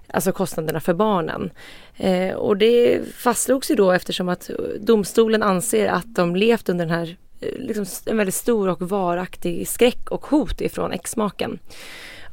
alltså 0.08 0.32
kostnaderna 0.32 0.80
för 0.80 0.94
barnen. 0.94 1.50
Eh, 1.96 2.34
och 2.34 2.56
det 2.56 3.00
fastslogs 3.14 3.70
ju 3.70 3.74
då 3.74 3.92
eftersom 3.92 4.28
att 4.28 4.50
domstolen 4.80 5.42
anser 5.42 5.88
att 5.88 6.14
de 6.14 6.36
levt 6.36 6.68
under 6.68 6.86
den 6.86 6.94
här 6.94 7.16
eh, 7.40 7.58
liksom 7.58 7.86
en 8.06 8.16
väldigt 8.16 8.34
stor 8.34 8.68
och 8.68 8.82
varaktig 8.82 9.68
skräck 9.68 10.10
och 10.10 10.26
hot 10.26 10.60
ifrån 10.60 10.92
exmaken. 10.92 11.58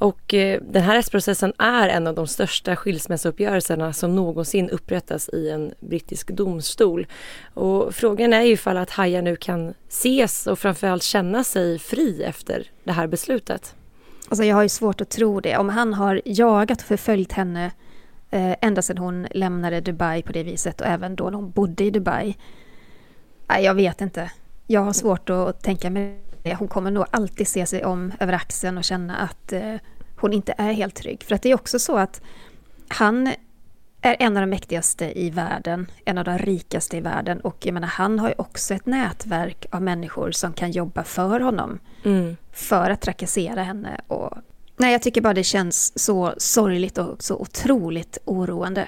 Och 0.03 0.33
eh, 0.33 0.61
den 0.61 0.83
här 0.83 0.95
rättsprocessen 0.95 1.53
är 1.57 1.89
en 1.89 2.07
av 2.07 2.15
de 2.15 2.27
största 2.27 2.75
skilsmässouppgörelserna 2.75 3.93
som 3.93 4.15
någonsin 4.15 4.69
upprättas 4.69 5.29
i 5.29 5.49
en 5.49 5.73
brittisk 5.79 6.27
domstol. 6.27 7.07
Och 7.53 7.95
frågan 7.95 8.33
är 8.33 8.41
ju 8.41 8.51
ifall 8.51 8.77
att 8.77 8.89
Haya 8.89 9.21
nu 9.21 9.35
kan 9.35 9.73
ses 9.89 10.47
och 10.47 10.59
framförallt 10.59 11.03
känna 11.03 11.43
sig 11.43 11.79
fri 11.79 12.23
efter 12.23 12.71
det 12.83 12.91
här 12.91 13.07
beslutet. 13.07 13.75
Alltså 14.29 14.43
jag 14.43 14.55
har 14.55 14.63
ju 14.63 14.69
svårt 14.69 15.01
att 15.01 15.09
tro 15.09 15.39
det. 15.39 15.57
Om 15.57 15.69
han 15.69 15.93
har 15.93 16.21
jagat 16.25 16.81
och 16.81 16.87
förföljt 16.87 17.31
henne 17.31 17.71
eh, 18.29 18.55
ända 18.61 18.81
sedan 18.81 18.97
hon 18.97 19.27
lämnade 19.31 19.81
Dubai 19.81 20.21
på 20.21 20.31
det 20.31 20.43
viset 20.43 20.81
och 20.81 20.87
även 20.87 21.15
då 21.15 21.23
när 21.23 21.37
hon 21.37 21.51
bodde 21.51 21.83
i 21.83 21.89
Dubai. 21.89 22.37
Nej, 23.47 23.63
jag 23.63 23.73
vet 23.73 24.01
inte. 24.01 24.31
Jag 24.67 24.81
har 24.81 24.93
svårt 24.93 25.29
att 25.29 25.63
tänka 25.63 25.89
mig 25.89 26.19
det. 26.43 26.55
Hon 26.55 26.67
kommer 26.67 26.91
nog 26.91 27.05
alltid 27.11 27.47
se 27.47 27.65
sig 27.65 27.85
om 27.85 28.11
över 28.19 28.33
axeln 28.33 28.77
och 28.77 28.83
känna 28.83 29.15
att 29.15 29.53
eh, 29.53 29.75
hon 30.23 30.33
inte 30.33 30.53
är 30.57 30.71
helt 30.73 30.95
trygg. 30.95 31.23
För 31.23 31.35
att 31.35 31.41
det 31.41 31.51
är 31.51 31.55
också 31.55 31.79
så 31.79 31.97
att 31.97 32.21
han 32.87 33.27
är 34.01 34.15
en 34.19 34.37
av 34.37 34.41
de 34.41 34.49
mäktigaste 34.49 35.19
i 35.19 35.29
världen, 35.29 35.91
en 36.05 36.17
av 36.17 36.25
de 36.25 36.37
rikaste 36.37 36.97
i 36.97 37.01
världen 37.01 37.39
och 37.39 37.57
jag 37.65 37.73
menar, 37.73 37.87
han 37.87 38.19
har 38.19 38.29
ju 38.29 38.35
också 38.37 38.73
ett 38.73 38.85
nätverk 38.85 39.65
av 39.71 39.81
människor 39.81 40.31
som 40.31 40.53
kan 40.53 40.71
jobba 40.71 41.03
för 41.03 41.39
honom 41.39 41.79
mm. 42.05 42.37
för 42.51 42.89
att 42.89 43.01
trakassera 43.01 43.63
henne. 43.63 44.01
Och, 44.07 44.37
nej, 44.77 44.91
jag 44.91 45.01
tycker 45.01 45.21
bara 45.21 45.33
det 45.33 45.43
känns 45.43 45.99
så 45.99 46.33
sorgligt 46.37 46.97
och 46.97 47.23
så 47.23 47.35
otroligt 47.35 48.17
oroande. 48.25 48.87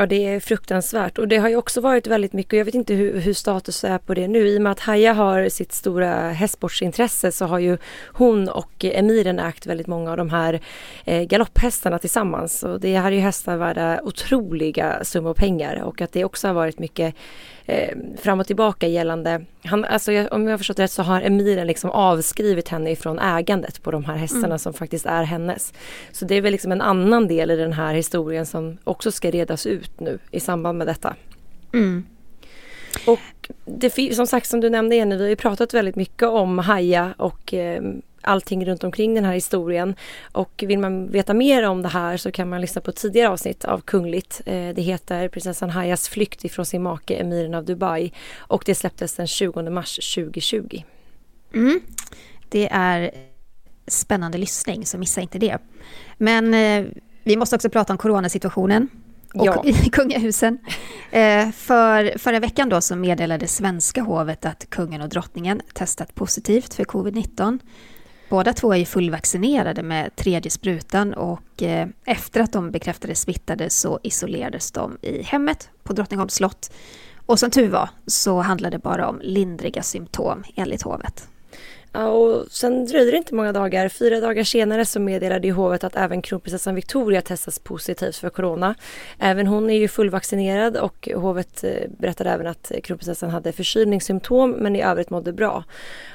Ja 0.00 0.06
det 0.06 0.26
är 0.26 0.40
fruktansvärt. 0.40 1.18
Och 1.18 1.28
det 1.28 1.36
har 1.36 1.48
ju 1.48 1.56
också 1.56 1.80
varit 1.80 2.06
väldigt 2.06 2.32
mycket, 2.32 2.52
jag 2.58 2.64
vet 2.64 2.74
inte 2.74 2.94
hur, 2.94 3.20
hur 3.20 3.32
status 3.32 3.84
är 3.84 3.98
på 3.98 4.14
det 4.14 4.28
nu, 4.28 4.48
i 4.48 4.58
och 4.58 4.62
med 4.62 4.72
att 4.72 4.80
Haja 4.80 5.12
har 5.12 5.48
sitt 5.48 5.72
stora 5.72 6.30
hästsportsintresse 6.30 7.32
så 7.32 7.44
har 7.44 7.58
ju 7.58 7.78
hon 8.06 8.48
och 8.48 8.84
emiren 8.84 9.38
ägt 9.38 9.66
väldigt 9.66 9.86
många 9.86 10.10
av 10.10 10.16
de 10.16 10.30
här 10.30 10.60
eh, 11.04 11.22
galopphästarna 11.22 11.98
tillsammans. 11.98 12.62
Och 12.62 12.80
det 12.80 12.96
här 12.96 13.12
är 13.12 13.16
ju 13.16 13.20
hästar 13.20 13.56
värda 13.56 14.00
otroliga 14.02 15.04
summor 15.04 15.34
pengar. 15.34 15.82
Och 15.82 16.00
att 16.00 16.12
det 16.12 16.24
också 16.24 16.46
har 16.46 16.54
varit 16.54 16.78
mycket 16.78 17.14
eh, 17.70 17.98
fram 18.16 18.40
och 18.40 18.46
tillbaka 18.46 18.86
gällande, 18.86 19.44
han, 19.64 19.84
alltså 19.84 20.12
jag, 20.12 20.32
om 20.32 20.44
jag 20.44 20.52
har 20.52 20.58
förstått 20.58 20.78
rätt 20.78 20.90
så 20.90 21.02
har 21.02 21.22
emiren 21.22 21.66
liksom 21.66 21.90
avskrivit 21.90 22.68
henne 22.68 22.90
ifrån 22.90 23.18
ägandet 23.18 23.82
på 23.82 23.90
de 23.90 24.04
här 24.04 24.16
hästarna 24.16 24.46
mm. 24.46 24.58
som 24.58 24.72
faktiskt 24.72 25.06
är 25.06 25.22
hennes. 25.22 25.72
Så 26.12 26.24
det 26.24 26.34
är 26.34 26.40
väl 26.40 26.52
liksom 26.52 26.72
en 26.72 26.80
annan 26.80 27.28
del 27.28 27.50
i 27.50 27.56
den 27.56 27.72
här 27.72 27.94
historien 27.94 28.46
som 28.46 28.78
också 28.84 29.12
ska 29.12 29.30
redas 29.30 29.66
ut 29.66 30.00
nu 30.00 30.18
i 30.30 30.40
samband 30.40 30.78
med 30.78 30.86
detta. 30.86 31.14
Mm. 31.72 32.04
Och 33.06 33.50
det, 33.64 34.14
som 34.14 34.26
sagt 34.26 34.46
som 34.46 34.60
du 34.60 34.70
nämnde 34.70 34.96
Jenny, 34.96 35.16
vi 35.16 35.28
har 35.28 35.36
pratat 35.36 35.74
väldigt 35.74 35.96
mycket 35.96 36.28
om 36.28 36.58
Haja 36.58 37.14
och 37.16 37.54
eh, 37.54 37.82
allting 38.20 38.66
runt 38.66 38.84
omkring 38.84 39.14
den 39.14 39.24
här 39.24 39.32
historien. 39.32 39.94
Och 40.32 40.64
vill 40.66 40.78
man 40.78 41.10
veta 41.10 41.34
mer 41.34 41.68
om 41.68 41.82
det 41.82 41.88
här 41.88 42.16
så 42.16 42.32
kan 42.32 42.48
man 42.48 42.60
lyssna 42.60 42.80
på 42.80 42.90
ett 42.90 42.96
tidigare 42.96 43.28
avsnitt 43.28 43.64
av 43.64 43.80
Kungligt. 43.80 44.40
Eh, 44.46 44.68
det 44.74 44.82
heter 44.82 45.28
Prinsessan 45.28 45.70
Hayas 45.70 46.08
flykt 46.08 46.44
ifrån 46.44 46.66
sin 46.66 46.82
make 46.82 47.14
emiren 47.14 47.54
av 47.54 47.64
Dubai 47.64 48.12
och 48.38 48.62
det 48.66 48.74
släpptes 48.74 49.14
den 49.14 49.26
20 49.26 49.70
mars 49.70 50.14
2020. 50.14 50.82
Mm. 51.54 51.80
Det 52.48 52.68
är 52.72 53.10
spännande 53.86 54.38
lyssning 54.38 54.86
så 54.86 54.98
missa 54.98 55.20
inte 55.20 55.38
det. 55.38 55.58
Men 56.16 56.54
eh, 56.54 56.86
vi 57.24 57.36
måste 57.36 57.56
också 57.56 57.70
prata 57.70 57.92
om 57.92 57.98
coronasituationen. 57.98 58.88
och 59.34 59.46
ja. 59.46 59.62
i 59.64 59.72
kungahusen. 59.92 60.58
Eh, 61.10 61.50
för 61.50 62.18
förra 62.18 62.40
veckan 62.40 62.68
då 62.68 62.80
så 62.80 62.96
meddelade 62.96 63.46
svenska 63.46 64.02
hovet 64.02 64.44
att 64.44 64.70
kungen 64.70 65.02
och 65.02 65.08
drottningen 65.08 65.62
testat 65.72 66.14
positivt 66.14 66.74
för 66.74 66.84
covid-19. 66.84 67.58
Båda 68.30 68.52
två 68.52 68.74
är 68.74 68.84
fullvaccinerade 68.84 69.82
med 69.82 70.16
tredje 70.16 70.50
sprutan 70.50 71.14
och 71.14 71.62
eh, 71.62 71.88
efter 72.04 72.40
att 72.40 72.52
de 72.52 72.70
bekräftades 72.70 73.20
smittade 73.20 73.70
så 73.70 74.00
isolerades 74.02 74.72
de 74.72 74.98
i 75.02 75.22
hemmet 75.22 75.70
på 75.82 75.92
Drottningholms 75.92 76.34
slott. 76.34 76.72
Och 77.26 77.38
som 77.38 77.50
tur 77.50 77.68
var 77.68 77.90
så 78.06 78.40
handlade 78.40 78.76
det 78.76 78.82
bara 78.82 79.08
om 79.08 79.20
lindriga 79.22 79.82
symptom 79.82 80.44
enligt 80.56 80.82
hovet. 80.82 81.28
Ja, 81.92 82.08
och 82.08 82.46
sen 82.50 82.86
dröjde 82.86 83.10
det 83.10 83.16
inte 83.16 83.34
många 83.34 83.52
dagar. 83.52 83.88
Fyra 83.88 84.20
dagar 84.20 84.44
senare 84.44 84.84
så 84.84 85.00
meddelade 85.00 85.50
hovet 85.50 85.84
att 85.84 85.96
även 85.96 86.22
kronprinsessan 86.22 86.74
Victoria 86.74 87.22
testas 87.22 87.58
positivt 87.58 88.16
för 88.16 88.30
corona. 88.30 88.74
Även 89.18 89.46
hon 89.46 89.70
är 89.70 89.78
ju 89.78 89.88
fullvaccinerad 89.88 90.76
och 90.76 91.08
hovet 91.14 91.64
eh, 91.64 91.70
berättade 91.98 92.30
även 92.30 92.46
att 92.46 92.72
kronprinsessan 92.82 93.30
hade 93.30 93.52
förkylningssymptom 93.52 94.50
men 94.50 94.76
i 94.76 94.82
övrigt 94.82 95.10
mådde 95.10 95.32
bra. 95.32 95.64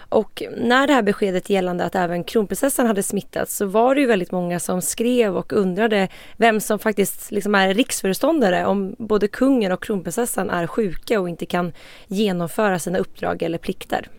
Och 0.10 0.44
när 0.58 0.88
det 0.88 0.94
här 0.94 1.02
beskedet 1.02 1.50
gällande 1.50 1.84
att 1.84 1.96
även 1.96 2.24
kronprinsessan 2.24 2.88
hade 2.88 3.04
smittats 3.04 3.56
så 3.56 3.66
var 3.66 3.96
det 3.96 4.02
ju 4.02 4.08
väldigt 4.08 4.32
många 4.32 4.60
som 4.60 4.82
skrev 4.82 5.38
och 5.38 5.54
undrade 5.54 6.08
vem 6.38 6.60
som 6.60 6.80
faktiskt 6.80 7.32
liksom 7.32 7.56
är 7.56 7.74
riksföreståndare 7.74 8.66
om 8.66 8.96
både 8.98 9.28
kungen 9.28 9.72
och 9.72 9.84
kronprinsessan 9.84 10.50
är 10.50 10.68
sjuka 10.68 11.20
och 11.20 11.30
inte 11.30 11.46
kan 11.46 11.74
genomföra 12.08 12.80
sina 12.80 12.98
uppdrag 12.98 13.44
eller 13.44 13.58
plikter. 13.58 14.10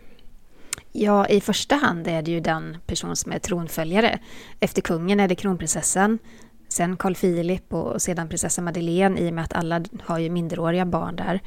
Ja, 0.93 1.27
i 1.27 1.41
första 1.41 1.77
hand 1.77 2.09
är 2.09 2.23
det 2.23 2.31
ju 2.31 2.41
den 2.41 2.77
person 2.87 3.17
som 3.17 3.33
är 3.33 3.39
tronföljare. 3.39 4.19
Efter 4.61 4.83
kungen 4.83 5.21
är 5.21 5.29
det 5.29 5.35
kronprinsessan, 5.35 6.19
sen 6.69 6.97
Carl 6.97 7.15
Philip 7.15 7.73
och 7.73 8.03
sedan 8.03 8.29
prinsessa 8.29 8.63
Madeleine 8.63 9.21
i 9.21 9.31
och 9.31 9.35
med 9.35 9.45
att 9.45 9.53
alla 9.53 9.85
har 10.03 10.19
ju 10.19 10.31
minderåriga 10.31 10.87
barn 10.87 11.17
där. 11.17 11.41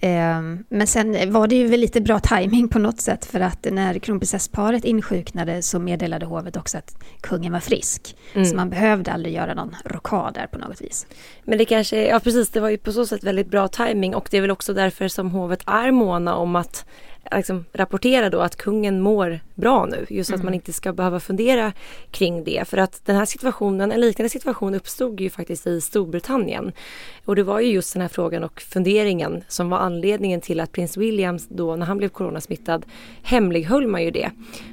Ehm, 0.00 0.64
men 0.68 0.86
sen 0.86 1.32
var 1.32 1.46
det 1.46 1.54
ju 1.54 1.66
väl 1.66 1.80
lite 1.80 2.00
bra 2.00 2.20
timing 2.20 2.68
på 2.68 2.78
något 2.78 3.00
sätt 3.00 3.24
för 3.24 3.40
att 3.40 3.66
när 3.70 3.98
kronprinsessparet 3.98 4.84
insjuknade 4.84 5.62
så 5.62 5.78
meddelade 5.78 6.26
hovet 6.26 6.56
också 6.56 6.78
att 6.78 7.04
kungen 7.20 7.52
var 7.52 7.60
frisk. 7.60 8.16
Mm. 8.34 8.44
Så 8.44 8.56
man 8.56 8.70
behövde 8.70 9.12
aldrig 9.12 9.34
göra 9.34 9.54
någon 9.54 9.76
rockad 9.84 10.34
där 10.34 10.46
på 10.46 10.58
något 10.58 10.80
vis. 10.80 11.06
Men 11.44 11.58
det 11.58 11.64
kanske, 11.64 12.06
ja 12.06 12.20
precis, 12.20 12.50
det 12.50 12.60
var 12.60 12.70
ju 12.70 12.78
på 12.78 12.92
så 12.92 13.06
sätt 13.06 13.24
väldigt 13.24 13.50
bra 13.50 13.68
timing 13.68 14.14
och 14.14 14.28
det 14.30 14.36
är 14.36 14.40
väl 14.40 14.50
också 14.50 14.74
därför 14.74 15.08
som 15.08 15.30
hovet 15.30 15.62
är 15.66 15.90
måna 15.90 16.34
om 16.34 16.56
att 16.56 16.86
liksom, 17.32 17.64
rapportera 17.72 18.30
då 18.30 18.40
att 18.40 18.56
kungen 18.56 19.00
mår 19.00 19.40
bra 19.54 19.86
nu. 19.86 20.06
Just 20.08 20.30
mm. 20.30 20.40
att 20.40 20.44
man 20.44 20.48
mm. 20.48 20.54
inte 20.54 20.72
ska 20.72 20.92
behöva 20.92 21.20
fundera 21.20 21.72
kring 22.10 22.44
det. 22.44 22.68
För 22.68 22.76
att 22.76 23.00
den 23.04 23.16
här 23.16 23.24
situationen, 23.24 23.92
en 23.92 24.00
liknande 24.00 24.28
situation 24.28 24.74
uppstod 24.74 25.20
ju 25.20 25.30
faktiskt 25.30 25.66
i 25.66 25.80
Storbritannien. 25.80 26.72
Och 27.24 27.36
det 27.36 27.42
var 27.42 27.60
ju 27.60 27.72
just 27.72 27.92
den 27.92 28.02
här 28.02 28.08
frågan 28.08 28.44
och 28.44 28.60
funderingen 28.60 29.44
som 29.48 29.70
var 29.70 29.78
anledningen 29.78 30.40
till 30.40 30.60
att 30.60 30.72
prins 30.72 30.96
William 30.96 31.38
då 31.48 31.76
när 31.76 31.86
han 31.86 31.98
blev 31.98 32.08
coronasmittad 32.08 32.86
hemlighöll 33.22 33.86
man 33.86 34.02
ju 34.02 34.10
det. 34.10 34.30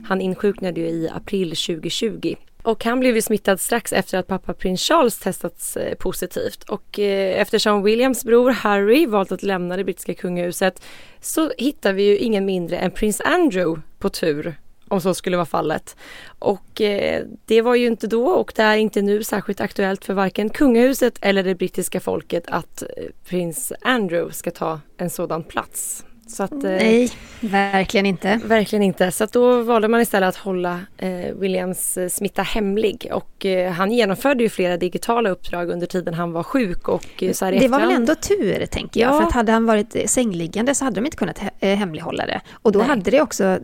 Han 0.08 0.22
insjuknade 0.22 0.80
ju 0.80 0.88
i 0.88 1.10
april 1.10 1.50
2020 1.50 2.36
och 2.64 2.86
han 2.86 3.00
blev 3.00 3.16
ju 3.16 3.22
smittad 3.22 3.60
strax 3.60 3.94
efter 3.94 4.18
att 4.18 4.28
pappa 4.28 4.54
prins 4.54 4.82
Charles 4.82 5.20
testats 5.20 5.78
eh, 5.78 5.96
positivt. 5.96 6.64
Och 6.64 7.00
eh, 7.00 7.42
eftersom 7.42 7.84
Williams 7.84 8.24
bror 8.24 8.52
Harry 8.52 9.06
valt 9.06 9.32
att 9.32 9.44
lämna 9.44 9.78
det 9.78 9.84
brittiska 9.84 10.14
kungahuset 10.14 10.82
så 11.22 11.52
hittar 11.58 11.94
vi 11.94 12.04
ju 12.04 12.18
ingen 12.18 12.46
mindre 12.46 12.78
än 12.78 12.92
prins 12.92 13.22
Andrew 13.22 13.82
på 14.00 14.10
tur 14.10 14.56
om 14.92 15.02
så 15.02 15.14
skulle 15.14 15.38
vara 15.38 15.46
fallet. 15.46 15.96
Och 16.40 16.82
eh, 16.82 17.26
det 17.46 17.62
var 17.62 17.76
ju 17.76 17.88
inte 17.88 18.08
då 18.08 18.28
och 18.28 18.54
det 18.56 18.64
är 18.64 18.78
inte 18.78 19.02
nu 19.02 19.24
särskilt 19.24 19.62
aktuellt 19.62 20.06
för 20.06 20.14
varken 20.14 20.50
kungahuset 20.50 21.18
eller 21.22 21.44
det 21.44 21.56
brittiska 21.56 22.00
folket 22.00 22.44
att 22.48 22.82
eh, 22.82 22.88
prins 23.26 23.74
Andrew 23.82 24.34
ska 24.34 24.52
ta 24.52 24.80
en 24.98 25.10
sådan 25.10 25.44
plats. 25.44 26.06
Så 26.32 26.44
att, 26.44 26.52
eh, 26.52 26.60
Nej, 26.60 27.12
verkligen 27.40 28.06
inte. 28.06 28.40
Verkligen 28.46 28.84
inte. 28.84 29.12
Så 29.12 29.26
då 29.26 29.62
valde 29.62 29.88
man 29.88 30.02
istället 30.02 30.30
att 30.30 30.36
hålla 30.36 30.80
eh, 30.98 31.34
Williams 31.36 31.98
eh, 31.98 32.10
smitta 32.10 32.42
hemlig 32.42 33.10
och 33.12 33.46
eh, 33.46 33.72
han 33.72 33.92
genomförde 33.92 34.44
ju 34.44 34.50
flera 34.50 34.78
digitala 34.78 35.30
uppdrag 35.30 35.70
under 35.70 35.88
tiden 35.88 36.14
han 36.14 36.32
var 36.32 36.44
sjuk 36.44 36.88
och 36.88 37.24
eh, 37.24 37.34
så 37.34 37.46
här 37.46 37.52
Det 37.52 37.68
var 37.68 37.80
väl 37.80 37.92
ändå 37.92 38.16
tur 38.16 38.66
tänker 38.66 39.02
jag, 39.02 39.14
ja. 39.14 39.18
för 39.20 39.28
att 39.28 39.34
hade 39.34 39.52
han 39.52 39.66
varit 39.66 40.10
sängliggande 40.10 40.76
så 40.76 40.86
hade 40.86 40.96
de 40.96 41.06
inte 41.06 41.18
kunnat 41.18 41.40
he 41.40 41.76
hemlighålla 41.76 42.26
det. 42.26 42.42
Och 42.52 42.72
då 42.72 42.80
Nej. 42.80 42.88
hade 42.88 43.12
det 43.12 43.22
också 43.22 43.60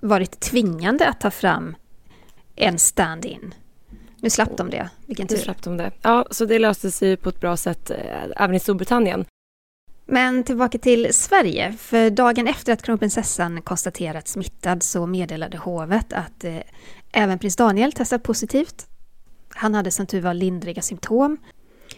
varit 0.00 0.40
tvingande 0.40 1.08
att 1.08 1.20
ta 1.20 1.30
fram 1.30 1.76
en 2.56 2.78
stand-in. 2.78 3.54
Nu 4.16 4.30
slapp 4.30 4.56
de 4.56 4.70
det, 4.70 4.88
vilken 5.06 5.26
tur. 5.26 5.36
Nu 5.36 5.42
slapp 5.42 5.62
de 5.62 5.76
det. 5.76 5.90
Ja, 6.02 6.26
så 6.30 6.44
det 6.44 6.58
löste 6.58 6.90
sig 6.90 7.16
på 7.16 7.28
ett 7.28 7.40
bra 7.40 7.56
sätt 7.56 7.90
även 8.36 8.56
i 8.56 8.60
Storbritannien. 8.60 9.24
Men 10.12 10.44
tillbaka 10.44 10.78
till 10.78 11.14
Sverige, 11.14 11.72
för 11.72 12.10
dagen 12.10 12.46
efter 12.46 12.72
att 12.72 12.82
kronprinsessan 12.82 13.62
konstaterats 13.62 14.32
smittad 14.32 14.82
så 14.82 15.06
meddelade 15.06 15.58
hovet 15.58 16.12
att 16.12 16.44
eh, 16.44 16.56
även 17.12 17.38
prins 17.38 17.56
Daniel 17.56 17.92
testat 17.92 18.22
positivt. 18.22 18.86
Han 19.48 19.74
hade 19.74 19.90
som 19.90 20.06
tur 20.06 20.20
var 20.20 20.34
lindriga 20.34 20.82
symptom 20.82 21.36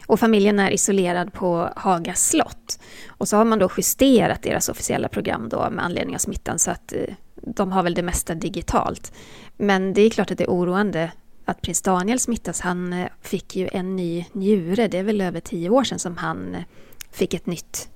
och 0.07 0.21
familjen 0.21 0.59
är 0.59 0.71
isolerad 0.71 1.33
på 1.33 1.73
Haga 1.77 2.15
slott. 2.15 2.79
Och 3.09 3.29
så 3.29 3.37
har 3.37 3.45
man 3.45 3.59
då 3.59 3.71
justerat 3.77 4.43
deras 4.43 4.69
officiella 4.69 5.09
program 5.09 5.49
då 5.49 5.71
med 5.71 5.85
anledning 5.85 6.15
av 6.15 6.19
smittan 6.19 6.59
så 6.59 6.71
att 6.71 6.93
eh, 6.93 7.15
de 7.35 7.73
har 7.73 7.83
väl 7.83 7.95
det 7.95 8.03
mesta 8.03 8.35
digitalt. 8.35 9.13
Men 9.57 9.95
det 9.95 10.03
är 10.03 10.11
klart 10.11 10.31
att 10.31 10.39
det 10.39 10.45
är 10.45 10.51
oroande 10.51 11.13
att 11.45 11.63
prins 11.63 11.83
Daniel 11.83 12.19
smittas. 12.19 12.61
Han 12.61 12.93
eh, 12.93 13.09
fick 13.23 13.57
ju 13.57 13.69
en 13.73 13.97
ny 13.97 14.27
njure, 14.33 14.89
det 14.89 14.99
är 14.99 15.03
väl 15.03 15.21
över 15.21 15.41
tio 15.41 15.71
år 15.71 15.85
sedan 15.85 15.99
som 15.99 16.17
han 16.17 16.55
eh, 16.55 16.63
fick 17.13 17.35
ett 17.35 17.47
nytt 17.47 17.89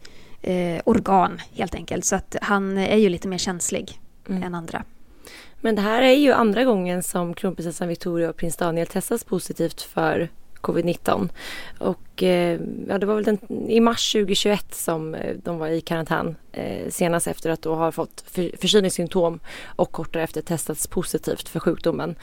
eh, 0.42 0.80
organ 0.84 1.40
helt 1.52 1.74
enkelt. 1.74 2.04
Så 2.04 2.16
att 2.16 2.36
han 2.42 2.78
är 2.78 2.96
ju 2.96 3.08
lite 3.08 3.28
mer 3.28 3.38
känslig 3.38 4.00
mm. 4.28 4.42
än 4.42 4.54
andra. 4.54 4.84
Men 5.60 5.74
det 5.74 5.82
här 5.82 6.02
är 6.02 6.14
ju 6.14 6.32
andra 6.32 6.64
gången 6.64 7.02
som 7.02 7.34
kronprinsessan 7.34 7.88
Victoria 7.88 8.30
och 8.30 8.36
prins 8.36 8.56
Daniel 8.56 8.86
testas 8.86 9.24
positivt 9.24 9.82
för 9.82 10.28
covid-19. 10.66 11.28
Och 11.78 12.22
eh, 12.22 12.60
ja, 12.88 12.98
det 12.98 13.06
var 13.06 13.14
väl 13.14 13.24
den, 13.24 13.38
i 13.68 13.80
mars 13.80 14.12
2021 14.12 14.74
som 14.74 15.14
eh, 15.14 15.36
de 15.44 15.58
var 15.58 15.68
i 15.68 15.80
karantän 15.80 16.36
eh, 16.52 16.88
senast 16.90 17.26
efter 17.26 17.50
att 17.50 17.62
då 17.62 17.74
ha 17.74 17.92
fått 17.92 18.24
för, 18.26 18.50
förkylningssymptom 18.60 19.40
och 19.66 19.92
kort 19.92 20.12
därefter 20.12 20.42
testats 20.42 20.86
positivt 20.86 21.48
för 21.48 21.60
sjukdomen. 21.60 22.14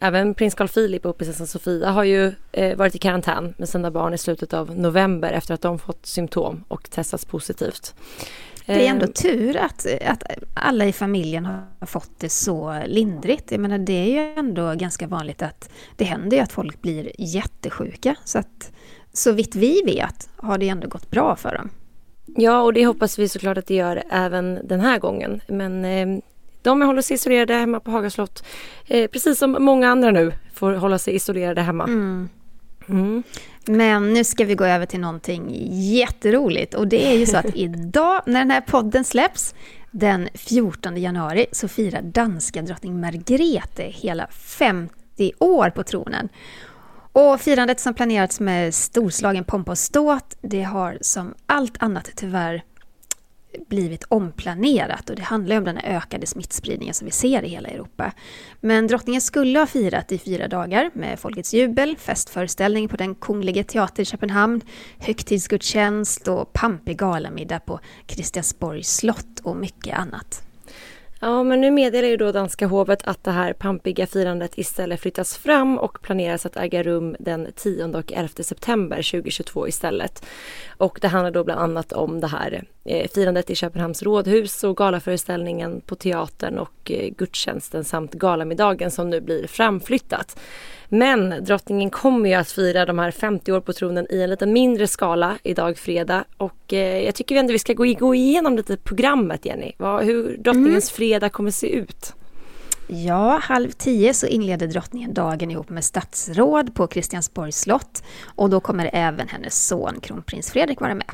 Även 0.00 0.34
prins 0.34 0.54
Carl 0.54 0.68
Philip 0.68 1.06
och 1.06 1.18
prinsessan 1.18 1.46
Sofia 1.46 1.90
har 1.90 2.04
ju 2.04 2.32
eh, 2.52 2.76
varit 2.76 2.94
i 2.94 2.98
karantän 2.98 3.54
med 3.58 3.68
sina 3.68 3.90
barn 3.90 4.14
i 4.14 4.18
slutet 4.18 4.54
av 4.54 4.78
november 4.78 5.32
efter 5.32 5.54
att 5.54 5.62
de 5.62 5.78
fått 5.78 6.06
symptom 6.06 6.64
och 6.68 6.90
testats 6.90 7.24
positivt. 7.24 7.94
Det 8.66 8.86
är 8.86 8.90
ändå 8.90 9.06
ehm. 9.06 9.12
tur 9.12 9.56
att, 9.56 9.86
att 10.06 10.22
alla 10.54 10.86
i 10.86 10.92
familjen 10.92 11.44
har 11.44 11.86
fått 11.86 12.10
det 12.18 12.28
så 12.28 12.82
lindrigt. 12.86 13.50
Jag 13.50 13.60
menar, 13.60 13.78
det 13.78 13.92
är 13.92 14.06
ju 14.06 14.34
ändå 14.38 14.74
ganska 14.74 15.06
vanligt 15.06 15.42
att 15.42 15.70
det 15.96 16.04
händer 16.04 16.36
ju 16.36 16.42
att 16.42 16.52
folk 16.52 16.82
blir 16.82 17.10
jättesjuka. 17.18 18.16
Så 18.24 18.38
att 18.38 18.72
så 19.12 19.32
vitt 19.32 19.56
vi 19.56 19.82
vet 19.86 20.28
har 20.36 20.58
det 20.58 20.68
ändå 20.68 20.88
gått 20.88 21.10
bra 21.10 21.36
för 21.36 21.54
dem. 21.54 21.70
Ja, 22.26 22.62
och 22.62 22.72
det 22.72 22.86
hoppas 22.86 23.18
vi 23.18 23.28
såklart 23.28 23.58
att 23.58 23.66
det 23.66 23.74
gör 23.74 24.02
även 24.10 24.60
den 24.64 24.80
här 24.80 24.98
gången. 24.98 25.40
Men 25.48 25.84
eh, 25.84 26.22
de 26.62 26.82
håller 26.82 27.02
sig 27.02 27.14
isolerade 27.14 27.54
hemma 27.54 27.80
på 27.80 27.90
Haga 27.90 28.10
slott. 28.10 28.44
Eh, 28.86 29.10
precis 29.10 29.38
som 29.38 29.56
många 29.60 29.88
andra 29.88 30.10
nu 30.10 30.32
får 30.54 30.72
hålla 30.72 30.98
sig 30.98 31.14
isolerade 31.14 31.60
hemma. 31.60 31.84
Mm. 31.84 32.28
Mm. 32.88 33.22
Men 33.66 34.12
nu 34.12 34.24
ska 34.24 34.44
vi 34.44 34.54
gå 34.54 34.64
över 34.64 34.86
till 34.86 35.00
någonting 35.00 35.68
jätteroligt 35.70 36.74
och 36.74 36.88
det 36.88 37.12
är 37.12 37.18
ju 37.18 37.26
så 37.26 37.36
att 37.36 37.46
idag 37.56 38.22
när 38.26 38.38
den 38.40 38.50
här 38.50 38.60
podden 38.60 39.04
släpps 39.04 39.54
den 39.90 40.28
14 40.34 40.96
januari 40.96 41.46
så 41.52 41.68
firar 41.68 42.02
danska 42.02 42.62
drottning 42.62 43.00
Margrethe 43.00 43.90
hela 43.90 44.26
50 44.26 45.32
år 45.38 45.70
på 45.70 45.82
tronen. 45.82 46.28
Och 47.12 47.40
firandet 47.40 47.80
som 47.80 47.94
planerats 47.94 48.40
med 48.40 48.74
storslagen 48.74 49.44
pompa 49.44 49.70
och 49.70 49.78
ståt, 49.78 50.36
det 50.40 50.62
har 50.62 50.98
som 51.00 51.34
allt 51.46 51.82
annat 51.82 52.10
tyvärr 52.16 52.62
blivit 53.68 54.04
omplanerat 54.08 55.10
och 55.10 55.16
det 55.16 55.22
handlar 55.22 55.56
om 55.56 55.64
den 55.64 55.78
ökade 55.78 56.26
smittspridningen 56.26 56.94
som 56.94 57.04
vi 57.04 57.10
ser 57.10 57.42
i 57.42 57.48
hela 57.48 57.68
Europa. 57.68 58.12
Men 58.60 58.86
drottningen 58.86 59.20
skulle 59.20 59.58
ha 59.58 59.66
firat 59.66 60.12
i 60.12 60.18
fyra 60.18 60.48
dagar 60.48 60.90
med 60.94 61.18
Folkets 61.18 61.54
jubel, 61.54 61.96
festföreställning 61.98 62.88
på 62.88 62.96
den 62.96 63.14
Kungliga 63.14 63.64
Teater 63.64 64.02
i 64.02 64.06
Köpenhamn, 64.06 64.60
högtidsgudstjänst 64.98 66.28
och 66.28 66.52
pampig 66.52 66.98
galamiddag 66.98 67.60
på 67.60 67.80
Kristiansborgs 68.06 68.96
slott 68.96 69.40
och 69.42 69.56
mycket 69.56 69.98
annat. 69.98 70.42
Ja, 71.24 71.42
men 71.42 71.60
nu 71.60 71.70
meddelar 71.70 72.08
ju 72.08 72.16
då 72.16 72.32
danska 72.32 72.66
hovet 72.66 73.02
att 73.04 73.24
det 73.24 73.30
här 73.30 73.52
pampiga 73.52 74.06
firandet 74.06 74.58
istället 74.58 75.00
flyttas 75.00 75.36
fram 75.36 75.78
och 75.78 76.02
planeras 76.02 76.46
att 76.46 76.56
äga 76.56 76.82
rum 76.82 77.16
den 77.18 77.48
10 77.56 77.84
och 77.84 78.12
11 78.12 78.28
september 78.42 78.96
2022 78.96 79.68
istället. 79.68 80.24
Och 80.68 80.98
det 81.02 81.08
handlar 81.08 81.30
då 81.30 81.44
bland 81.44 81.60
annat 81.60 81.92
om 81.92 82.20
det 82.20 82.26
här 82.26 82.64
firandet 82.84 83.50
i 83.50 83.54
Köpenhamns 83.54 84.02
rådhus 84.02 84.64
och 84.64 84.76
galaföreställningen 84.76 85.80
på 85.80 85.94
teatern 85.94 86.58
och 86.58 86.90
eh, 86.90 87.08
gudstjänsten 87.16 87.84
samt 87.84 88.12
galamiddagen 88.12 88.90
som 88.90 89.10
nu 89.10 89.20
blir 89.20 89.46
framflyttat. 89.46 90.38
Men 90.88 91.44
drottningen 91.44 91.90
kommer 91.90 92.28
ju 92.28 92.34
att 92.34 92.50
fira 92.50 92.86
de 92.86 92.98
här 92.98 93.10
50 93.10 93.52
år 93.52 93.60
på 93.60 93.72
tronen 93.72 94.06
i 94.10 94.22
en 94.22 94.30
lite 94.30 94.46
mindre 94.46 94.86
skala 94.86 95.38
idag 95.42 95.78
fredag 95.78 96.24
och 96.36 96.72
eh, 96.72 97.04
jag 97.04 97.14
tycker 97.14 97.36
ändå 97.36 97.52
vi 97.52 97.58
ska 97.58 97.72
gå, 97.72 98.14
igenom 98.14 98.56
lite 98.56 98.76
programmet 98.76 99.46
Jenny, 99.46 99.72
hur 99.78 100.36
drottningens 100.36 100.90
mm. 100.90 100.96
fredag 100.96 101.28
kommer 101.28 101.50
se 101.50 101.68
ut. 101.68 102.14
Ja, 102.86 103.40
halv 103.42 103.70
tio 103.70 104.14
så 104.14 104.26
inleder 104.26 104.66
drottningen 104.66 105.14
dagen 105.14 105.50
ihop 105.50 105.68
med 105.68 105.84
statsråd 105.84 106.74
på 106.74 106.86
Kristiansborgs 106.86 107.60
slott 107.60 108.02
och 108.24 108.50
då 108.50 108.60
kommer 108.60 108.90
även 108.92 109.28
hennes 109.28 109.66
son 109.66 110.00
kronprins 110.00 110.50
Fredrik 110.50 110.80
vara 110.80 110.94
med. 110.94 111.10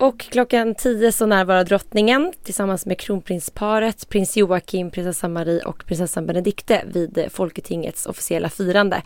Och 0.00 0.20
klockan 0.20 0.74
10 0.74 1.12
så 1.12 1.26
närvarar 1.26 1.64
drottningen 1.64 2.32
tillsammans 2.42 2.86
med 2.86 2.98
kronprinsparet, 2.98 4.08
prins 4.08 4.36
Joakim, 4.36 4.90
prinsessan 4.90 5.32
Marie 5.32 5.62
och 5.64 5.84
prinsessan 5.86 6.26
Benedikte 6.26 6.82
vid 6.86 7.28
Folketingets 7.30 8.06
officiella 8.06 8.48
firande. 8.48 9.02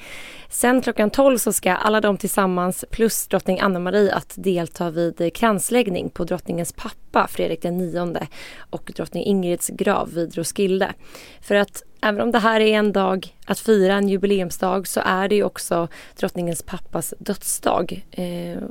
Sen 0.48 0.82
klockan 0.82 1.10
12 1.10 1.38
så 1.38 1.52
ska 1.52 1.72
alla 1.72 2.00
de 2.00 2.16
tillsammans 2.16 2.84
plus 2.90 3.26
drottning 3.26 3.60
Anna-Marie 3.60 4.14
att 4.14 4.34
delta 4.36 4.90
vid 4.90 5.34
kransläggning 5.34 6.10
på 6.10 6.24
drottningens 6.24 6.72
pappa 6.72 7.26
Fredrik 7.28 7.62
den 7.62 7.78
nionde 7.78 8.26
och 8.70 8.92
drottning 8.96 9.24
Ingrids 9.24 9.68
grav 9.68 10.12
vid 10.14 10.34
Roskilde. 10.34 10.92
För 11.40 11.54
att 11.54 11.82
även 12.02 12.20
om 12.20 12.32
det 12.32 12.38
här 12.38 12.60
är 12.60 12.78
en 12.78 12.92
dag 12.92 13.36
att 13.46 13.58
fira, 13.58 13.94
en 13.94 14.08
jubileumsdag, 14.08 14.88
så 14.88 15.00
är 15.04 15.28
det 15.28 15.34
ju 15.34 15.44
också 15.44 15.88
drottningens 16.16 16.62
pappas 16.62 17.14
dödsdag. 17.18 18.06
Eh, 18.10 18.62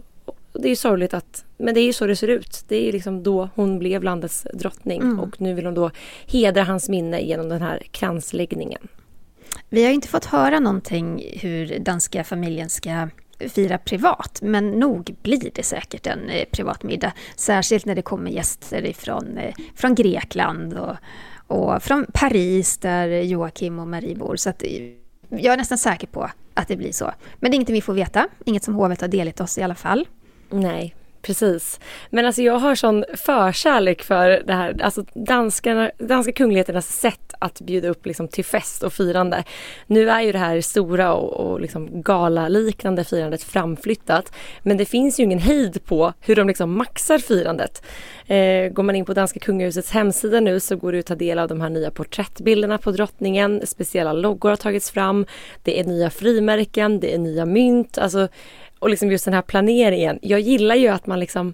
det 0.54 0.68
är 0.68 0.70
ju 0.70 0.76
sorgligt 0.76 1.14
att, 1.14 1.46
men 1.58 1.74
det 1.74 1.80
är 1.80 1.86
ju 1.86 1.94
så 1.94 2.08
det 2.08 2.16
ser 2.16 2.28
ut. 2.28 2.64
Det 2.68 2.76
är 2.76 2.86
ju 2.86 2.92
liksom 2.92 3.24
då 3.24 3.50
hon 3.56 3.80
blev 3.80 4.04
landets 4.04 4.48
drottning 4.54 5.02
mm. 5.02 5.20
och 5.20 5.42
nu 5.42 5.54
vill 5.54 5.66
hon 5.66 5.74
då 5.74 5.92
hedra 6.28 6.64
hans 6.64 6.90
minne 6.90 7.22
genom 7.22 7.50
den 7.50 7.62
här 7.62 7.84
kransläggningen. 7.92 8.88
Vi 9.70 9.84
har 9.84 9.92
inte 9.92 10.08
fått 10.08 10.26
höra 10.26 10.60
någonting 10.60 11.24
hur 11.34 11.80
danska 11.80 12.24
familjen 12.24 12.70
ska 12.70 13.10
fira 13.50 13.78
privat, 13.78 14.40
men 14.42 14.72
nog 14.72 15.16
blir 15.22 15.52
det 15.56 15.64
säkert 15.64 16.08
en 16.08 16.30
eh, 16.30 16.46
privat 16.52 16.84
middag. 16.84 17.14
Särskilt 17.36 17.86
när 17.86 17.96
det 17.96 18.02
kommer 18.02 18.32
gäster 18.32 18.86
ifrån, 18.86 19.38
eh, 19.38 19.54
från 19.76 19.96
Grekland 19.96 20.74
och, 20.74 20.96
och 21.48 21.84
från 21.84 22.06
Paris 22.14 22.78
där 22.78 23.08
Joakim 23.08 23.80
och 23.80 23.88
Marie 23.88 24.16
bor. 24.16 24.36
Så 24.36 24.50
att, 24.50 24.64
eh, 24.64 24.70
jag 25.30 25.54
är 25.54 25.58
nästan 25.58 25.78
säker 25.78 26.08
på 26.08 26.30
att 26.54 26.68
det 26.68 26.78
blir 26.78 26.92
så. 26.92 27.12
Men 27.40 27.52
det 27.52 27.56
är 27.56 27.58
inget 27.58 27.70
vi 27.70 27.82
får 27.82 27.94
veta, 27.94 28.28
inget 28.46 28.64
som 28.64 28.76
hovet 28.76 29.02
har 29.02 29.08
delat 29.08 29.42
oss 29.42 29.58
i 29.58 29.62
alla 29.62 29.76
fall. 29.76 30.08
Nej, 30.52 30.96
precis. 31.22 31.80
Men 32.10 32.26
alltså 32.26 32.42
jag 32.42 32.60
har 32.60 32.76
sån 32.76 33.06
förkärlek 33.16 34.04
för 34.04 34.44
det 34.46 34.54
här, 34.54 34.82
alltså 34.84 35.06
danskarna, 35.14 35.92
danska 35.98 36.32
kungligheternas 36.32 36.88
sätt 36.88 37.34
att 37.40 37.62
bjuda 37.62 37.90
upp 37.90 38.06
liksom 38.06 38.28
till 38.28 38.46
fest 38.46 38.84
och 38.84 38.94
firande. 38.94 39.44
Nu 39.88 40.10
är 40.10 40.22
ju 40.22 40.32
det 40.32 40.38
här 40.38 40.62
stora 40.62 41.14
och, 41.14 41.34
och 41.34 41.62
liksom 41.62 42.02
galaliknande 42.02 43.04
firandet 43.04 43.44
framflyttat. 43.44 44.34
Men 44.64 44.78
det 44.78 44.86
finns 44.86 45.20
ju 45.20 45.24
ingen 45.24 45.40
hejd 45.40 45.86
på 45.86 46.14
hur 46.20 46.36
de 46.36 46.48
liksom 46.48 46.78
maxar 46.78 47.18
firandet. 47.18 47.84
Eh, 48.28 48.70
går 48.70 48.84
man 48.84 48.96
in 48.96 49.06
på 49.06 49.14
danska 49.14 49.40
kungahusets 49.40 49.92
hemsida 49.92 50.40
nu 50.40 50.60
så 50.60 50.76
går 50.76 50.92
det 50.92 51.00
att 51.00 51.06
ta 51.06 51.16
del 51.16 51.40
av 51.40 51.48
de 51.48 51.62
här 51.62 51.70
nya 51.70 51.92
porträttbilderna 51.92 52.78
på 52.78 52.92
drottningen. 52.92 53.68
Speciella 53.68 54.14
loggor 54.14 54.50
har 54.50 54.58
tagits 54.58 54.92
fram. 54.92 55.26
Det 55.64 55.80
är 55.80 55.84
nya 55.84 56.10
frimärken, 56.10 57.00
det 57.00 57.14
är 57.14 57.18
nya 57.18 57.46
mynt. 57.46 57.98
Alltså 57.98 58.28
och 58.82 58.90
liksom 58.90 59.12
just 59.12 59.26
den 59.26 59.34
här 59.34 59.42
planeringen. 59.42 60.20
Jag 60.22 60.40
gillar 60.40 60.76
ju 60.76 60.88
att 60.88 61.08
man 61.08 61.20
liksom 61.20 61.54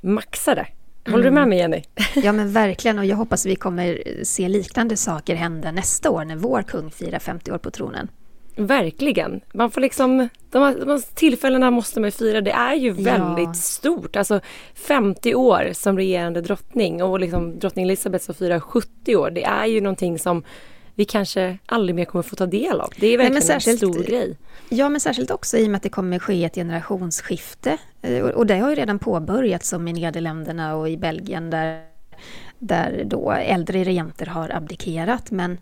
maxar 0.00 0.54
det. 0.54 0.66
Håller 1.10 1.26
mm. 1.26 1.34
du 1.34 1.40
med 1.40 1.48
mig 1.48 1.58
Jenny? 1.58 1.82
Ja 2.14 2.32
men 2.32 2.52
verkligen 2.52 2.98
och 2.98 3.04
jag 3.04 3.16
hoppas 3.16 3.46
vi 3.46 3.56
kommer 3.56 4.02
se 4.24 4.48
liknande 4.48 4.96
saker 4.96 5.34
hända 5.34 5.72
nästa 5.72 6.10
år 6.10 6.24
när 6.24 6.36
vår 6.36 6.62
kung 6.62 6.90
firar 6.90 7.18
50 7.18 7.52
år 7.52 7.58
på 7.58 7.70
tronen. 7.70 8.08
Verkligen. 8.56 9.40
Man 9.54 9.70
får 9.70 9.80
liksom, 9.80 10.28
de 10.50 10.62
här, 10.62 10.78
de 10.78 10.88
här 10.88 11.14
tillfällena 11.14 11.70
måste 11.70 12.00
man 12.00 12.12
fira. 12.12 12.40
Det 12.40 12.50
är 12.50 12.74
ju 12.74 12.90
väldigt 12.90 13.46
ja. 13.46 13.54
stort. 13.54 14.16
Alltså 14.16 14.40
50 14.74 15.34
år 15.34 15.70
som 15.72 15.96
regerande 15.96 16.40
drottning 16.40 17.02
och 17.02 17.20
liksom 17.20 17.58
drottning 17.58 17.84
Elizabeth 17.84 18.24
som 18.24 18.34
firar 18.34 18.60
70 18.60 19.16
år. 19.16 19.30
Det 19.30 19.44
är 19.44 19.66
ju 19.66 19.80
någonting 19.80 20.18
som 20.18 20.42
vi 20.94 21.04
kanske 21.04 21.58
aldrig 21.66 21.94
mer 21.94 22.04
kommer 22.04 22.22
få 22.22 22.36
ta 22.36 22.46
del 22.46 22.80
av. 22.80 22.92
Det 22.96 23.06
är 23.06 23.18
verkligen 23.18 23.32
Nej, 23.32 23.42
särskilt, 23.42 23.82
en 23.82 23.92
stor 23.92 24.02
grej. 24.04 24.36
Ja, 24.68 24.88
men 24.88 25.00
särskilt 25.00 25.30
också 25.30 25.56
i 25.56 25.66
och 25.66 25.70
med 25.70 25.76
att 25.76 25.82
det 25.82 25.88
kommer 25.88 26.18
ske 26.18 26.44
ett 26.44 26.54
generationsskifte. 26.54 27.78
Eh, 28.02 28.24
och 28.24 28.46
det 28.46 28.58
har 28.58 28.70
ju 28.70 28.74
redan 28.74 28.98
påbörjats 28.98 29.68
som 29.68 29.88
i 29.88 29.92
Nederländerna 29.92 30.76
och 30.76 30.88
i 30.90 30.96
Belgien 30.96 31.50
där, 31.50 31.82
där 32.58 33.04
då 33.06 33.32
äldre 33.32 33.84
regenter 33.84 34.26
har 34.26 34.50
abdikerat. 34.50 35.30
Men 35.30 35.58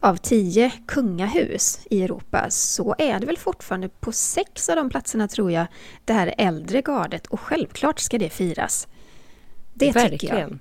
av 0.00 0.16
tio 0.16 0.72
kungahus 0.86 1.80
i 1.90 2.02
Europa 2.02 2.46
så 2.50 2.94
är 2.98 3.20
det 3.20 3.26
väl 3.26 3.38
fortfarande 3.38 3.88
på 3.88 4.12
sex 4.12 4.68
av 4.68 4.76
de 4.76 4.90
platserna 4.90 5.28
tror 5.28 5.52
jag 5.52 5.66
det 6.04 6.12
här 6.12 6.34
äldre 6.38 6.82
gardet 6.82 7.26
och 7.26 7.40
självklart 7.40 7.98
ska 7.98 8.18
det 8.18 8.30
firas. 8.30 8.88
Det 9.74 9.92
Verkligen. 9.92 10.18
tycker 10.18 10.38
jag. 10.38 10.58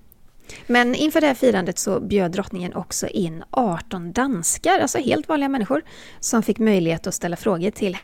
Men 0.68 0.96
inför 0.96 1.22
det 1.22 1.28
här 1.28 1.34
firandet 1.34 1.80
så 1.80 2.00
bjöd 2.00 2.32
drottningen 2.32 2.74
också 2.74 3.08
in 3.08 3.44
18 3.52 4.12
danskar, 4.12 4.80
alltså 4.80 4.98
helt 4.98 5.30
vanliga 5.30 5.50
människor, 5.50 5.84
som 6.20 6.44
fick 6.44 6.60
möjlighet 6.60 7.08
att 7.08 7.14
ställa 7.14 7.36
frågor 7.36 7.72
till 7.72 7.98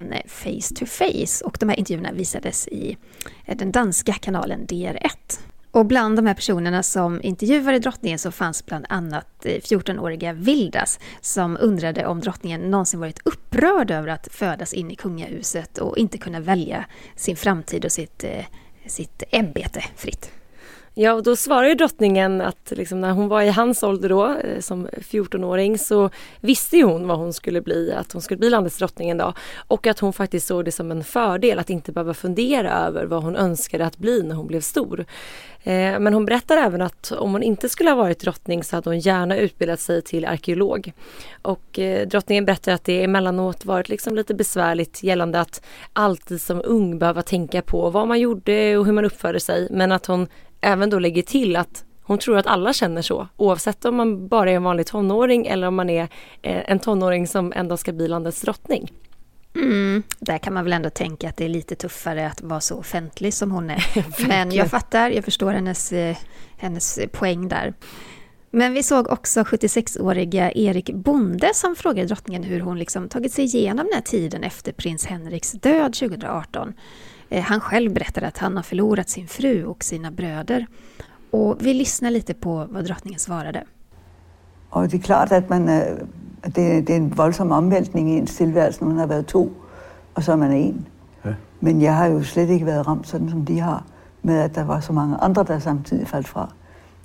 henne 0.00 0.22
face 0.26 0.74
to 0.74 0.86
face. 0.86 1.44
Och 1.44 1.56
de 1.60 1.68
här 1.68 1.78
intervjuerna 1.78 2.12
visades 2.12 2.68
i 2.68 2.96
eh, 3.44 3.56
den 3.56 3.72
danska 3.72 4.12
kanalen 4.12 4.66
DR1. 4.66 5.40
Och 5.70 5.86
bland 5.86 6.16
de 6.16 6.26
här 6.26 6.34
personerna 6.34 6.82
som 6.82 7.20
intervjuade 7.22 7.78
drottningen 7.78 8.18
så 8.18 8.30
fanns 8.30 8.66
bland 8.66 8.86
annat 8.88 9.46
eh, 9.46 9.50
14-åriga 9.50 10.32
Vildas 10.32 11.00
som 11.20 11.56
undrade 11.60 12.06
om 12.06 12.20
drottningen 12.20 12.70
någonsin 12.70 13.00
varit 13.00 13.20
upprörd 13.24 13.90
över 13.90 14.08
att 14.08 14.28
födas 14.30 14.74
in 14.74 14.90
i 14.90 14.96
kungahuset 14.96 15.78
och 15.78 15.98
inte 15.98 16.18
kunna 16.18 16.40
välja 16.40 16.84
sin 17.16 17.36
framtid 17.36 17.84
och 17.84 17.92
sitt, 17.92 18.24
eh, 18.24 18.44
sitt 18.86 19.22
ämbete 19.30 19.84
fritt. 19.96 20.30
Ja, 21.00 21.12
och 21.12 21.22
då 21.22 21.36
svarar 21.36 21.68
ju 21.68 21.74
drottningen 21.74 22.40
att 22.40 22.72
liksom 22.76 23.00
när 23.00 23.12
hon 23.12 23.28
var 23.28 23.42
i 23.42 23.48
hans 23.48 23.82
ålder 23.82 24.08
då, 24.08 24.36
eh, 24.44 24.60
som 24.60 24.88
14-åring, 24.96 25.78
så 25.78 26.10
visste 26.40 26.76
ju 26.76 26.82
hon 26.82 27.08
vad 27.08 27.18
hon 27.18 27.32
skulle 27.32 27.60
bli, 27.60 27.92
att 27.92 28.12
hon 28.12 28.22
skulle 28.22 28.38
bli 28.38 28.50
landets 28.50 28.78
drottning 28.78 29.10
en 29.10 29.18
dag. 29.18 29.32
Och 29.68 29.86
att 29.86 29.98
hon 29.98 30.12
faktiskt 30.12 30.46
såg 30.46 30.64
det 30.64 30.72
som 30.72 30.90
en 30.90 31.04
fördel 31.04 31.58
att 31.58 31.70
inte 31.70 31.92
behöva 31.92 32.14
fundera 32.14 32.72
över 32.72 33.04
vad 33.04 33.22
hon 33.22 33.36
önskade 33.36 33.86
att 33.86 33.98
bli 33.98 34.22
när 34.22 34.34
hon 34.34 34.46
blev 34.46 34.60
stor. 34.60 35.04
Eh, 35.62 35.98
men 35.98 36.14
hon 36.14 36.24
berättar 36.24 36.56
även 36.56 36.82
att 36.82 37.12
om 37.12 37.32
hon 37.32 37.42
inte 37.42 37.68
skulle 37.68 37.90
ha 37.90 37.96
varit 37.96 38.20
drottning 38.20 38.64
så 38.64 38.76
hade 38.76 38.90
hon 38.90 38.98
gärna 38.98 39.36
utbildat 39.36 39.80
sig 39.80 40.02
till 40.02 40.26
arkeolog. 40.26 40.92
Och 41.42 41.78
eh, 41.78 42.08
drottningen 42.08 42.44
berättar 42.44 42.72
att 42.72 42.84
det 42.84 43.04
emellanåt 43.04 43.64
varit 43.64 43.88
liksom 43.88 44.14
lite 44.14 44.34
besvärligt 44.34 45.02
gällande 45.02 45.40
att 45.40 45.62
alltid 45.92 46.40
som 46.40 46.62
ung 46.64 46.98
behöva 46.98 47.22
tänka 47.22 47.62
på 47.62 47.90
vad 47.90 48.08
man 48.08 48.20
gjorde 48.20 48.76
och 48.76 48.86
hur 48.86 48.92
man 48.92 49.04
uppförde 49.04 49.40
sig. 49.40 49.68
Men 49.70 49.92
att 49.92 50.06
hon 50.06 50.28
även 50.60 50.90
då 50.90 50.98
lägger 50.98 51.22
till 51.22 51.56
att 51.56 51.84
hon 52.02 52.18
tror 52.18 52.38
att 52.38 52.46
alla 52.46 52.72
känner 52.72 53.02
så 53.02 53.28
oavsett 53.36 53.84
om 53.84 53.96
man 53.96 54.28
bara 54.28 54.50
är 54.50 54.54
en 54.54 54.62
vanlig 54.62 54.86
tonåring 54.86 55.46
eller 55.46 55.66
om 55.66 55.74
man 55.74 55.90
är 55.90 56.02
eh, 56.42 56.70
en 56.70 56.78
tonåring 56.78 57.26
som 57.26 57.52
ändå 57.56 57.76
ska 57.76 57.92
bli 57.92 58.08
landets 58.08 58.40
drottning. 58.40 58.92
Mm, 59.54 60.02
där 60.18 60.38
kan 60.38 60.54
man 60.54 60.64
väl 60.64 60.72
ändå 60.72 60.90
tänka 60.90 61.28
att 61.28 61.36
det 61.36 61.44
är 61.44 61.48
lite 61.48 61.74
tuffare 61.74 62.26
att 62.26 62.42
vara 62.42 62.60
så 62.60 62.78
offentlig 62.78 63.34
som 63.34 63.50
hon 63.50 63.70
är. 63.70 63.84
Men 64.28 64.52
jag 64.52 64.70
fattar, 64.70 65.10
jag 65.10 65.24
förstår 65.24 65.52
hennes, 65.52 65.92
eh, 65.92 66.16
hennes 66.56 66.98
poäng 67.12 67.48
där. 67.48 67.74
Men 68.50 68.74
vi 68.74 68.82
såg 68.82 69.08
också 69.08 69.40
76-åriga 69.40 70.52
Erik 70.52 70.90
Bonde 70.90 71.50
som 71.54 71.76
frågade 71.76 72.08
drottningen 72.08 72.42
hur 72.42 72.60
hon 72.60 72.78
liksom 72.78 73.08
tagit 73.08 73.32
sig 73.32 73.44
igenom 73.44 73.86
den 73.86 73.94
här 73.94 74.00
tiden 74.00 74.44
efter 74.44 74.72
prins 74.72 75.06
Henriks 75.06 75.52
död 75.52 75.94
2018. 75.94 76.74
Eh, 77.28 77.42
han 77.42 77.60
själv 77.60 77.92
berättade 77.92 78.26
att 78.26 78.38
han 78.38 78.56
har 78.56 78.62
förlorat 78.62 79.08
sin 79.08 79.28
fru 79.28 79.64
och 79.64 79.84
sina 79.84 80.10
bröder. 80.10 80.66
Och 81.30 81.56
vi 81.60 81.74
lyssnar 81.74 82.10
lite 82.10 82.34
på 82.34 82.66
vad 82.70 82.84
drottningen 82.84 83.20
svarade. 83.20 83.64
Och 84.70 84.88
det 84.88 84.96
är 84.96 85.00
klart 85.00 85.32
att 85.32 85.48
man, 85.48 85.68
øh, 85.68 85.98
det, 86.42 86.86
det 86.86 86.90
är 86.90 86.96
en 86.96 87.08
våldsam 87.08 87.52
omvältning 87.52 88.10
i 88.10 88.16
ens 88.16 88.40
när 88.80 88.86
man 88.86 88.98
har 88.98 89.06
varit 89.06 89.26
två 89.26 89.48
och 90.14 90.24
så 90.24 90.32
är 90.32 90.36
man 90.36 90.52
en. 90.52 90.86
Ja. 91.22 91.34
Men 91.60 91.80
jag 91.80 91.92
har 91.92 92.08
ju 92.08 92.24
slett 92.24 92.50
inte 92.50 92.64
varit 92.64 92.86
ramt 92.86 93.06
sådant 93.06 93.30
som 93.30 93.44
de 93.44 93.58
har 93.58 93.82
med 94.22 94.44
att 94.44 94.54
det 94.54 94.64
var 94.64 94.80
så 94.80 94.92
många 94.92 95.16
andra 95.16 95.44
där 95.44 95.60
samtidigt 95.60 96.08
fallit 96.08 96.28
fra. 96.28 96.48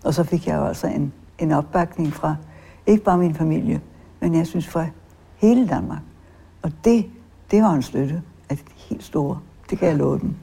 Och 0.03 0.15
så 0.15 0.23
fick 0.23 0.47
jag 0.47 0.67
alltså 0.67 0.87
en, 0.87 1.11
en 1.37 1.51
uppbackning 1.51 2.11
från, 2.11 2.35
inte 2.85 3.03
bara 3.03 3.17
min 3.17 3.35
familj, 3.35 3.79
men 4.19 4.33
jag 4.33 4.47
syns 4.47 4.65
från 4.65 4.85
hela 5.39 5.65
Danmark. 5.65 6.01
Och 6.61 6.69
det, 6.81 7.05
det 7.47 7.61
var 7.61 7.73
en 7.73 7.83
stöd, 7.83 8.21
ett 8.47 8.63
helt 8.89 9.03
stora 9.03 9.39
det 9.73 9.77
kan 9.77 9.89
jag 9.89 9.97
lova 9.97 10.17
dem. 10.17 10.35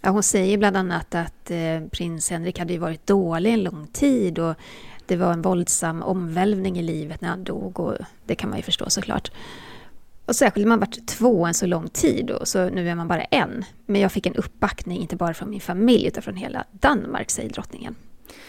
Ja, 0.00 0.10
hon 0.10 0.22
säger 0.22 0.58
bland 0.58 0.76
annat 0.76 1.14
att 1.14 1.50
eh, 1.50 1.80
prins 1.90 2.30
Henrik 2.30 2.58
hade 2.58 2.78
varit 2.78 3.06
dålig 3.06 3.52
en 3.52 3.62
lång 3.62 3.86
tid 3.86 4.38
och 4.38 4.54
det 5.06 5.16
var 5.16 5.32
en 5.32 5.42
våldsam 5.42 6.02
omvälvning 6.02 6.78
i 6.78 6.82
livet 6.82 7.20
när 7.20 7.28
han 7.28 7.44
dog 7.44 7.80
och 7.80 7.94
det 8.26 8.34
kan 8.34 8.50
man 8.50 8.58
ju 8.58 8.62
förstå 8.62 8.90
såklart. 8.90 9.30
Och 10.24 10.36
särskilt 10.36 10.66
när 10.66 10.68
man 10.68 10.80
varit 10.80 11.06
två 11.06 11.46
en 11.46 11.54
så 11.54 11.66
lång 11.66 11.88
tid 11.88 12.26
då, 12.26 12.40
så 12.44 12.70
nu 12.70 12.88
är 12.88 12.94
man 12.94 13.08
bara 13.08 13.22
en. 13.22 13.64
Men 13.86 14.00
jag 14.00 14.12
fick 14.12 14.26
en 14.26 14.34
uppbackning, 14.34 15.00
inte 15.00 15.16
bara 15.16 15.34
från 15.34 15.50
min 15.50 15.60
familj, 15.60 16.06
utan 16.06 16.22
från 16.22 16.36
hela 16.36 16.64
Danmark, 16.72 17.30
säger 17.30 17.50
drottningen. 17.50 17.94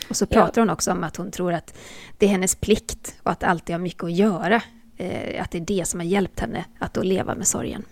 Och 0.10 0.16
så 0.16 0.26
pratar 0.26 0.62
ja. 0.62 0.62
hon 0.62 0.70
också 0.70 0.92
om 0.92 1.04
att 1.04 1.16
hon 1.16 1.32
tror 1.32 1.54
att 1.54 1.78
det 2.18 2.26
är 2.26 2.30
hennes 2.30 2.56
plikt 2.56 3.16
och 3.24 3.32
att 3.32 3.40
det 3.40 3.48
alltid 3.48 3.74
har 3.74 3.80
mycket 3.80 4.04
att 4.04 4.12
göra. 4.12 4.62
Eh, 4.98 5.44
att 5.44 5.52
det 5.52 5.58
är 5.58 5.66
det 5.66 5.88
som 5.88 6.00
har 6.00 6.08
hjälpt 6.08 6.40
henne 6.40 6.66
att 6.80 6.94
då 6.94 7.04
leva 7.04 7.36
med 7.36 7.48
sorgen. 7.48 7.86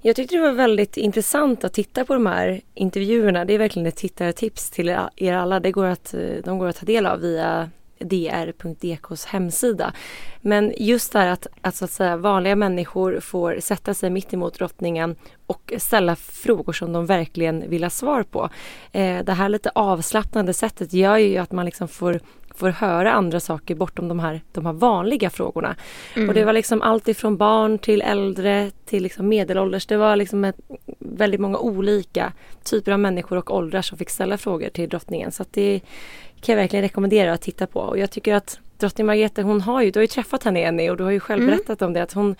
Jag 0.00 0.16
tyckte 0.16 0.36
det 0.36 0.42
var 0.42 0.52
väldigt 0.52 0.96
intressant 0.96 1.64
att 1.64 1.72
titta 1.72 2.04
på 2.04 2.14
de 2.14 2.26
här 2.26 2.60
intervjuerna. 2.74 3.44
Det 3.44 3.54
är 3.54 3.58
verkligen 3.58 3.86
ett 3.86 3.96
tittartips 3.96 4.70
till 4.70 4.88
er 5.16 5.32
alla. 5.34 5.60
Det 5.60 5.70
går 5.70 5.86
att, 5.86 6.14
eh, 6.14 6.20
de 6.44 6.58
går 6.58 6.68
att 6.68 6.76
ta 6.76 6.86
del 6.86 7.06
av 7.06 7.20
via 7.20 7.70
dr.dks 7.98 9.24
hemsida. 9.24 9.92
Men 10.40 10.72
just 10.76 11.12
det 11.12 11.18
här 11.18 11.28
att, 11.28 11.46
att, 11.60 11.76
så 11.76 11.84
att 11.84 11.90
säga, 11.90 12.16
vanliga 12.16 12.56
människor 12.56 13.20
får 13.20 13.56
sätta 13.60 13.94
sig 13.94 14.10
mitt 14.10 14.34
emot 14.34 14.54
drottningen 14.54 15.16
och 15.46 15.72
ställa 15.78 16.16
frågor 16.16 16.72
som 16.72 16.92
de 16.92 17.06
verkligen 17.06 17.70
vill 17.70 17.82
ha 17.82 17.90
svar 17.90 18.22
på. 18.22 18.48
Eh, 18.92 19.24
det 19.24 19.32
här 19.32 19.48
lite 19.48 19.70
avslappnade 19.74 20.54
sättet 20.54 20.92
gör 20.92 21.16
ju 21.16 21.38
att 21.38 21.52
man 21.52 21.64
liksom 21.64 21.88
får 21.88 22.20
får 22.54 22.68
höra 22.68 23.12
andra 23.12 23.40
saker 23.40 23.74
bortom 23.74 24.08
de 24.08 24.20
här, 24.20 24.40
de 24.52 24.66
här 24.66 24.72
vanliga 24.72 25.30
frågorna. 25.30 25.76
Mm. 26.16 26.28
Och 26.28 26.34
det 26.34 26.44
var 26.44 26.52
liksom 26.52 26.82
allt 26.82 27.08
ifrån 27.08 27.36
barn 27.36 27.78
till 27.78 28.02
äldre 28.02 28.70
till 28.84 29.02
liksom 29.02 29.28
medelålders. 29.28 29.86
Det 29.86 29.96
var 29.96 30.16
liksom 30.16 30.44
ett, 30.44 30.56
väldigt 30.98 31.40
många 31.40 31.58
olika 31.58 32.32
typer 32.64 32.92
av 32.92 33.00
människor 33.00 33.38
och 33.38 33.54
åldrar 33.54 33.82
som 33.82 33.98
fick 33.98 34.10
ställa 34.10 34.38
frågor 34.38 34.68
till 34.68 34.88
drottningen. 34.88 35.32
Så 35.32 35.44
det 35.50 35.80
kan 36.40 36.52
jag 36.52 36.62
verkligen 36.62 36.82
rekommendera 36.82 37.32
att 37.32 37.42
titta 37.42 37.66
på. 37.66 37.80
Och 37.80 37.98
jag 37.98 38.10
tycker 38.10 38.34
att 38.34 38.60
drottning 38.78 39.06
Margrethe, 39.06 39.42
hon 39.42 39.60
har 39.60 39.82
ju, 39.82 39.90
du 39.90 39.98
har 39.98 40.02
ju 40.02 40.08
träffat 40.08 40.44
henne 40.44 40.60
Jenny 40.60 40.90
och 40.90 40.96
du 40.96 41.04
har 41.04 41.10
ju 41.10 41.20
själv 41.20 41.42
mm. 41.42 41.56
berättat 41.56 41.82
om 41.82 41.92
det 41.92 42.02
att 42.02 42.12
hon 42.12 42.36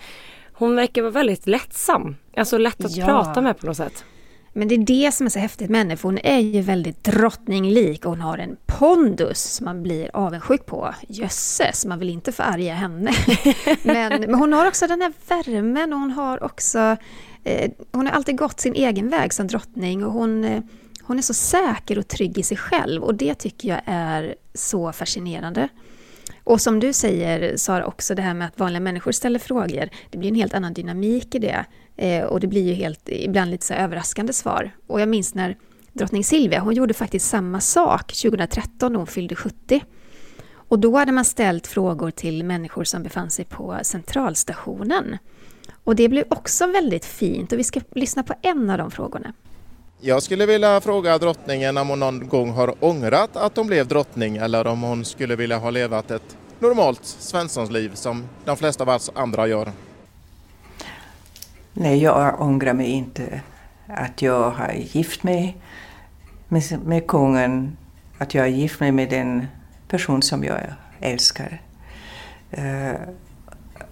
hon 0.57 0.75
verkar 0.75 1.01
vara 1.01 1.11
väldigt 1.11 1.47
lättsam. 1.47 2.15
Alltså 2.37 2.57
lätt 2.57 2.85
att 2.85 2.95
ja. 2.95 3.05
prata 3.05 3.41
med 3.41 3.59
på 3.59 3.65
något 3.65 3.77
sätt. 3.77 4.05
Men 4.57 4.67
det 4.67 4.75
är 4.75 4.79
det 4.79 5.11
som 5.13 5.25
är 5.25 5.29
så 5.29 5.39
häftigt 5.39 5.69
med 5.69 5.79
henne, 5.79 5.97
för 5.97 6.09
hon 6.09 6.17
är 6.17 6.39
ju 6.39 6.61
väldigt 6.61 7.03
drottninglik 7.03 8.05
och 8.05 8.11
hon 8.11 8.21
har 8.21 8.37
en 8.37 8.57
pondus 8.65 9.41
som 9.41 9.65
man 9.65 9.83
blir 9.83 10.09
avundsjuk 10.13 10.65
på. 10.65 10.93
Jösses, 11.07 11.85
man 11.85 11.99
vill 11.99 12.09
inte 12.09 12.31
förarga 12.31 12.73
henne. 12.73 13.11
men, 13.83 14.21
men 14.21 14.33
hon 14.33 14.53
har 14.53 14.67
också 14.67 14.87
den 14.87 15.01
här 15.01 15.13
värmen 15.27 15.93
och 15.93 15.99
hon 15.99 16.11
har 16.11 16.43
också... 16.43 16.97
Eh, 17.43 17.71
hon 17.91 18.07
har 18.07 18.13
alltid 18.13 18.37
gått 18.37 18.59
sin 18.59 18.73
egen 18.75 19.09
väg 19.09 19.33
som 19.33 19.47
drottning 19.47 20.05
och 20.05 20.11
hon, 20.11 20.43
eh, 20.43 20.63
hon 21.01 21.17
är 21.17 21.21
så 21.21 21.33
säker 21.33 21.99
och 21.99 22.07
trygg 22.07 22.37
i 22.37 22.43
sig 22.43 22.57
själv 22.57 23.03
och 23.03 23.15
det 23.15 23.35
tycker 23.35 23.69
jag 23.69 23.81
är 23.85 24.35
så 24.53 24.91
fascinerande. 24.93 25.69
Och 26.45 26.61
som 26.61 26.79
du 26.79 26.93
säger 26.93 27.57
Sara, 27.57 27.85
också 27.85 28.15
det 28.15 28.21
här 28.21 28.33
med 28.33 28.47
att 28.47 28.59
vanliga 28.59 28.79
människor 28.79 29.11
ställer 29.11 29.39
frågor. 29.39 29.89
Det 30.09 30.17
blir 30.17 30.29
en 30.29 30.35
helt 30.35 30.53
annan 30.53 30.73
dynamik 30.73 31.35
i 31.35 31.39
det. 31.39 31.65
Eh, 31.95 32.23
och 32.23 32.39
det 32.39 32.47
blir 32.47 32.61
ju 32.61 32.73
helt, 32.73 33.09
ibland 33.09 33.51
lite 33.51 33.65
så 33.65 33.73
överraskande 33.73 34.33
svar. 34.33 34.71
Och 34.87 35.01
jag 35.01 35.09
minns 35.09 35.33
när 35.35 35.57
drottning 35.93 36.23
Silvia, 36.23 36.59
hon 36.59 36.73
gjorde 36.73 36.93
faktiskt 36.93 37.29
samma 37.29 37.59
sak 37.59 38.13
2013 38.13 38.91
när 38.91 38.97
hon 38.97 39.07
fyllde 39.07 39.35
70. 39.35 39.83
Och 40.53 40.79
då 40.79 40.97
hade 40.97 41.11
man 41.11 41.25
ställt 41.25 41.67
frågor 41.67 42.11
till 42.11 42.43
människor 42.43 42.83
som 42.83 43.03
befann 43.03 43.29
sig 43.29 43.45
på 43.45 43.77
centralstationen. 43.81 45.17
Och 45.83 45.95
det 45.95 46.09
blev 46.09 46.25
också 46.29 46.67
väldigt 46.67 47.05
fint 47.05 47.51
och 47.51 47.59
vi 47.59 47.63
ska 47.63 47.81
lyssna 47.91 48.23
på 48.23 48.33
en 48.41 48.69
av 48.69 48.77
de 48.77 48.91
frågorna. 48.91 49.33
Jag 50.01 50.23
skulle 50.23 50.45
vilja 50.45 50.81
fråga 50.81 51.17
drottningen 51.17 51.77
om 51.77 51.89
hon 51.89 51.99
någon 51.99 52.27
gång 52.27 52.51
har 52.51 52.85
ångrat 52.85 53.35
att 53.35 53.57
hon 53.57 53.67
blev 53.67 53.87
drottning 53.87 54.37
eller 54.37 54.67
om 54.67 54.81
hon 54.81 55.05
skulle 55.05 55.35
vilja 55.35 55.57
ha 55.57 55.69
levat 55.69 56.11
ett 56.11 56.37
normalt 56.59 57.05
svenssonsliv 57.05 57.93
som 57.93 58.27
de 58.45 58.57
flesta 58.57 58.83
av 58.83 58.89
oss 58.89 59.11
andra 59.15 59.47
gör. 59.47 59.71
Nej, 61.73 62.03
jag 62.03 62.41
ångrar 62.41 62.73
mig 62.73 62.87
inte 62.87 63.41
att 63.87 64.21
jag 64.21 64.51
har 64.51 64.73
gift 64.73 65.23
mig 65.23 65.57
med, 66.47 66.63
med 66.85 67.07
kungen, 67.07 67.77
att 68.17 68.33
jag 68.33 68.43
har 68.43 68.47
gift 68.47 68.79
mig 68.79 68.91
med 68.91 69.09
den 69.09 69.47
person 69.87 70.21
som 70.21 70.43
jag 70.43 70.59
älskar. 70.99 71.61
Uh, 72.57 72.93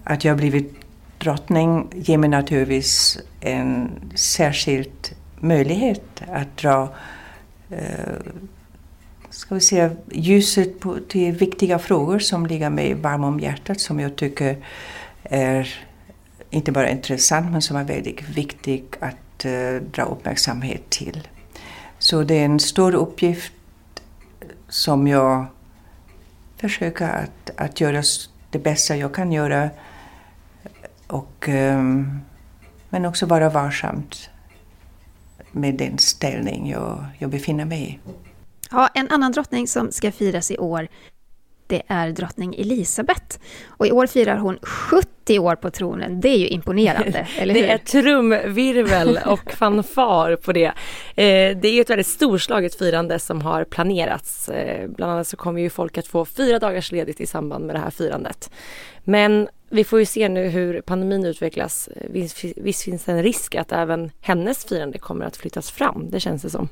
att 0.04 0.24
jag 0.24 0.38
blivit 0.38 0.76
drottning 1.18 1.88
ger 1.96 2.18
mig 2.18 2.30
naturligtvis 2.30 3.20
en 3.42 3.92
särskild 4.16 5.16
möjlighet 5.43 6.23
att 6.32 6.58
dra 6.58 6.93
eh, 7.69 8.15
ska 9.29 9.56
vi 9.56 9.62
säga, 9.62 9.91
ljuset 10.12 10.79
på, 10.79 10.97
till 11.10 11.32
viktiga 11.32 11.79
frågor 11.79 12.19
som 12.19 12.45
ligger 12.45 12.69
mig 12.69 12.93
varmt 12.93 13.25
om 13.25 13.39
hjärtat 13.39 13.79
som 13.79 13.99
jag 13.99 14.15
tycker 14.15 14.58
är 15.23 15.86
inte 16.49 16.71
bara 16.71 16.89
intressant 16.89 17.51
men 17.51 17.62
som 17.62 17.77
är 17.77 17.84
väldigt 17.84 18.29
viktig 18.29 18.86
att 18.99 19.45
eh, 19.45 19.75
dra 19.91 20.03
uppmärksamhet 20.03 20.89
till. 20.89 21.27
Så 21.99 22.23
det 22.23 22.36
är 22.36 22.45
en 22.45 22.60
stor 22.60 22.95
uppgift 22.95 23.53
som 24.69 25.08
jag 25.08 25.45
försöker 26.58 27.10
att, 27.10 27.51
att 27.58 27.82
göra 27.82 28.03
det 28.49 28.60
bästa 28.60 28.95
jag 28.95 29.13
kan 29.13 29.32
göra. 29.32 29.69
Och, 31.08 31.49
ehm, 31.49 32.19
men 32.89 33.06
också 33.06 33.25
vara 33.25 33.49
varsamt 33.49 34.29
med 35.54 35.76
den 35.76 35.98
ställning 35.98 36.70
jag, 36.70 37.06
jag 37.20 37.30
befinner 37.30 37.66
mig 37.66 37.82
i. 37.84 38.00
Ja, 38.72 38.89
en 38.94 39.10
annan 39.10 39.32
drottning 39.32 39.68
som 39.68 39.92
ska 39.92 40.12
firas 40.12 40.52
i 40.52 40.58
år 40.58 40.88
det 41.68 41.82
är 41.88 42.12
drottning 42.12 42.56
Elisabeth. 42.56 43.38
Och 43.68 43.88
i 43.88 43.92
år 43.92 44.08
firar 44.08 44.38
hon 44.38 44.60
70 44.62 45.39
år 45.39 45.56
på 45.56 45.70
tronen. 45.70 46.22
Det 46.22 46.30
är 46.30 46.38
ju 46.38 46.48
imponerande, 46.48 47.28
eller 47.38 47.54
hur? 47.54 47.62
Det 47.62 47.72
är 47.72 47.78
trumvirvel 47.78 49.20
och 49.26 49.52
fanfar 49.58 50.36
på 50.36 50.54
det. 50.54 50.66
Eh, 51.16 51.58
det 51.58 51.68
är 51.68 51.82
ett 51.82 51.89
väldigt 51.89 52.08
storslaget 52.08 52.76
firande 52.76 53.20
som 53.20 53.42
har 53.42 53.63
planerats. 53.63 54.50
Eh, 54.50 54.89
bland 54.89 55.12
annat 55.12 55.28
så 55.28 55.38
kommer 55.38 55.62
ju 55.62 55.70
folk 55.70 55.98
att 55.98 56.08
få 56.08 56.26
fyra 56.26 56.60
dagars 56.60 56.92
ledigt 56.92 57.22
i 57.22 57.26
samband 57.26 57.66
med 57.66 57.76
det 57.76 57.80
här 57.80 57.92
firandet. 57.92 58.52
Men 59.04 59.48
vi 59.73 59.83
får 59.83 59.99
ju 59.99 60.05
se 60.05 60.29
nu 60.29 60.47
hur 60.47 60.81
pandemin 60.81 61.25
utvecklas. 61.25 61.89
Visst, 62.09 62.38
finns 62.83 63.03
det 63.03 63.12
en 63.12 63.23
risk 63.23 63.55
att 63.55 63.71
även 63.71 64.12
hennes 64.21 64.65
firande 64.65 64.97
kommer 64.97 65.25
att 65.25 65.38
flyttas 65.38 65.71
fram, 65.71 66.09
det 66.09 66.19
känns 66.19 66.41
det 66.41 66.49
som. 66.49 66.69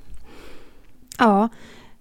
Ja, 1.17 1.49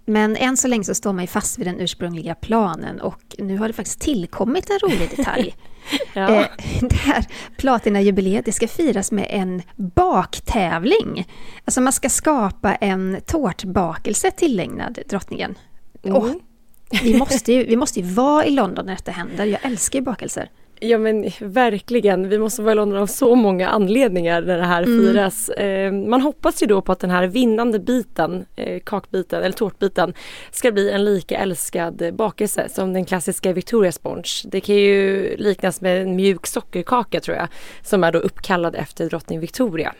men 0.04 0.36
än 0.36 0.56
så 0.56 0.68
länge 0.68 0.84
så 0.84 0.94
står 0.94 1.12
man 1.12 1.24
ju 1.24 1.28
fast 1.28 1.58
vid 1.58 1.66
den 1.66 1.80
ursprungliga 1.80 2.34
planen 2.34 3.00
och 3.00 3.36
nu 3.38 3.58
har 3.58 3.68
det 3.68 3.74
faktiskt 3.74 4.00
tillkommit 4.00 4.70
en 4.70 4.78
rolig 4.78 5.10
detalj. 5.16 5.54
ja. 6.14 6.34
eh, 6.34 6.46
det 6.80 6.96
här 6.96 7.26
platinajubileet 7.56 8.44
det 8.44 8.52
ska 8.52 8.68
firas 8.68 9.12
med 9.12 9.26
en 9.30 9.62
baktävling. 9.76 11.28
Alltså 11.64 11.80
man 11.80 11.92
ska 11.92 12.08
skapa 12.08 12.74
en 12.74 13.20
tårtbakelse 13.26 14.30
tillägnad 14.30 14.98
drottningen. 15.08 15.58
Mm. 16.02 16.16
Och 16.16 16.28
vi, 17.02 17.18
måste 17.18 17.52
ju, 17.52 17.64
vi 17.64 17.76
måste 17.76 18.00
ju 18.00 18.06
vara 18.06 18.44
i 18.44 18.50
London 18.50 18.86
när 18.86 18.96
detta 18.96 19.12
händer. 19.12 19.44
Jag 19.44 19.64
älskar 19.64 19.98
ju 19.98 20.04
bakelser. 20.04 20.50
Ja 20.82 20.98
men 20.98 21.30
verkligen, 21.40 22.28
vi 22.28 22.38
måste 22.38 22.62
vara 22.62 22.72
i 22.72 22.74
London 22.74 22.98
av 22.98 23.06
så 23.06 23.34
många 23.34 23.68
anledningar 23.68 24.42
när 24.42 24.58
det 24.58 24.64
här 24.64 24.82
mm. 24.82 24.98
firas. 24.98 25.48
Eh, 25.48 25.92
man 25.92 26.20
hoppas 26.20 26.62
ju 26.62 26.66
då 26.66 26.82
på 26.82 26.92
att 26.92 27.00
den 27.00 27.10
här 27.10 27.26
vinnande 27.26 27.78
biten, 27.78 28.44
eh, 28.56 28.80
kakbiten 28.84 29.42
eller 29.42 29.52
tårtbiten 29.52 30.14
ska 30.50 30.72
bli 30.72 30.90
en 30.90 31.04
lika 31.04 31.38
älskad 31.38 32.14
bakelse 32.14 32.68
som 32.68 32.92
den 32.92 33.04
klassiska 33.04 33.52
Victoria 33.52 33.92
Sponge. 33.92 34.30
Det 34.44 34.60
kan 34.60 34.74
ju 34.74 35.36
liknas 35.36 35.80
med 35.80 36.02
en 36.02 36.16
mjuk 36.16 36.46
sockerkaka 36.46 37.20
tror 37.20 37.36
jag 37.36 37.48
som 37.82 38.04
är 38.04 38.12
då 38.12 38.18
uppkallad 38.18 38.74
efter 38.74 39.08
drottning 39.08 39.40
Victoria. 39.40 39.94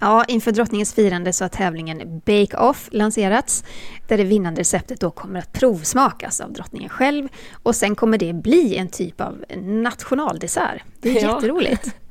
Ja, 0.00 0.24
inför 0.24 0.52
drottningens 0.52 0.94
firande 0.94 1.32
så 1.32 1.44
har 1.44 1.48
tävlingen 1.48 2.22
Bake 2.26 2.56
Off 2.56 2.88
lanserats, 2.92 3.64
där 4.08 4.16
det 4.16 4.24
vinnande 4.24 4.60
receptet 4.60 5.00
då 5.00 5.10
kommer 5.10 5.38
att 5.38 5.52
provsmakas 5.52 6.40
av 6.40 6.52
drottningen 6.52 6.88
själv 6.88 7.28
och 7.62 7.76
sen 7.76 7.94
kommer 7.94 8.18
det 8.18 8.32
bli 8.32 8.76
en 8.76 8.88
typ 8.88 9.20
av 9.20 9.44
nationaldessert. 9.62 10.82
Det 11.00 11.18
är 11.18 11.22
ja. 11.22 11.34
jätteroligt. 11.34 11.94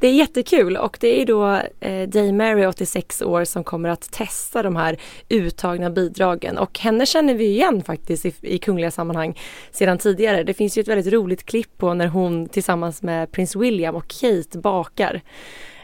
Det 0.00 0.06
är 0.06 0.12
jättekul 0.12 0.76
och 0.76 0.96
det 1.00 1.22
är 1.22 1.26
då 1.26 1.60
eh, 1.80 2.08
Day 2.08 2.32
Mary, 2.32 2.66
86 2.66 3.22
år, 3.22 3.44
som 3.44 3.64
kommer 3.64 3.88
att 3.88 4.12
testa 4.12 4.62
de 4.62 4.76
här 4.76 4.98
uttagna 5.28 5.90
bidragen 5.90 6.58
och 6.58 6.78
henne 6.78 7.06
känner 7.06 7.34
vi 7.34 7.44
igen 7.44 7.82
faktiskt 7.82 8.26
i, 8.26 8.34
i 8.40 8.58
kungliga 8.58 8.90
sammanhang 8.90 9.38
sedan 9.70 9.98
tidigare. 9.98 10.42
Det 10.42 10.54
finns 10.54 10.78
ju 10.78 10.80
ett 10.80 10.88
väldigt 10.88 11.12
roligt 11.12 11.46
klipp 11.46 11.78
på 11.78 11.94
när 11.94 12.06
hon 12.06 12.48
tillsammans 12.48 13.02
med 13.02 13.32
prins 13.32 13.56
William 13.56 13.94
och 13.94 14.08
Kate 14.08 14.58
bakar. 14.58 15.22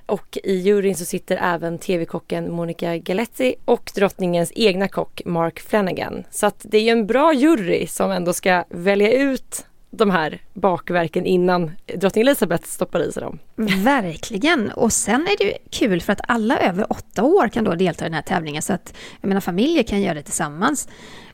Och 0.07 0.39
i 0.45 0.55
juryn 0.55 0.97
så 0.97 1.05
sitter 1.05 1.37
även 1.43 1.79
tv-kocken 1.79 2.53
Monica 2.53 2.97
Galetti 2.97 3.55
och 3.65 3.91
drottningens 3.95 4.53
egna 4.55 4.89
kock 4.89 5.23
Mark 5.25 5.61
Flanagan. 5.61 6.25
Så 6.31 6.47
att 6.47 6.67
det 6.69 6.79
är 6.79 6.93
en 6.93 7.07
bra 7.07 7.33
jury 7.35 7.87
som 7.87 8.11
ändå 8.11 8.33
ska 8.33 8.65
välja 8.71 9.13
ut 9.13 9.67
de 9.91 10.11
här 10.11 10.43
bakverken 10.55 11.27
innan 11.27 11.71
drottning 11.97 12.23
Elizabeth 12.23 12.65
stoppar 12.65 13.01
i 13.01 13.13
sig 13.13 13.23
dem. 13.23 13.39
Verkligen! 13.85 14.71
Och 14.71 14.93
sen 14.93 15.21
är 15.21 15.37
det 15.39 15.45
ju 15.45 15.53
kul 15.71 16.01
för 16.01 16.13
att 16.13 16.21
alla 16.29 16.59
över 16.59 16.93
åtta 16.93 17.23
år 17.23 17.49
kan 17.49 17.65
då 17.65 17.75
delta 17.75 18.05
i 18.05 18.09
den 18.09 18.15
här 18.15 18.23
tävlingen 18.23 18.63
så 18.63 18.73
att 18.73 18.95
jag 19.21 19.29
menar, 19.29 19.41
familjer 19.41 19.83
kan 19.83 20.01
göra 20.01 20.15
det 20.15 20.23
tillsammans. 20.23 20.89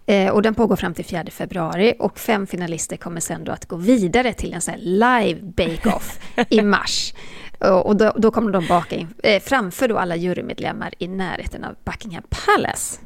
Eh, 0.06 0.30
och 0.30 0.42
den 0.42 0.54
pågår 0.54 0.76
fram 0.76 0.94
till 0.94 1.04
4 1.04 1.24
februari 1.30 1.94
och 1.98 2.18
fem 2.18 2.46
finalister 2.46 2.96
kommer 2.96 3.20
sen 3.20 3.44
då 3.44 3.52
att 3.52 3.66
gå 3.66 3.76
vidare 3.76 4.32
till 4.32 4.52
en 4.52 4.60
sån 4.60 4.74
här 4.74 4.80
live 4.80 5.40
bake-off 5.42 6.18
i 6.48 6.62
mars. 6.62 7.12
Och 7.70 7.96
då, 7.96 8.12
då 8.16 8.30
kommer 8.30 8.52
de 8.52 8.66
baka 8.66 8.96
in, 8.96 9.08
eh, 9.22 9.42
framför 9.42 9.88
då 9.88 9.98
alla 9.98 10.16
jurymedlemmar 10.16 10.94
i 10.98 11.08
närheten 11.08 11.64
av 11.64 11.74
Buckingham 11.84 12.22
Palace. 12.28 13.00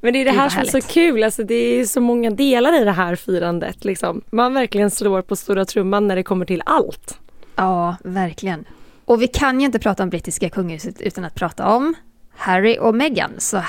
Men 0.00 0.12
det 0.12 0.20
är 0.20 0.24
det 0.24 0.30
här 0.30 0.48
som 0.48 0.60
är 0.60 0.64
så 0.64 0.80
kul, 0.80 1.24
alltså 1.24 1.42
det 1.42 1.54
är 1.54 1.84
så 1.84 2.00
många 2.00 2.30
delar 2.30 2.82
i 2.82 2.84
det 2.84 2.92
här 2.92 3.16
firandet. 3.16 3.84
Liksom. 3.84 4.22
Man 4.30 4.54
verkligen 4.54 4.90
slår 4.90 5.22
på 5.22 5.36
stora 5.36 5.64
trumman 5.64 6.08
när 6.08 6.16
det 6.16 6.22
kommer 6.22 6.44
till 6.44 6.62
allt. 6.66 7.18
Ja, 7.56 7.96
verkligen. 8.04 8.64
Och 9.04 9.22
vi 9.22 9.26
kan 9.26 9.60
ju 9.60 9.66
inte 9.66 9.78
prata 9.78 10.02
om 10.02 10.10
brittiska 10.10 10.50
kungahuset 10.50 11.00
utan 11.00 11.24
att 11.24 11.34
prata 11.34 11.66
om 11.66 11.94
Harry 12.36 12.78
och 12.78 12.94
Meghan. 12.94 13.30
Så 13.38 13.62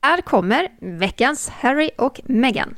här 0.00 0.20
kommer 0.20 0.68
veckans 0.80 1.48
Harry 1.48 1.90
och 1.98 2.20
Meghan. 2.24 2.74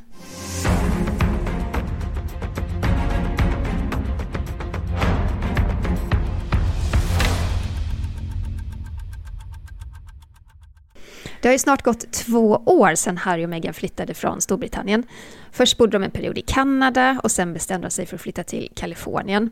Det 11.46 11.50
har 11.50 11.54
ju 11.54 11.58
snart 11.58 11.82
gått 11.82 12.12
två 12.12 12.62
år 12.66 12.94
sedan 12.94 13.16
Harry 13.16 13.44
och 13.44 13.48
Meghan 13.48 13.74
flyttade 13.74 14.14
från 14.14 14.40
Storbritannien. 14.40 15.04
Först 15.52 15.78
bodde 15.78 15.92
de 15.92 16.02
en 16.02 16.10
period 16.10 16.38
i 16.38 16.40
Kanada 16.40 17.20
och 17.22 17.30
sen 17.30 17.52
bestämde 17.52 17.86
de 17.86 17.90
sig 17.90 18.06
för 18.06 18.16
att 18.16 18.22
flytta 18.22 18.42
till 18.42 18.72
Kalifornien. 18.76 19.50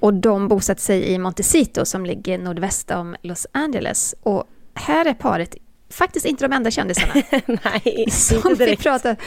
Och 0.00 0.14
de 0.14 0.48
bosatte 0.48 0.80
sig 0.80 1.12
i 1.12 1.18
Montecito 1.18 1.84
som 1.84 2.06
ligger 2.06 2.38
nordväst 2.38 2.90
om 2.90 3.16
Los 3.22 3.46
Angeles. 3.52 4.14
Och 4.22 4.44
här 4.74 5.06
är 5.06 5.14
paret 5.14 5.56
faktiskt 5.90 6.26
inte 6.26 6.44
de 6.44 6.52
enda 6.52 6.70
kändisarna. 6.70 7.12
Nej, 7.46 8.06
som 8.10 8.36
inte 8.36 8.54
direkt. 8.54 8.80
Vi 8.80 8.84
pratat, 8.84 9.18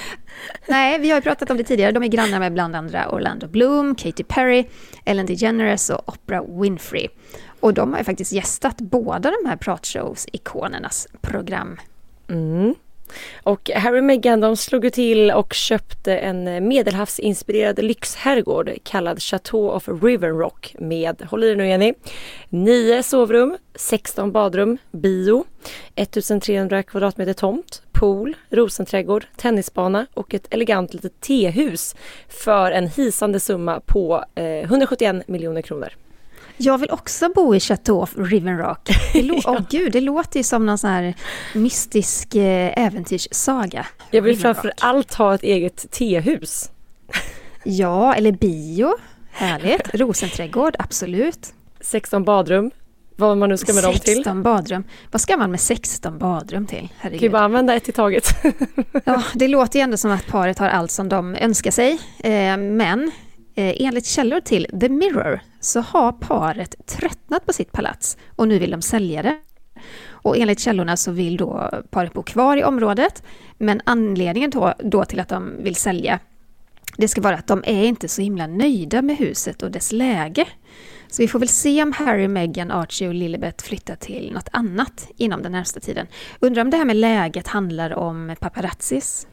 nej, 0.68 1.00
vi 1.00 1.10
har 1.10 1.18
ju 1.18 1.22
pratat 1.22 1.50
om 1.50 1.58
det 1.58 1.64
tidigare. 1.64 1.92
De 1.92 2.04
är 2.04 2.08
grannar 2.08 2.40
med 2.40 2.54
bland 2.54 2.76
andra 2.76 3.10
Orlando 3.10 3.48
Bloom, 3.48 3.96
Katy 3.96 4.24
Perry, 4.24 4.68
Ellen 5.06 5.26
DeGeneres 5.26 5.90
och 5.90 6.10
Oprah 6.10 6.62
Winfrey. 6.62 7.08
Och 7.60 7.74
de 7.74 7.92
har 7.92 8.00
ju 8.00 8.04
faktiskt 8.04 8.32
gästat 8.32 8.78
båda 8.78 9.32
de 9.42 9.50
här 9.50 9.58
pratshows-ikonernas 9.58 11.08
program. 11.22 11.78
Mm. 12.30 12.76
Och 13.44 13.70
Harry 13.76 14.00
och 14.00 14.04
Meghan 14.04 14.40
de 14.40 14.58
slog 14.58 14.84
ju 14.84 14.90
till 14.90 15.32
och 15.32 15.54
köpte 15.54 16.18
en 16.18 16.68
medelhavsinspirerad 16.68 17.84
lyxherrgård 17.84 18.72
kallad 18.84 19.22
Chateau 19.22 19.70
of 19.70 19.88
Riverrock 20.04 20.76
med, 20.80 21.22
håll 21.30 21.44
i 21.44 21.56
nu 21.56 21.68
Jenny, 21.68 21.94
9 22.50 23.04
sovrum, 23.04 23.58
16 23.76 24.32
badrum, 24.32 24.78
bio, 24.92 25.46
1300 25.96 26.84
kvadratmeter 26.84 27.34
tomt, 27.34 27.82
pool, 27.92 28.36
rosenträdgård, 28.50 29.28
tennisbana 29.36 30.08
och 30.14 30.34
ett 30.34 30.48
elegant 30.54 30.94
litet 30.94 31.22
tehus 31.22 31.96
för 32.28 32.72
en 32.72 32.88
hisande 32.88 33.40
summa 33.40 33.80
på 33.86 34.24
eh, 34.36 34.46
171 34.46 35.28
miljoner 35.28 35.62
kronor. 35.62 35.90
Jag 36.58 36.78
vill 36.78 36.92
också 36.92 37.30
bo 37.36 37.56
i 37.56 37.60
Chateau 37.60 38.08
Rivenrock. 38.18 38.90
Det, 39.14 39.20
ja. 39.22 39.52
oh, 39.52 39.62
gud, 39.70 39.92
det 39.92 40.02
låter 40.02 40.40
ju 40.40 40.44
som 40.44 40.66
någon 40.66 40.78
sån 40.78 40.90
här 40.90 41.14
mystisk 41.54 42.36
eh, 42.36 42.86
äventyrssaga. 42.86 43.86
Jag 44.12 44.22
vill 44.22 44.38
framför 44.38 44.74
allt 44.78 45.14
ha 45.14 45.36
ett 45.36 45.44
eget 45.44 45.92
tehus. 45.92 46.72
ja, 47.64 48.14
eller 48.14 48.32
bio. 48.32 48.94
Härligt. 49.32 49.82
Rosenträdgård, 49.94 50.76
absolut. 50.80 51.54
16 51.82 52.24
badrum. 52.24 52.72
Vad 53.16 53.38
man 53.38 53.50
nu 53.50 53.58
ska 53.58 53.74
med 53.74 53.84
dem 53.84 53.94
till. 53.94 54.16
16 54.16 54.44
badrum. 54.44 54.84
Vad 55.12 55.22
ska 55.22 55.38
man 55.38 55.52
med 55.52 55.60
16 55.60 56.18
badrum 56.18 56.66
till? 56.66 56.90
Herregud. 56.98 57.20
Kan 57.20 57.26
ju 57.26 57.32
bara 57.32 57.42
använda 57.42 57.76
ett 57.76 57.90
i 57.90 57.92
taget. 57.92 58.30
ja, 59.06 59.24
det 59.34 59.48
låter 59.48 59.80
ju 59.80 59.84
ändå 59.84 59.98
som 59.98 60.12
att 60.12 60.28
paret 60.28 60.60
har 60.60 60.70
allt 60.70 60.92
som 60.92 61.10
de 61.10 61.36
önskar 61.36 61.72
sig. 61.72 62.00
Eh, 62.20 62.58
men 62.58 63.12
Eh, 63.58 63.76
enligt 63.80 64.06
källor 64.06 64.40
till 64.40 64.68
The 64.80 64.90
Mirror 64.90 65.40
så 65.60 65.82
har 65.82 66.12
paret 66.12 66.76
tröttnat 66.86 67.46
på 67.46 67.54
sitt 67.54 67.72
palats 67.72 68.18
och 68.36 68.48
nu 68.48 68.60
vill 68.60 68.72
de 68.72 68.82
sälja 68.82 69.22
det. 69.22 69.38
Och 70.10 70.38
enligt 70.38 70.60
källorna 70.60 70.98
så 70.98 71.12
vill 71.12 71.38
då 71.38 71.72
paret 71.90 72.14
bo 72.14 72.24
kvar 72.24 72.58
i 72.58 72.64
området, 72.64 73.24
men 73.58 73.82
anledningen 73.84 74.50
då, 74.50 74.74
då 74.80 75.06
till 75.06 75.20
att 75.20 75.30
de 75.30 75.64
vill 75.64 75.76
sälja 75.76 76.20
det 76.98 77.08
ska 77.08 77.22
vara 77.22 77.36
att 77.36 77.48
de 77.48 77.64
är 77.66 77.84
inte 77.84 78.08
så 78.08 78.22
himla 78.22 78.48
nöjda 78.48 79.02
med 79.02 79.18
huset 79.18 79.64
och 79.64 79.72
dess 79.72 79.92
läge. 79.92 80.48
Så 81.08 81.22
vi 81.22 81.28
får 81.28 81.40
väl 81.40 81.48
se 81.48 81.84
om 81.84 81.92
Harry, 81.94 82.28
Meghan, 82.28 82.72
Archie 82.72 83.08
och 83.08 83.14
Lilibet 83.14 83.62
flyttar 83.62 83.96
till 83.96 84.34
något 84.34 84.50
annat 84.52 85.10
inom 85.18 85.42
den 85.42 85.52
närmsta 85.52 85.80
tiden. 85.80 86.08
Undrar 86.40 86.62
om 86.62 86.70
det 86.70 86.78
här 86.78 86.86
med 86.86 86.96
läget 86.96 87.48
handlar 87.48 87.94
om 87.94 88.36
paparazzis? 88.40 89.28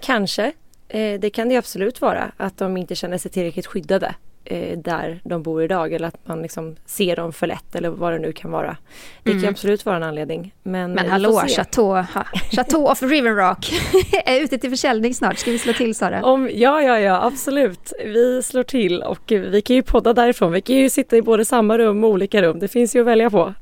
Kanske. 0.00 0.52
Eh, 0.88 1.20
det 1.20 1.30
kan 1.30 1.48
det 1.48 1.56
absolut 1.56 2.00
vara, 2.00 2.32
att 2.36 2.58
de 2.58 2.76
inte 2.76 2.94
känner 2.94 3.18
sig 3.18 3.30
tillräckligt 3.30 3.66
skyddade 3.66 4.14
eh, 4.44 4.78
där 4.78 5.20
de 5.24 5.42
bor 5.42 5.62
idag 5.62 5.92
eller 5.92 6.08
att 6.08 6.28
man 6.28 6.42
liksom 6.42 6.76
ser 6.86 7.16
dem 7.16 7.32
för 7.32 7.46
lätt 7.46 7.74
eller 7.74 7.88
vad 7.88 8.12
det 8.12 8.18
nu 8.18 8.32
kan 8.32 8.50
vara. 8.50 8.76
Det 9.22 9.30
mm. 9.30 9.42
kan 9.42 9.50
absolut 9.50 9.86
vara 9.86 9.96
en 9.96 10.02
anledning. 10.02 10.54
Men, 10.62 10.92
men 10.92 11.08
hallå, 11.08 11.42
Chateau, 11.48 12.04
Chateau 12.52 12.90
of 12.90 13.02
Riverrock 13.02 13.72
är 14.26 14.40
ute 14.40 14.58
till 14.58 14.70
försäljning 14.70 15.14
snart. 15.14 15.38
Ska 15.38 15.50
vi 15.50 15.58
slå 15.58 15.72
till 15.72 15.94
Sara? 15.94 16.24
Om, 16.24 16.50
ja, 16.52 16.82
ja, 16.82 17.00
ja, 17.00 17.26
absolut. 17.26 17.92
Vi 18.04 18.42
slår 18.42 18.62
till 18.62 19.02
och 19.02 19.22
vi 19.26 19.62
kan 19.62 19.76
ju 19.76 19.82
podda 19.82 20.12
därifrån. 20.12 20.52
Vi 20.52 20.60
kan 20.60 20.76
ju 20.76 20.90
sitta 20.90 21.16
i 21.16 21.22
både 21.22 21.44
samma 21.44 21.78
rum 21.78 22.04
och 22.04 22.10
olika 22.10 22.42
rum. 22.42 22.58
Det 22.58 22.68
finns 22.68 22.96
ju 22.96 23.00
att 23.00 23.06
välja 23.06 23.30
på. 23.30 23.54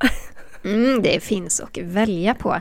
mm, 0.64 1.02
det 1.02 1.22
finns 1.22 1.60
att 1.60 1.78
välja 1.78 2.34
på. 2.34 2.60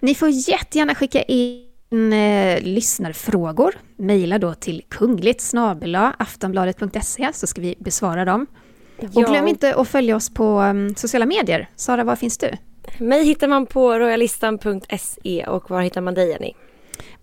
Ni 0.00 0.14
får 0.14 0.28
jättegärna 0.28 0.94
skicka 0.94 1.22
in 1.22 1.63
eh, 2.12 2.62
lyssnarfrågor. 2.62 3.74
Mejla 3.96 4.38
då 4.38 4.54
till 4.54 4.82
kungligt 4.88 5.52
aftonbladet.se 6.18 7.30
så 7.32 7.46
ska 7.46 7.60
vi 7.60 7.74
besvara 7.78 8.24
dem. 8.24 8.46
Ja. 9.00 9.08
Och 9.14 9.24
glöm 9.24 9.48
inte 9.48 9.74
att 9.74 9.88
följa 9.88 10.16
oss 10.16 10.34
på 10.34 10.60
um, 10.60 10.94
sociala 10.94 11.26
medier. 11.26 11.68
Sara, 11.76 12.04
var 12.04 12.16
finns 12.16 12.38
du? 12.38 12.50
Mig 12.98 13.24
hittar 13.24 13.48
man 13.48 13.66
på 13.66 13.98
royalistan.se 13.98 15.46
och 15.46 15.70
var 15.70 15.82
hittar 15.82 16.00
man 16.00 16.14
dig 16.14 16.28
Jenny? 16.28 16.52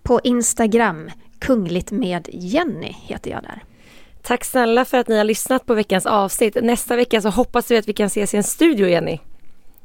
På 0.02 0.20
Instagram, 0.24 1.10
kungligt 1.38 1.90
med 1.90 2.28
Jenny 2.32 2.94
heter 3.02 3.30
jag 3.30 3.42
där. 3.42 3.62
Tack 4.22 4.44
snälla 4.44 4.84
för 4.84 4.98
att 4.98 5.08
ni 5.08 5.16
har 5.16 5.24
lyssnat 5.24 5.66
på 5.66 5.74
veckans 5.74 6.06
avsnitt. 6.06 6.56
Nästa 6.62 6.96
vecka 6.96 7.20
så 7.20 7.28
hoppas 7.28 7.70
vi 7.70 7.76
att 7.76 7.88
vi 7.88 7.92
kan 7.92 8.06
ses 8.06 8.34
i 8.34 8.36
en 8.36 8.42
studio 8.42 8.88
Jenny. 8.88 9.18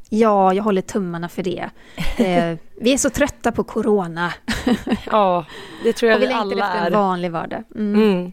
Ja, 0.10 0.54
jag 0.54 0.64
håller 0.64 0.82
tummarna 0.82 1.30
för 1.30 1.44
det. 1.44 1.70
Eh, 2.18 2.58
vi 2.82 2.94
är 2.94 2.98
så 2.98 3.10
trötta 3.10 3.52
på 3.52 3.64
corona. 3.64 4.34
ja, 5.06 5.46
det 5.84 5.94
tror 5.94 6.12
jag 6.12 6.20
vi, 6.20 6.28
vi 6.28 6.34
alla 6.34 6.42
är. 6.42 6.46
Och 6.46 6.52
vi 6.52 6.56
längtar 6.56 6.76
efter 6.76 6.86
en 6.86 6.94
vanlig 6.94 7.32
vardag. 7.32 7.64
Mm. 7.76 8.02
Mm. 8.02 8.32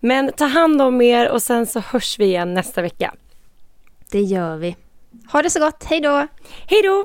Men 0.00 0.32
ta 0.32 0.44
hand 0.44 0.82
om 0.82 1.00
er 1.00 1.28
och 1.28 1.42
sen 1.42 1.66
så 1.66 1.80
hörs 1.80 2.18
vi 2.18 2.24
igen 2.24 2.54
nästa 2.54 2.82
vecka. 2.82 3.14
Det 4.10 4.20
gör 4.20 4.56
vi. 4.56 4.76
Ha 5.32 5.42
det 5.42 5.50
så 5.50 5.60
gott, 5.60 5.84
hej 5.84 6.00
då! 6.00 6.26
Hej 6.66 6.82
då! 6.82 7.04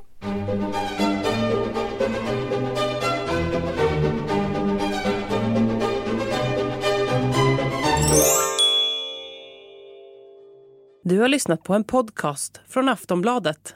Du 11.03 11.19
har 11.19 11.27
lyssnat 11.27 11.63
på 11.63 11.73
en 11.73 11.83
podcast 11.83 12.61
från 12.67 12.89
Aftonbladet. 12.89 13.75